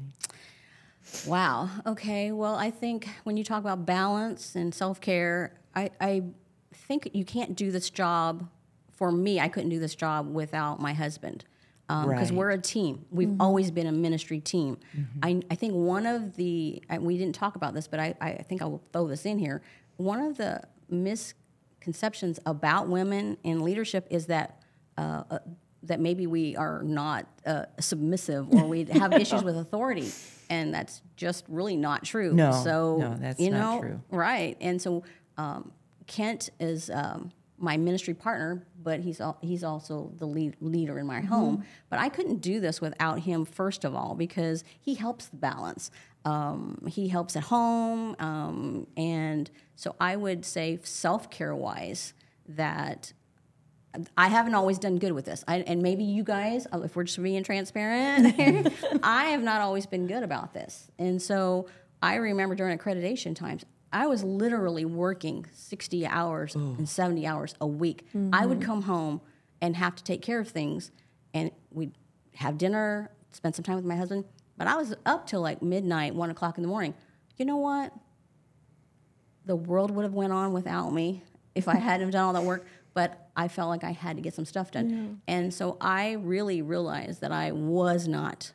Wow. 1.27 1.69
Okay. 1.87 2.33
Well, 2.33 2.55
I 2.55 2.71
think 2.71 3.09
when 3.25 3.37
you 3.37 3.45
talk 3.45 3.61
about 3.61 3.85
balance 3.87 4.55
and 4.55 4.75
self 4.75 5.01
care, 5.01 5.55
I, 5.75 5.91
I 6.01 6.23
think 6.73 7.11
you 7.13 7.25
can't 7.25 7.57
do 7.57 7.71
this 7.71 7.91
job. 7.91 8.49
For 8.93 9.11
me, 9.11 9.41
I 9.41 9.49
couldn't 9.49 9.71
do 9.71 9.81
this 9.81 9.95
job 9.97 10.33
without 10.33 10.81
my 10.81 10.93
husband 10.93 11.45
because 11.89 12.31
Right. 12.31 12.33
we're 12.33 12.51
a 12.51 12.59
team. 12.59 13.05
We've 13.11 13.35
always 13.41 13.71
been 13.71 13.87
a 13.87 13.93
ministry 13.93 14.39
team. 14.41 14.79
I, 15.23 15.41
I 15.51 15.57
think 15.57 15.75
one 15.75 16.07
of 16.07 16.37
the, 16.37 16.83
and 16.89 17.03
we 17.03 17.19
didn't 17.19 17.35
talk 17.35 17.57
about 17.57 17.75
this, 17.75 17.89
but 17.89 17.99
I, 18.01 18.15
I 18.21 18.33
think 18.49 18.63
I 18.63 18.67
will 18.67 18.83
throw 18.93 19.09
this 19.09 19.27
in 19.27 19.39
here. 19.39 19.61
One 19.97 20.21
of 20.21 20.37
the 20.37 20.63
misconceptions 20.89 22.39
about 22.47 22.89
women 22.89 23.37
in 23.43 23.63
leadership 23.63 24.07
is 24.11 24.27
that 24.27 24.63
uh, 24.97 25.25
uh, 25.31 25.39
that 25.85 26.01
maybe 26.01 26.27
we 26.27 26.57
are 26.57 26.83
not 26.83 27.27
uh, 27.47 27.65
submissive 27.81 28.49
or 28.53 28.67
we 28.67 28.85
have 28.85 29.13
issues 29.21 29.43
with 29.43 29.57
authority, 29.57 30.11
and 30.51 30.73
that's 30.73 31.03
just 31.17 31.45
really 31.49 31.77
not 31.77 32.05
true. 32.05 32.33
No, 32.35 32.53
so 32.53 32.97
no, 32.99 33.15
that's 33.19 33.41
you 33.41 33.51
not 33.51 33.59
know, 33.75 33.81
true. 33.81 34.01
right? 34.11 34.57
And 34.61 34.81
so 34.81 35.03
um, 35.37 35.73
Kent 36.07 36.51
is 36.61 36.89
um, 36.91 37.33
my 37.59 37.77
ministry 37.77 38.15
partner, 38.15 38.65
but 38.83 39.01
he's 39.01 39.21
al- 39.21 39.39
he's 39.41 39.65
also 39.65 40.13
the 40.19 40.27
lead, 40.27 40.57
leader 40.61 40.99
in 40.99 41.07
my 41.07 41.19
Mm-hmm. 41.21 41.29
home. 41.29 41.65
But 41.91 41.99
I 41.99 42.09
couldn't 42.09 42.41
do 42.41 42.61
this 42.61 42.81
without 42.81 43.21
him, 43.21 43.45
first 43.45 43.85
of 43.85 43.95
all, 43.95 44.15
because 44.15 44.65
he 44.81 44.95
helps 44.95 45.27
the 45.27 45.37
balance. 45.37 45.91
Um, 46.25 46.85
he 46.89 47.09
helps 47.09 47.35
at 47.35 47.45
home, 47.45 48.15
um, 48.21 48.87
and 48.97 49.51
so 49.75 49.97
I 50.01 50.15
would 50.15 50.45
say 50.45 50.79
self 50.85 51.29
care 51.31 51.55
wise 51.57 52.15
that 52.49 53.13
I 54.17 54.29
haven't 54.29 54.55
always 54.55 54.79
done 54.79 54.99
good 54.99 55.13
with 55.13 55.25
this. 55.27 55.45
I, 55.47 55.59
and 55.59 55.83
maybe 55.83 56.03
you 56.05 56.25
guys, 56.25 56.67
uh, 56.73 56.81
if 56.83 56.97
we're 56.97 57.05
just 57.05 57.23
being 57.23 57.43
transparent, 57.45 58.73
I 59.03 59.25
have 59.27 59.43
not 59.43 59.61
always 59.61 59.85
been 59.87 60.07
good 60.07 60.23
about 60.23 60.55
this. 60.55 60.91
And 60.99 61.21
so 61.21 61.67
I 62.03 62.15
remember 62.17 62.55
during 62.55 62.77
accreditation 62.79 63.37
times, 63.37 63.65
I 63.93 64.07
was 64.07 64.25
literally 64.25 64.87
working 64.87 65.45
60 65.53 66.07
hours 66.07 66.55
and 66.55 66.89
70 66.89 67.27
hours 67.27 67.55
a 67.61 67.67
week. 67.67 68.07
I 68.33 68.47
would 68.47 68.63
come 68.63 68.83
home 68.83 69.21
and 69.61 69.77
have 69.77 69.95
to 69.97 70.03
take 70.03 70.23
care 70.23 70.41
of 70.41 70.49
things, 70.49 70.91
and 71.35 71.51
we'd 71.71 71.93
have 72.37 72.57
dinner, 72.57 73.11
spend 73.33 73.55
some 73.55 73.63
time 73.65 73.77
with 73.77 73.85
my 73.85 73.97
husband. 73.97 74.25
But 74.57 74.67
I 74.67 74.77
was 74.77 74.95
up 75.05 75.27
till 75.27 75.43
like 75.43 75.61
midnight, 75.61 76.15
one 76.15 76.31
o'clock 76.31 76.57
in 76.57 76.63
the 76.63 76.69
morning. 76.69 76.95
You 77.37 77.45
know 77.45 77.59
what? 77.59 77.93
the 79.45 79.57
world 79.57 79.91
would 79.91 80.05
have 80.05 80.15
went 80.15 80.33
on 80.33 80.53
without 80.53 80.91
me 80.91 81.23
if 81.55 81.69
I 81.69 81.77
hadn't 81.77 82.11
done 82.11 82.25
all 82.25 82.33
that 82.35 82.45
work. 82.45 82.65
But 82.95 83.29
I 83.37 83.49
felt 83.49 83.69
like 83.71 83.85
I 83.85 83.93
had 83.93 84.17
to 84.17 84.23
get 84.23 84.35
some 84.35 84.45
stuff 84.45 84.71
done, 84.71 85.21
and 85.27 85.53
so 85.55 85.77
I 85.81 86.13
really 86.13 86.61
realized 86.63 87.21
that 87.23 87.33
I 87.33 87.53
was 87.53 88.07
not 88.07 88.53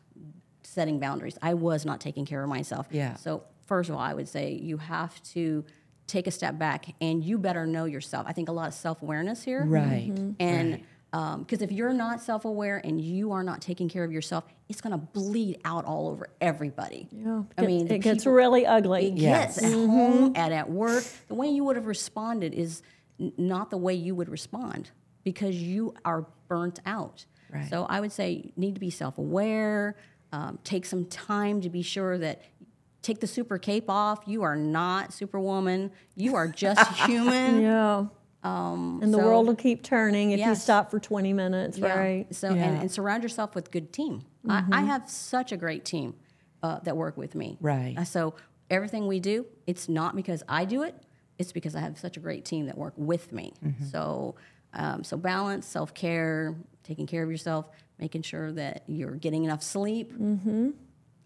setting 0.64 1.00
boundaries. 1.00 1.38
I 1.42 1.54
was 1.56 1.86
not 1.86 2.00
taking 2.00 2.26
care 2.26 2.44
of 2.44 2.50
myself. 2.50 2.88
Yeah. 2.92 3.16
So 3.16 3.44
first 3.66 3.90
of 3.90 3.96
all, 3.96 4.02
I 4.02 4.14
would 4.14 4.28
say 4.28 4.52
you 4.54 4.78
have 4.78 5.22
to 5.34 5.66
take 6.06 6.28
a 6.28 6.32
step 6.32 6.58
back, 6.60 6.94
and 7.02 7.24
you 7.24 7.38
better 7.38 7.66
know 7.66 7.86
yourself. 7.86 8.26
I 8.30 8.34
think 8.34 8.48
a 8.50 8.52
lot 8.52 8.68
of 8.68 8.74
self 8.74 9.02
awareness 9.02 9.44
here, 9.44 9.64
Right. 9.66 10.12
Mm-hmm. 10.14 10.32
and 10.40 10.84
um, 11.14 11.40
because 11.44 11.62
if 11.62 11.72
you're 11.72 11.94
not 11.94 12.22
self 12.22 12.46
aware 12.46 12.78
and 12.84 13.00
you 13.02 13.32
are 13.32 13.42
not 13.42 13.62
taking 13.62 13.90
care 13.90 14.04
of 14.04 14.12
yourself, 14.12 14.44
it's 14.70 14.82
going 14.82 14.92
to 14.92 14.98
bleed 14.98 15.60
out 15.66 15.86
all 15.86 16.10
over 16.10 16.28
everybody. 16.42 17.08
Yeah, 17.12 17.44
I 17.58 17.62
mean, 17.64 17.88
the 17.88 17.96
it 17.96 18.00
gets 18.00 18.24
people- 18.26 18.34
really 18.34 18.66
ugly. 18.66 19.10
Yes, 19.16 19.58
Yes. 19.62 19.64
at 19.64 19.72
home 19.74 19.90
mm-hmm. 19.90 20.32
and 20.36 20.54
at 20.54 20.70
work. 20.70 21.04
The 21.30 21.34
way 21.36 21.48
you 21.48 21.64
would 21.64 21.76
have 21.78 21.88
responded 21.88 22.54
is 22.54 22.84
n- 23.20 23.34
not 23.38 23.70
the 23.70 23.78
way 23.78 23.94
you 23.94 24.16
would 24.16 24.30
respond 24.30 24.92
because 25.24 25.56
you 25.56 25.94
are 26.06 26.26
burnt 26.48 26.80
out. 26.86 27.26
Right. 27.52 27.70
So 27.70 27.86
I 27.86 28.00
would 28.00 28.12
say 28.12 28.32
you 28.32 28.52
need 28.56 28.74
to 28.76 28.80
be 28.80 28.90
self 28.90 29.18
aware, 29.18 29.96
um, 30.32 30.60
take 30.64 30.86
some 30.86 31.06
time 31.06 31.62
to 31.62 31.70
be 31.70 31.82
sure 31.82 32.18
that. 32.18 32.42
Take 33.04 33.22
the 33.22 33.28
super 33.28 33.58
cape 33.58 33.90
off. 33.90 34.24
You 34.26 34.44
are 34.44 34.56
not 34.58 35.14
Superwoman. 35.14 35.92
You 36.18 36.36
are 36.36 36.46
just 36.46 36.86
human. 37.06 37.62
Yeah. 37.62 38.08
Um, 38.44 39.00
And 39.02 39.14
the 39.14 39.20
so- 39.20 39.24
world 39.24 39.48
will 39.48 39.56
keep 39.56 39.82
turning 39.82 40.32
if 40.32 40.40
you 40.46 40.56
stop 40.56 40.92
for 40.92 41.00
20 41.00 41.32
minutes, 41.32 41.78
Yeah. 41.78 41.98
right? 41.98 42.36
So 42.36 42.54
Yeah. 42.54 42.64
and, 42.66 42.82
and 42.82 42.92
surround 42.92 43.24
yourself 43.24 43.56
with 43.56 43.72
good 43.72 43.94
team. 43.94 44.24
I, 44.50 44.64
I 44.74 44.82
have 44.82 45.10
such 45.10 45.54
a 45.54 45.58
great 45.58 45.86
team 45.86 46.16
uh, 46.62 46.80
that 46.80 46.98
work 46.98 47.16
with 47.16 47.34
me. 47.34 47.58
Right. 47.62 47.96
Uh, 47.98 48.04
so 48.04 48.34
everything 48.70 49.08
we 49.08 49.22
do, 49.22 49.46
it's 49.68 49.88
not 49.88 50.14
because 50.14 50.44
I 50.50 50.66
do 50.66 50.84
it. 50.84 50.94
It's 51.40 51.52
because 51.52 51.76
I 51.76 51.80
have 51.82 51.98
such 52.00 52.18
a 52.18 52.20
great 52.20 52.46
team 52.46 52.66
that 52.66 52.78
work 52.78 52.94
with 52.98 53.32
me. 53.32 53.54
So 53.92 54.36
um, 54.74 55.04
so 55.04 55.18
balance, 55.18 55.66
self 55.66 55.94
care, 55.94 56.56
taking 56.84 57.08
care 57.08 57.24
of 57.24 57.32
yourself, 57.32 57.70
making 58.00 58.22
sure 58.24 58.52
that 58.54 58.84
you're 58.88 59.16
getting 59.16 59.44
enough 59.44 59.64
sleep. 59.64 60.12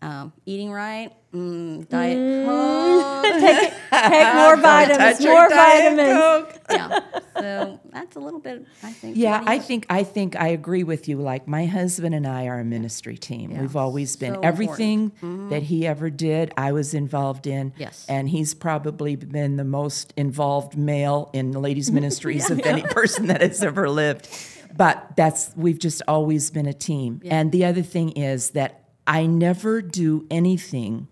Um, 0.04 0.34
eating 0.48 0.72
right, 0.72 1.12
mm, 1.32 1.88
diet 1.88 2.48
coke, 2.48 3.24
Take 3.40 3.74
more 4.36 4.58
vitamins, 4.58 5.20
touch 5.20 5.24
more 5.24 5.48
vitamins. 5.48 6.20
Coke. 6.20 6.60
yeah. 6.72 7.00
So 7.38 7.80
that's 7.92 8.16
a 8.16 8.20
little 8.20 8.40
bit. 8.40 8.66
I 8.82 8.92
think. 8.94 9.16
Yeah, 9.16 9.44
I 9.46 9.56
you- 9.56 9.62
think 9.62 9.86
I 9.90 10.04
think 10.04 10.36
I 10.36 10.48
agree 10.48 10.84
with 10.84 11.08
you. 11.08 11.18
Like 11.18 11.48
my 11.48 11.68
husband 11.68 12.16
and 12.16 12.26
I 12.26 12.48
are 12.48 12.60
a 12.60 12.66
ministry 12.66 13.16
team. 13.16 13.56
We've 13.56 13.76
always 13.76 14.16
been 14.16 14.34
So 14.36 14.40
everything 14.42 15.12
that 15.52 15.62
he 15.64 15.86
ever 15.86 16.10
did, 16.10 16.52
I 16.58 16.72
was 16.72 16.94
involved 16.96 17.46
in. 17.46 17.74
Yes. 17.78 18.06
and 18.10 18.28
he's 18.28 18.54
probably 18.56 19.16
been 19.16 19.58
the 19.58 19.64
most 19.64 20.14
involved 20.18 20.76
male 20.78 21.30
in 21.34 21.52
the 21.52 21.60
ladies' 21.60 21.92
ministries 21.92 22.50
of 22.50 22.60
any 22.62 22.82
person 22.82 23.28
that 23.28 23.42
has 23.42 23.64
ever 23.64 23.88
lived. 23.90 24.28
But 24.76 25.16
that's 25.16 25.52
we've 25.56 25.80
just 25.80 26.02
always 26.08 26.50
been 26.50 26.66
a 26.66 26.74
team. 26.74 27.22
And 27.26 27.52
the 27.52 27.66
other 27.66 27.82
thing 27.84 28.12
is 28.12 28.52
that 28.52 28.81
I 29.08 29.26
never 29.26 29.82
do 29.82 30.26
anything 30.30 31.08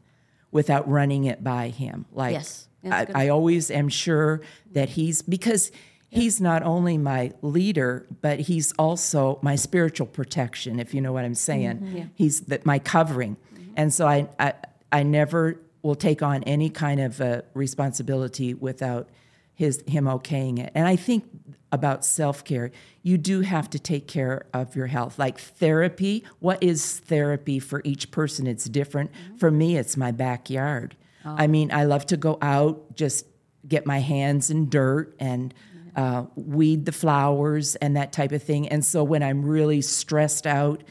without 0.51 0.89
running 0.89 1.25
it 1.25 1.43
by 1.43 1.69
him. 1.69 2.05
Like 2.11 2.33
Yes. 2.33 2.67
I, 2.89 3.07
I 3.13 3.27
always 3.27 3.69
am 3.69 3.89
sure 3.89 4.41
that 4.71 4.89
he's 4.89 5.21
because 5.21 5.71
he's 6.09 6.39
not 6.39 6.63
only 6.63 6.97
my 6.97 7.33
leader, 7.41 8.07
but 8.21 8.39
he's 8.39 8.71
also 8.73 9.39
my 9.41 9.55
spiritual 9.55 10.07
protection. 10.07 10.79
If 10.79 10.93
you 10.93 11.01
know 11.01 11.11
what 11.11 11.25
I'm 11.25 11.35
saying, 11.35 12.11
he's 12.15 12.41
that 12.41 12.65
my 12.65 12.79
covering, 12.79 13.37
and 13.75 13.93
so 13.93 14.07
I, 14.07 14.29
I 14.39 14.53
I 14.91 15.03
never 15.03 15.59
will 15.81 15.95
take 15.95 16.21
on 16.21 16.43
any 16.43 16.69
kind 16.69 16.99
of 16.99 17.21
uh, 17.21 17.41
responsibility 17.53 18.53
without 18.53 19.09
his 19.53 19.83
him 19.87 20.05
okaying 20.05 20.59
it. 20.59 20.71
And 20.73 20.87
I 20.87 20.95
think 20.95 21.25
about 21.71 22.03
self 22.03 22.43
care, 22.43 22.71
you 23.03 23.17
do 23.17 23.41
have 23.41 23.69
to 23.71 23.79
take 23.79 24.07
care 24.07 24.45
of 24.53 24.75
your 24.75 24.87
health. 24.87 25.19
Like 25.19 25.39
therapy, 25.39 26.23
what 26.39 26.61
is 26.61 26.99
therapy 26.99 27.59
for 27.59 27.81
each 27.83 28.11
person? 28.11 28.47
It's 28.47 28.65
different. 28.65 29.11
For 29.37 29.51
me, 29.51 29.77
it's 29.77 29.95
my 29.97 30.11
backyard. 30.11 30.95
I 31.25 31.47
mean, 31.47 31.71
I 31.71 31.83
love 31.83 32.05
to 32.07 32.17
go 32.17 32.37
out, 32.41 32.95
just 32.95 33.25
get 33.67 33.85
my 33.85 33.99
hands 33.99 34.49
in 34.49 34.69
dirt 34.69 35.15
and 35.19 35.53
uh, 35.95 36.25
weed 36.35 36.85
the 36.85 36.91
flowers 36.91 37.75
and 37.75 37.95
that 37.97 38.13
type 38.13 38.31
of 38.31 38.41
thing. 38.41 38.67
And 38.69 38.83
so 38.83 39.03
when 39.03 39.21
I'm 39.21 39.43
really 39.43 39.81
stressed 39.81 40.47
out, 40.47 40.83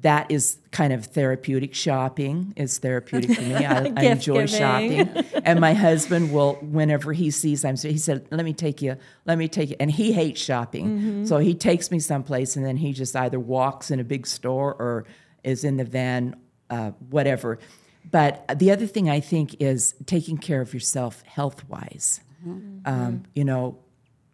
that 0.00 0.30
is 0.30 0.56
kind 0.70 0.92
of 0.92 1.06
therapeutic. 1.06 1.74
Shopping 1.74 2.54
is 2.56 2.78
therapeutic 2.78 3.36
for 3.36 3.42
me. 3.42 3.54
I, 3.66 3.92
I 3.94 4.02
enjoy 4.04 4.46
giving. 4.46 4.58
shopping. 4.58 5.08
and 5.44 5.60
my 5.60 5.74
husband 5.74 6.32
will, 6.32 6.54
whenever 6.54 7.12
he 7.12 7.30
sees 7.30 7.64
I'm, 7.64 7.76
so 7.76 7.88
he 7.88 7.98
said, 7.98 8.26
"Let 8.30 8.44
me 8.44 8.54
take 8.54 8.80
you. 8.80 8.96
Let 9.26 9.36
me 9.36 9.48
take 9.48 9.70
you." 9.70 9.76
And 9.78 9.90
he 9.90 10.12
hates 10.12 10.40
shopping, 10.40 11.26
so 11.26 11.38
he 11.38 11.54
takes 11.54 11.90
me 11.90 11.98
someplace, 11.98 12.56
and 12.56 12.64
then 12.64 12.78
he 12.78 12.92
just 12.92 13.14
either 13.14 13.38
walks 13.38 13.90
in 13.90 14.00
a 14.00 14.04
big 14.04 14.26
store 14.26 14.74
or 14.74 15.04
is 15.44 15.62
in 15.62 15.76
the 15.76 15.84
van, 15.84 16.36
uh, 16.70 16.92
whatever. 17.10 17.58
But 18.10 18.58
the 18.58 18.70
other 18.70 18.86
thing 18.86 19.10
I 19.10 19.20
think 19.20 19.60
is 19.60 19.94
taking 20.06 20.38
care 20.38 20.60
of 20.60 20.72
yourself 20.72 21.22
health 21.22 21.68
wise. 21.68 22.20
Um, 22.44 23.22
you 23.36 23.44
know, 23.44 23.78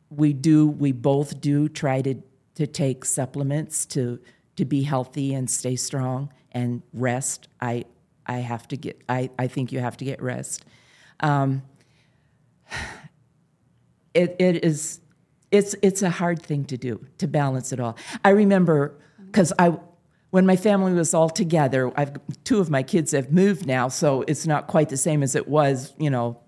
we 0.08 0.32
do, 0.32 0.66
we 0.66 0.92
both 0.92 1.42
do 1.42 1.68
try 1.68 2.00
to 2.00 2.22
to 2.54 2.66
take 2.66 3.04
supplements 3.04 3.86
to 3.86 4.18
to 4.58 4.64
be 4.64 4.82
healthy 4.82 5.34
and 5.34 5.48
stay 5.48 5.76
strong 5.76 6.32
and 6.50 6.82
rest. 6.92 7.46
I 7.60 7.84
I 8.26 8.38
have 8.38 8.66
to 8.68 8.76
get. 8.76 9.00
I 9.08 9.30
I 9.38 9.46
think 9.46 9.70
you 9.70 9.78
have 9.78 9.96
to 9.98 10.04
get 10.04 10.20
rest. 10.20 10.64
Um, 11.20 11.62
it 14.14 14.34
it 14.40 14.64
is 14.64 15.00
it's 15.52 15.76
it's 15.80 16.02
a 16.02 16.10
hard 16.10 16.42
thing 16.42 16.64
to 16.66 16.76
do 16.76 17.06
to 17.18 17.28
balance 17.28 17.72
it 17.72 17.78
all. 17.78 17.96
I 18.24 18.30
remember 18.30 18.98
because 19.26 19.52
I 19.60 19.78
when 20.30 20.44
my 20.44 20.56
family 20.56 20.92
was 20.92 21.14
all 21.14 21.30
together, 21.30 21.92
I've 21.96 22.16
two 22.42 22.58
of 22.58 22.68
my 22.68 22.82
kids 22.82 23.12
have 23.12 23.30
moved 23.30 23.64
now, 23.64 23.86
so 23.86 24.24
it's 24.26 24.44
not 24.44 24.66
quite 24.66 24.88
the 24.88 24.96
same 24.96 25.22
as 25.22 25.36
it 25.36 25.46
was, 25.46 25.94
you 25.98 26.10
know, 26.10 26.40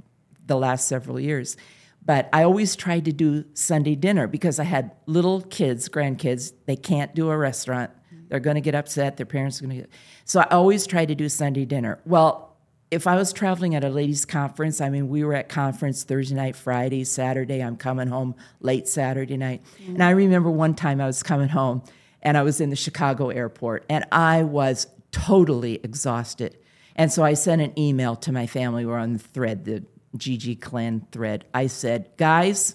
the 0.47 0.57
last 0.57 0.89
several 0.89 1.21
years. 1.21 1.57
But 2.05 2.29
I 2.33 2.43
always 2.43 2.75
tried 2.75 3.05
to 3.05 3.13
do 3.13 3.45
Sunday 3.55 3.95
dinner 3.95 4.27
because 4.27 4.59
I 4.59 4.65
had 4.65 4.91
little 5.07 5.43
kids, 5.43 5.89
grandkids. 5.89 6.53
They 6.67 6.75
can't 6.75 7.15
do 7.15 7.31
a 7.31 7.37
restaurant. 7.37 7.93
They're 8.31 8.41
going 8.41 8.55
to 8.55 8.61
get 8.61 8.75
upset. 8.75 9.17
Their 9.17 9.27
parents 9.27 9.61
are 9.61 9.67
going 9.67 9.77
to 9.77 9.83
get. 9.83 9.91
So 10.25 10.41
I 10.41 10.45
always 10.45 10.87
try 10.87 11.05
to 11.05 11.15
do 11.15 11.29
Sunday 11.29 11.65
dinner. 11.67 12.01
Well, 12.07 12.57
if 12.91 13.07
I 13.07 13.17
was 13.17 13.33
traveling 13.33 13.75
at 13.75 13.85
a 13.85 13.89
ladies' 13.89 14.25
conference, 14.25 14.81
I 14.81 14.89
mean, 14.89 15.09
we 15.09 15.23
were 15.23 15.35
at 15.35 15.49
conference 15.49 16.03
Thursday 16.05 16.35
night, 16.35 16.57
Friday, 16.57 17.05
Saturday. 17.05 17.63
I'm 17.63 17.77
coming 17.77 18.09
home 18.09 18.35
late 18.61 18.89
Saturday 18.89 19.37
night. 19.37 19.63
And 19.87 20.03
I 20.03 20.11
remember 20.11 20.51
one 20.51 20.75
time 20.75 21.01
I 21.01 21.07
was 21.07 21.23
coming 21.23 21.49
home 21.49 21.83
and 22.23 22.37
I 22.37 22.43
was 22.43 22.61
in 22.61 22.71
the 22.71 22.77
Chicago 22.77 23.29
airport 23.29 23.85
and 23.89 24.05
I 24.11 24.43
was 24.43 24.87
totally 25.13 25.81
exhausted. 25.83 26.57
And 26.97 27.13
so 27.13 27.23
I 27.25 27.35
sent 27.35 27.63
an 27.63 27.79
email 27.79 28.17
to 28.17 28.33
my 28.33 28.47
family. 28.47 28.85
We're 28.85 28.99
on 28.99 29.13
the 29.13 29.19
thread, 29.19 29.65
the 29.65 29.85
GG 30.17 30.61
clan 30.61 31.07
thread. 31.13 31.45
I 31.55 31.69
said, 31.69 32.11
guys, 32.17 32.75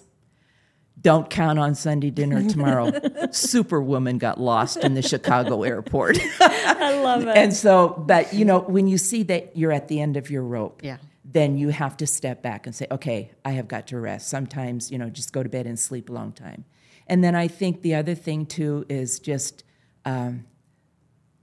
don't 1.00 1.28
count 1.30 1.58
on 1.58 1.74
Sunday 1.74 2.10
dinner 2.10 2.48
tomorrow. 2.48 2.90
Superwoman 3.30 4.18
got 4.18 4.40
lost 4.40 4.78
in 4.78 4.94
the 4.94 5.02
Chicago 5.02 5.62
airport. 5.62 6.18
I 6.40 7.00
love 7.02 7.22
it. 7.26 7.36
and 7.36 7.54
so, 7.54 7.88
but 8.06 8.32
you 8.32 8.44
know, 8.44 8.60
when 8.60 8.88
you 8.88 8.98
see 8.98 9.22
that 9.24 9.56
you're 9.56 9.72
at 9.72 9.88
the 9.88 10.00
end 10.00 10.16
of 10.16 10.30
your 10.30 10.42
rope, 10.42 10.80
Yeah. 10.82 10.96
then 11.24 11.58
you 11.58 11.68
have 11.68 11.96
to 11.98 12.06
step 12.06 12.42
back 12.42 12.66
and 12.66 12.74
say, 12.74 12.86
okay, 12.90 13.30
I 13.44 13.52
have 13.52 13.68
got 13.68 13.86
to 13.88 13.98
rest. 14.00 14.28
Sometimes, 14.28 14.90
you 14.90 14.98
know, 14.98 15.10
just 15.10 15.32
go 15.32 15.42
to 15.42 15.48
bed 15.48 15.66
and 15.66 15.78
sleep 15.78 16.08
a 16.08 16.12
long 16.12 16.32
time. 16.32 16.64
And 17.06 17.22
then 17.22 17.34
I 17.36 17.46
think 17.46 17.82
the 17.82 17.94
other 17.94 18.14
thing 18.16 18.46
too 18.46 18.84
is 18.88 19.20
just 19.20 19.62
um, 20.04 20.44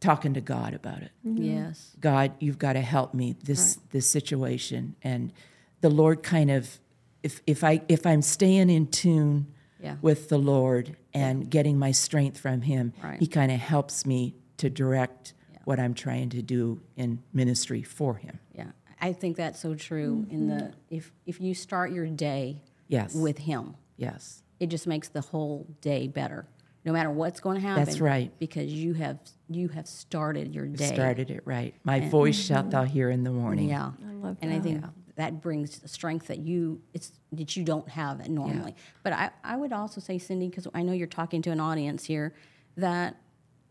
talking 0.02 0.34
to 0.34 0.42
God 0.42 0.74
about 0.74 1.02
it. 1.04 1.12
Yes. 1.24 1.96
God, 2.02 2.34
you've 2.40 2.58
got 2.58 2.74
to 2.74 2.82
help 2.82 3.14
me 3.14 3.36
this 3.44 3.78
this 3.92 4.10
situation. 4.10 4.96
And 5.04 5.32
the 5.82 5.90
Lord 5.90 6.24
kind 6.24 6.52
of, 6.52 6.80
if 7.24 7.42
if 7.48 7.64
I 7.64 7.82
if 7.88 8.06
I'm 8.06 8.22
staying 8.22 8.70
in 8.70 8.88
tune 8.88 9.48
Yeah. 9.80 9.96
with 10.02 10.30
the 10.30 10.38
Lord 10.38 10.96
and 11.14 11.50
getting 11.50 11.80
my 11.80 11.92
strength 11.92 12.38
from 12.38 12.62
Him, 12.62 12.94
Right. 13.02 13.20
He 13.20 13.28
kind 13.28 13.52
of 13.52 13.60
helps 13.60 14.06
me 14.06 14.36
to 14.58 14.70
direct 14.70 15.34
what 15.66 15.80
I'm 15.80 15.94
trying 15.94 16.30
to 16.30 16.42
do 16.42 16.82
in 16.98 17.24
ministry 17.34 17.82
for 17.82 18.16
Him. 18.16 18.40
Yeah, 18.54 18.72
I 19.02 19.14
think 19.14 19.38
that's 19.38 19.60
so 19.60 19.74
true. 19.76 20.26
In 20.30 20.48
the 20.48 20.56
mm-hmm. 20.56 20.74
if 20.90 21.12
if 21.26 21.42
you 21.42 21.54
start 21.56 21.92
your 21.92 22.08
day 22.08 22.62
Yes. 22.88 23.16
with 23.16 23.40
Him, 23.40 23.76
Yes. 23.98 24.44
it 24.60 24.68
just 24.68 24.86
makes 24.86 25.08
the 25.08 25.22
whole 25.22 25.66
day 25.82 26.08
better. 26.08 26.46
No 26.86 26.92
matter 26.92 27.10
what's 27.10 27.40
going 27.40 27.56
to 27.56 27.62
happen. 27.62 27.86
That's 27.86 28.02
right. 28.02 28.38
Because 28.40 28.74
you 28.74 28.94
have 28.96 29.18
you 29.50 29.70
have 29.70 29.88
started 29.88 30.54
your 30.54 30.68
day. 30.68 30.94
Started 30.94 31.32
it 31.32 31.44
right. 31.46 31.74
My 31.86 32.02
voice 32.02 32.38
mm-hmm. 32.38 32.54
shalt 32.56 32.72
thou 32.72 32.84
hear 32.84 33.10
in 33.10 33.24
the 33.24 33.32
morning. 33.32 33.70
Yeah, 33.70 33.92
I 34.06 34.12
love 34.12 34.38
and 34.42 34.54
I 34.54 34.60
think 34.60 34.84
that 35.16 35.42
brings 35.42 35.80
strength 35.92 36.28
that 36.28 36.40
you 36.40 36.82
it's 36.94 37.12
that 37.32 37.56
you 37.56 37.64
don't 37.64 37.90
have 37.90 38.28
normally. 38.30 38.76
But 39.04 39.14
I 39.14 39.30
I 39.44 39.56
would 39.56 39.74
also 39.74 40.02
say, 40.02 40.18
Cindy, 40.18 40.50
because 40.50 40.68
I 40.74 40.82
know 40.84 40.94
you're 40.94 41.08
talking 41.08 41.42
to 41.44 41.52
an 41.52 41.60
audience 41.60 42.06
here, 42.06 42.34
that 42.78 43.18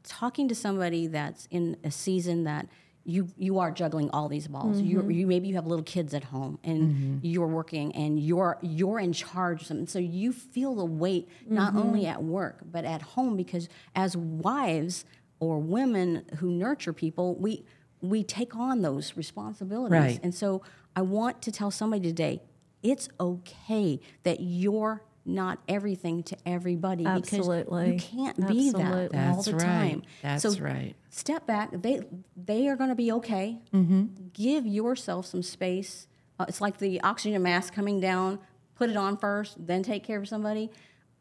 talking 0.05 0.49
to 0.49 0.55
somebody 0.55 1.07
that's 1.07 1.47
in 1.51 1.77
a 1.85 1.91
season 1.91 2.45
that 2.45 2.69
you 3.05 3.29
you 3.37 3.59
are 3.59 3.71
juggling 3.71 4.11
all 4.11 4.29
these 4.29 4.47
balls. 4.47 4.81
You 4.81 4.99
mm-hmm. 4.99 5.11
you 5.11 5.27
maybe 5.27 5.49
you 5.49 5.57
have 5.57 5.67
little 5.67 5.85
kids 5.85 6.15
at 6.15 6.25
home 6.25 6.59
and 6.63 6.83
mm-hmm. 6.83 7.19
you're 7.23 7.49
working 7.49 7.93
and 7.97 8.21
you're 8.21 8.59
you're 8.63 9.01
in 9.01 9.13
charge 9.13 9.63
of 9.63 9.67
something. 9.67 9.87
So 9.89 9.99
you 9.99 10.33
feel 10.33 10.75
the 10.75 10.85
weight 10.85 11.29
not 11.47 11.71
mm-hmm. 11.71 11.83
only 11.83 12.07
at 12.07 12.23
work 12.23 12.61
but 12.65 12.85
at 12.85 13.03
home 13.03 13.37
because 13.37 13.69
as 13.97 14.17
wives 14.17 15.05
or 15.41 15.59
women 15.59 16.25
who 16.39 16.53
nurture 16.53 16.93
people, 16.93 17.35
we 17.35 17.65
we 18.01 18.23
take 18.23 18.55
on 18.55 18.83
those 18.83 19.17
responsibilities. 19.17 19.93
Right. 19.93 20.21
And 20.23 20.35
so 20.35 20.63
I 20.97 21.03
want 21.03 21.43
to 21.43 21.53
tell 21.53 21.71
somebody 21.71 22.03
today, 22.03 22.43
it's 22.83 23.09
okay 23.21 24.01
that 24.25 24.41
you're 24.41 25.03
not 25.25 25.61
everything 25.69 26.23
to 26.25 26.37
everybody 26.45 27.07
Absolutely. 27.07 27.93
because 27.93 28.13
you 28.13 28.19
can't 28.25 28.49
be 28.49 28.71
that 28.73 28.81
Absolutely. 28.81 29.19
all 29.19 29.43
the 29.43 29.53
right. 29.55 29.61
time. 29.63 30.03
That's 30.23 30.43
so 30.43 30.51
right. 30.61 30.95
Step 31.11 31.47
back. 31.47 31.71
They 31.73 32.03
they 32.37 32.67
are 32.69 32.75
going 32.77 32.89
to 32.91 32.97
be 32.97 33.13
okay. 33.13 33.59
Mm-hmm. 33.73 34.07
Give 34.33 34.67
yourself 34.67 35.27
some 35.27 35.43
space. 35.43 36.09
Uh, 36.41 36.47
it's 36.49 36.61
like 36.61 36.79
the 36.79 37.01
oxygen 37.03 37.41
mask 37.43 37.73
coming 37.73 38.01
down. 38.01 38.41
Put 38.75 38.91
it 38.91 38.97
on 38.97 39.17
first, 39.17 39.65
then 39.65 39.85
take 39.85 40.03
care 40.03 40.19
of 40.19 40.27
somebody. 40.27 40.71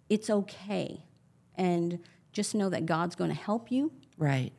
It's 0.09 0.29
okay 0.31 1.03
and 1.55 1.99
just 2.33 2.55
know 2.55 2.69
that 2.69 2.85
God's 2.87 3.15
going 3.15 3.29
to 3.29 3.35
help 3.35 3.71
you, 3.71 3.91
Right. 4.17 4.51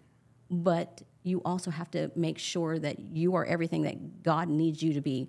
but 0.51 1.03
you 1.23 1.41
also 1.45 1.71
have 1.71 1.91
to 1.93 2.11
make 2.17 2.39
sure 2.39 2.79
that 2.79 2.99
you 2.99 3.35
are 3.35 3.45
everything 3.45 3.83
that 3.83 4.23
God 4.23 4.49
needs 4.49 4.83
you 4.83 4.93
to 4.95 5.01
be 5.01 5.29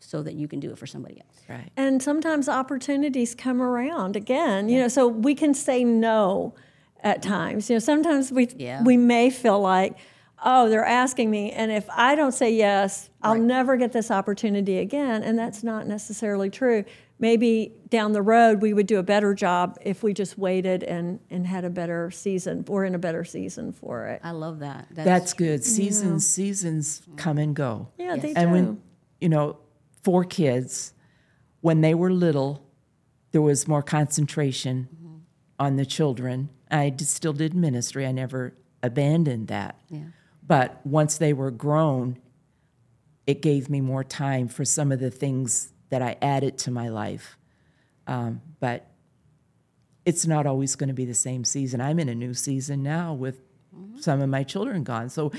so 0.00 0.22
that 0.22 0.34
you 0.34 0.46
can 0.48 0.60
do 0.60 0.70
it 0.70 0.78
for 0.78 0.86
somebody 0.86 1.20
else. 1.20 1.40
Right. 1.48 1.70
And 1.76 2.02
sometimes 2.02 2.48
opportunities 2.48 3.34
come 3.34 3.60
around 3.60 4.16
again, 4.16 4.68
you 4.68 4.78
know, 4.78 4.88
so 4.88 5.08
we 5.08 5.34
can 5.34 5.54
say 5.54 5.84
no 5.84 6.54
at 7.02 7.22
times. 7.22 7.68
You 7.68 7.76
know, 7.76 7.80
sometimes 7.80 8.32
we 8.32 8.48
Yeah. 8.56 8.82
we 8.82 8.96
may 8.96 9.30
feel 9.30 9.60
like, 9.60 9.96
oh, 10.44 10.68
they're 10.68 10.84
asking 10.84 11.30
me, 11.30 11.50
and 11.50 11.72
if 11.72 11.88
I 11.90 12.14
don't 12.14 12.32
say 12.32 12.52
yes, 12.54 13.10
I'll 13.22 13.38
never 13.38 13.76
get 13.76 13.92
this 13.92 14.10
opportunity 14.10 14.78
again. 14.78 15.22
And 15.24 15.36
that's 15.36 15.64
not 15.64 15.86
necessarily 15.86 16.48
true. 16.48 16.84
Maybe 17.20 17.72
down 17.88 18.12
the 18.12 18.22
road 18.22 18.62
we 18.62 18.72
would 18.72 18.86
do 18.86 18.98
a 18.98 19.02
better 19.02 19.34
job 19.34 19.76
if 19.80 20.02
we 20.02 20.14
just 20.14 20.38
waited 20.38 20.84
and, 20.84 21.18
and 21.30 21.46
had 21.46 21.64
a 21.64 21.70
better 21.70 22.10
season 22.10 22.64
or 22.68 22.84
in 22.84 22.94
a 22.94 22.98
better 22.98 23.24
season 23.24 23.72
for 23.72 24.06
it. 24.06 24.20
I 24.22 24.30
love 24.30 24.60
that. 24.60 24.86
That's 24.92 25.32
good. 25.32 25.64
Seasons 25.64 26.26
seasons 26.26 27.02
come 27.16 27.38
and 27.38 27.56
go. 27.56 27.88
Yeah, 27.98 28.16
they 28.16 28.34
do. 28.34 28.40
and 28.40 28.52
when 28.52 28.82
you 29.20 29.28
know, 29.28 29.58
four 30.02 30.24
kids, 30.24 30.92
when 31.60 31.80
they 31.80 31.94
were 31.94 32.12
little, 32.12 32.64
there 33.32 33.42
was 33.42 33.66
more 33.66 33.82
concentration 33.82 34.88
mm-hmm. 34.94 35.16
on 35.58 35.76
the 35.76 35.84
children. 35.84 36.50
I 36.70 36.90
d- 36.90 37.04
still 37.04 37.32
did 37.32 37.54
ministry. 37.54 38.06
I 38.06 38.12
never 38.12 38.54
abandoned 38.82 39.48
that. 39.48 39.80
Yeah. 39.88 40.04
But 40.46 40.84
once 40.86 41.18
they 41.18 41.32
were 41.32 41.50
grown, 41.50 42.18
it 43.26 43.42
gave 43.42 43.68
me 43.68 43.80
more 43.80 44.04
time 44.04 44.48
for 44.48 44.64
some 44.64 44.92
of 44.92 45.00
the 45.00 45.10
things 45.10 45.72
that 45.90 46.02
I 46.02 46.16
added 46.22 46.58
to 46.58 46.70
my 46.70 46.88
life. 46.88 47.36
Um, 48.06 48.40
but 48.60 48.86
it's 50.04 50.26
not 50.26 50.46
always 50.46 50.74
going 50.76 50.88
to 50.88 50.94
be 50.94 51.04
the 51.04 51.14
same 51.14 51.44
season. 51.44 51.80
I'm 51.80 51.98
in 51.98 52.08
a 52.08 52.14
new 52.14 52.34
season 52.34 52.82
now 52.82 53.12
with 53.12 53.40
some 54.00 54.20
of 54.22 54.28
my 54.28 54.42
children 54.42 54.82
gone. 54.82 55.08
So 55.10 55.30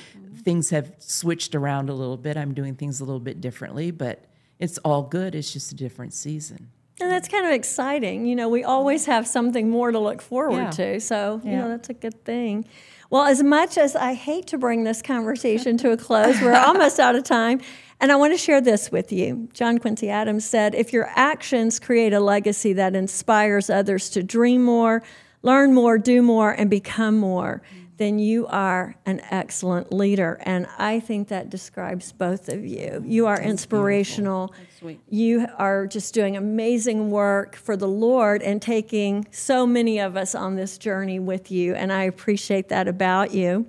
things 0.44 0.70
have 0.70 0.94
switched 1.00 1.56
around 1.56 1.90
a 1.90 1.94
little 1.94 2.18
bit. 2.18 2.38
I'm 2.38 2.54
doing 2.54 2.76
things 2.76 3.00
a 3.02 3.06
little 3.06 3.20
bit 3.20 3.42
differently, 3.42 3.92
but 3.92 4.26
it's 4.60 4.78
all 4.80 5.04
good. 5.04 5.34
It's 5.36 5.52
just 5.52 5.72
a 5.72 5.76
different 5.76 6.14
season. 6.14 6.70
And 7.02 7.10
that's 7.10 7.28
kind 7.30 7.46
of 7.46 7.52
exciting. 7.54 8.26
You 8.26 8.36
know, 8.36 8.50
we 8.50 8.64
always 8.64 9.06
have 9.06 9.26
something 9.26 9.70
more 9.70 9.92
to 9.92 10.00
look 10.00 10.22
forward 10.22 10.58
Yeah. 10.58 10.70
to. 10.72 11.00
So, 11.00 11.42
you 11.44 11.52
know, 11.56 11.70
that's 11.70 11.90
a 11.90 11.94
good 11.94 12.24
thing. 12.26 12.66
Well, 13.10 13.24
as 13.24 13.42
much 13.42 13.78
as 13.78 13.96
I 13.96 14.14
hate 14.14 14.48
to 14.48 14.58
bring 14.58 14.84
this 14.84 15.02
conversation 15.02 15.78
to 15.78 15.92
a 15.92 15.98
close, 15.98 16.40
we're 16.42 16.54
almost 16.68 17.00
out 17.00 17.16
of 17.16 17.24
time. 17.24 17.62
And 18.02 18.12
I 18.12 18.16
want 18.16 18.34
to 18.34 18.38
share 18.38 18.62
this 18.62 18.92
with 18.92 19.12
you. 19.12 19.50
John 19.54 19.78
Quincy 19.78 20.10
Adams 20.10 20.46
said 20.46 20.74
If 20.74 20.94
your 20.94 21.10
actions 21.16 21.80
create 21.80 22.14
a 22.14 22.20
legacy 22.20 22.74
that 22.74 22.96
inspires 22.96 23.70
others 23.70 24.10
to 24.12 24.24
dream 24.24 24.64
more, 24.64 25.04
learn 25.42 25.74
more, 25.74 25.98
do 25.98 26.22
more, 26.22 26.52
and 26.52 26.70
become 26.70 27.18
more, 27.18 27.62
then 27.98 28.18
you 28.18 28.48
are 28.48 28.96
an 29.06 29.20
excellent 29.30 29.92
leader. 29.92 30.40
And 30.44 30.68
I 30.78 31.02
think 31.02 31.28
that 31.28 31.50
describes 31.50 32.14
both 32.14 32.48
of 32.48 32.66
you. 32.66 33.04
You 33.06 33.28
are 33.28 33.40
inspirational. 33.40 34.54
sweet. 34.80 35.02
You 35.10 35.46
are 35.58 35.86
just 35.86 36.14
doing 36.14 36.38
amazing 36.38 37.12
work 37.12 37.58
for 37.58 37.76
the 37.76 37.90
Lord 37.90 38.42
and 38.42 38.62
taking 38.62 39.28
so 39.32 39.68
many 39.68 40.00
of 40.00 40.16
us 40.16 40.34
on 40.34 40.56
this 40.56 40.78
journey 40.78 41.20
with 41.20 41.52
you. 41.52 41.76
And 41.76 41.92
I 41.92 42.04
appreciate 42.04 42.70
that 42.70 42.88
about 42.88 43.34
you. 43.34 43.68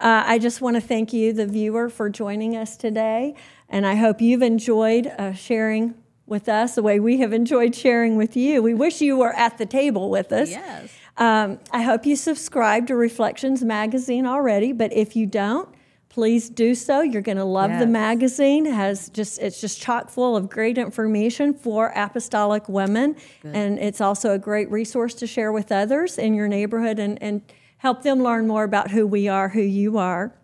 Uh, 0.00 0.24
I 0.26 0.38
just 0.38 0.60
want 0.60 0.76
to 0.76 0.80
thank 0.80 1.12
you, 1.12 1.32
the 1.32 1.46
viewer, 1.46 1.88
for 1.88 2.08
joining 2.08 2.56
us 2.56 2.76
today. 2.76 3.34
And 3.70 3.86
I 3.86 3.94
hope 3.94 4.20
you've 4.20 4.42
enjoyed 4.42 5.06
uh, 5.06 5.32
sharing 5.32 5.94
with 6.26 6.48
us 6.48 6.74
the 6.74 6.82
way 6.82 7.00
we 7.00 7.18
have 7.18 7.32
enjoyed 7.32 7.74
sharing 7.74 8.16
with 8.16 8.36
you. 8.36 8.62
We 8.62 8.74
wish 8.74 9.00
you 9.00 9.16
were 9.16 9.32
at 9.32 9.58
the 9.58 9.66
table 9.66 10.10
with 10.10 10.32
us. 10.32 10.50
Yes. 10.50 10.92
Um, 11.16 11.58
I 11.72 11.82
hope 11.82 12.06
you 12.06 12.16
subscribe 12.16 12.86
to 12.88 12.96
Reflections 12.96 13.62
Magazine 13.62 14.26
already, 14.26 14.72
but 14.72 14.92
if 14.92 15.16
you 15.16 15.26
don't, 15.26 15.68
please 16.08 16.48
do 16.48 16.74
so. 16.74 17.00
You're 17.00 17.22
going 17.22 17.38
to 17.38 17.44
love 17.44 17.70
the 17.78 17.86
magazine. 17.86 18.66
It 18.66 18.74
has 18.74 19.08
just 19.10 19.40
it's 19.40 19.60
just 19.60 19.80
chock 19.80 20.08
full 20.10 20.36
of 20.36 20.48
great 20.48 20.78
information 20.78 21.54
for 21.54 21.92
apostolic 21.94 22.68
women, 22.68 23.16
and 23.44 23.78
it's 23.78 24.00
also 24.00 24.32
a 24.32 24.38
great 24.38 24.70
resource 24.70 25.14
to 25.14 25.26
share 25.26 25.52
with 25.52 25.70
others 25.70 26.18
in 26.18 26.34
your 26.34 26.48
neighborhood 26.48 26.98
and 26.98 27.22
and 27.22 27.42
help 27.78 28.02
them 28.02 28.22
learn 28.22 28.46
more 28.46 28.64
about 28.64 28.90
who 28.90 29.06
we 29.06 29.28
are, 29.28 29.48
who 29.48 29.62
you 29.62 29.98
are. 29.98 30.34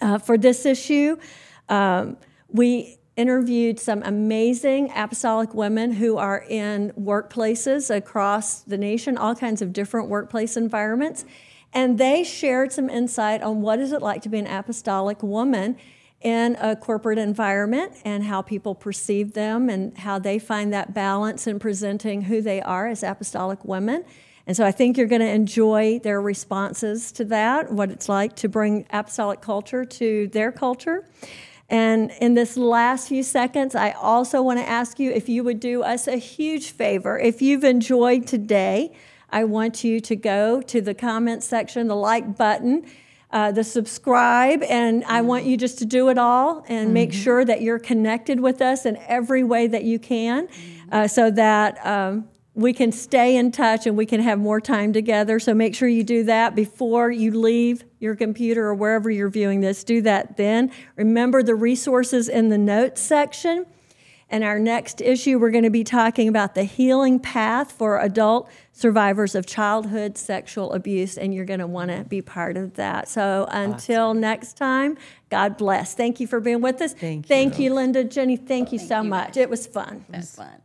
Uh, 0.00 0.18
for 0.18 0.36
this 0.36 0.66
issue, 0.66 1.16
um, 1.68 2.16
we 2.48 2.98
interviewed 3.16 3.80
some 3.80 4.02
amazing 4.04 4.92
apostolic 4.94 5.54
women 5.54 5.92
who 5.92 6.18
are 6.18 6.44
in 6.48 6.90
workplaces 6.92 7.94
across 7.94 8.60
the 8.60 8.76
nation, 8.76 9.16
all 9.16 9.34
kinds 9.34 9.62
of 9.62 9.72
different 9.72 10.08
workplace 10.08 10.56
environments. 10.56 11.24
And 11.72 11.98
they 11.98 12.24
shared 12.24 12.72
some 12.72 12.90
insight 12.90 13.42
on 13.42 13.62
what 13.62 13.78
is 13.78 13.92
it 13.92 14.02
like 14.02 14.22
to 14.22 14.28
be 14.28 14.38
an 14.38 14.46
apostolic 14.46 15.22
woman 15.22 15.76
in 16.20 16.56
a 16.60 16.74
corporate 16.76 17.18
environment 17.18 17.92
and 18.04 18.24
how 18.24 18.42
people 18.42 18.74
perceive 18.74 19.32
them 19.32 19.68
and 19.68 19.96
how 19.98 20.18
they 20.18 20.38
find 20.38 20.72
that 20.72 20.94
balance 20.94 21.46
in 21.46 21.58
presenting 21.58 22.22
who 22.22 22.40
they 22.40 22.60
are 22.62 22.86
as 22.86 23.02
apostolic 23.02 23.64
women. 23.64 24.04
And 24.46 24.56
so 24.56 24.64
I 24.64 24.72
think 24.72 24.96
you're 24.96 25.08
going 25.08 25.20
to 25.20 25.28
enjoy 25.28 25.98
their 25.98 26.20
responses 26.20 27.12
to 27.12 27.24
that, 27.26 27.72
what 27.72 27.90
it's 27.90 28.08
like 28.08 28.36
to 28.36 28.48
bring 28.48 28.86
apostolic 28.90 29.40
culture 29.40 29.84
to 29.84 30.28
their 30.28 30.52
culture. 30.52 31.04
And 31.68 32.12
in 32.20 32.34
this 32.34 32.56
last 32.56 33.08
few 33.08 33.22
seconds, 33.22 33.74
I 33.74 33.90
also 33.90 34.40
want 34.40 34.58
to 34.60 34.68
ask 34.68 35.00
you 35.00 35.10
if 35.10 35.28
you 35.28 35.42
would 35.42 35.58
do 35.58 35.82
us 35.82 36.06
a 36.06 36.16
huge 36.16 36.70
favor. 36.70 37.18
If 37.18 37.42
you've 37.42 37.64
enjoyed 37.64 38.26
today, 38.26 38.92
I 39.30 39.44
want 39.44 39.82
you 39.82 40.00
to 40.00 40.14
go 40.14 40.62
to 40.62 40.80
the 40.80 40.94
comment 40.94 41.42
section, 41.42 41.88
the 41.88 41.96
like 41.96 42.36
button, 42.36 42.86
uh, 43.32 43.50
the 43.50 43.64
subscribe, 43.64 44.62
and 44.62 45.02
I 45.04 45.22
want 45.22 45.44
you 45.44 45.56
just 45.56 45.78
to 45.78 45.84
do 45.84 46.08
it 46.08 46.18
all 46.18 46.64
and 46.68 46.94
make 46.94 47.12
sure 47.12 47.44
that 47.44 47.60
you're 47.60 47.80
connected 47.80 48.38
with 48.38 48.62
us 48.62 48.86
in 48.86 48.96
every 49.08 49.42
way 49.42 49.66
that 49.66 49.82
you 49.82 49.98
can 49.98 50.48
uh, 50.92 51.08
so 51.08 51.30
that. 51.32 51.84
Um, 51.84 52.28
we 52.56 52.72
can 52.72 52.90
stay 52.90 53.36
in 53.36 53.52
touch 53.52 53.86
and 53.86 53.98
we 53.98 54.06
can 54.06 54.20
have 54.20 54.38
more 54.38 54.62
time 54.62 54.94
together. 54.94 55.38
So 55.38 55.52
make 55.52 55.74
sure 55.74 55.88
you 55.88 56.02
do 56.02 56.24
that 56.24 56.54
before 56.54 57.10
you 57.10 57.38
leave 57.38 57.84
your 58.00 58.16
computer 58.16 58.64
or 58.64 58.74
wherever 58.74 59.10
you're 59.10 59.28
viewing 59.28 59.60
this. 59.60 59.84
Do 59.84 60.00
that 60.02 60.38
then. 60.38 60.72
Remember 60.96 61.42
the 61.42 61.54
resources 61.54 62.30
in 62.30 62.48
the 62.48 62.56
notes 62.56 63.02
section. 63.02 63.66
And 64.28 64.42
our 64.42 64.58
next 64.58 65.00
issue, 65.02 65.38
we're 65.38 65.52
going 65.52 65.64
to 65.64 65.70
be 65.70 65.84
talking 65.84 66.28
about 66.28 66.56
the 66.56 66.64
healing 66.64 67.20
path 67.20 67.70
for 67.70 68.00
adult 68.00 68.48
survivors 68.72 69.36
of 69.36 69.46
childhood 69.46 70.18
sexual 70.18 70.72
abuse, 70.72 71.16
and 71.16 71.32
you're 71.32 71.44
going 71.44 71.60
to 71.60 71.66
want 71.66 71.92
to 71.92 72.02
be 72.02 72.22
part 72.22 72.56
of 72.56 72.74
that. 72.74 73.08
So 73.08 73.46
until 73.50 74.14
next 74.14 74.56
time, 74.56 74.98
God 75.30 75.56
bless. 75.56 75.94
Thank 75.94 76.18
you 76.18 76.26
for 76.26 76.40
being 76.40 76.60
with 76.60 76.82
us. 76.82 76.92
Thank 76.92 77.26
Thank 77.26 77.60
you, 77.60 77.72
Linda. 77.72 78.02
Jennie, 78.02 78.36
thank 78.36 78.72
you 78.72 78.80
so 78.80 79.04
much. 79.04 79.36
It 79.36 79.48
was 79.48 79.64
fun. 79.68 80.04
That's 80.08 80.34
fun. 80.34 80.60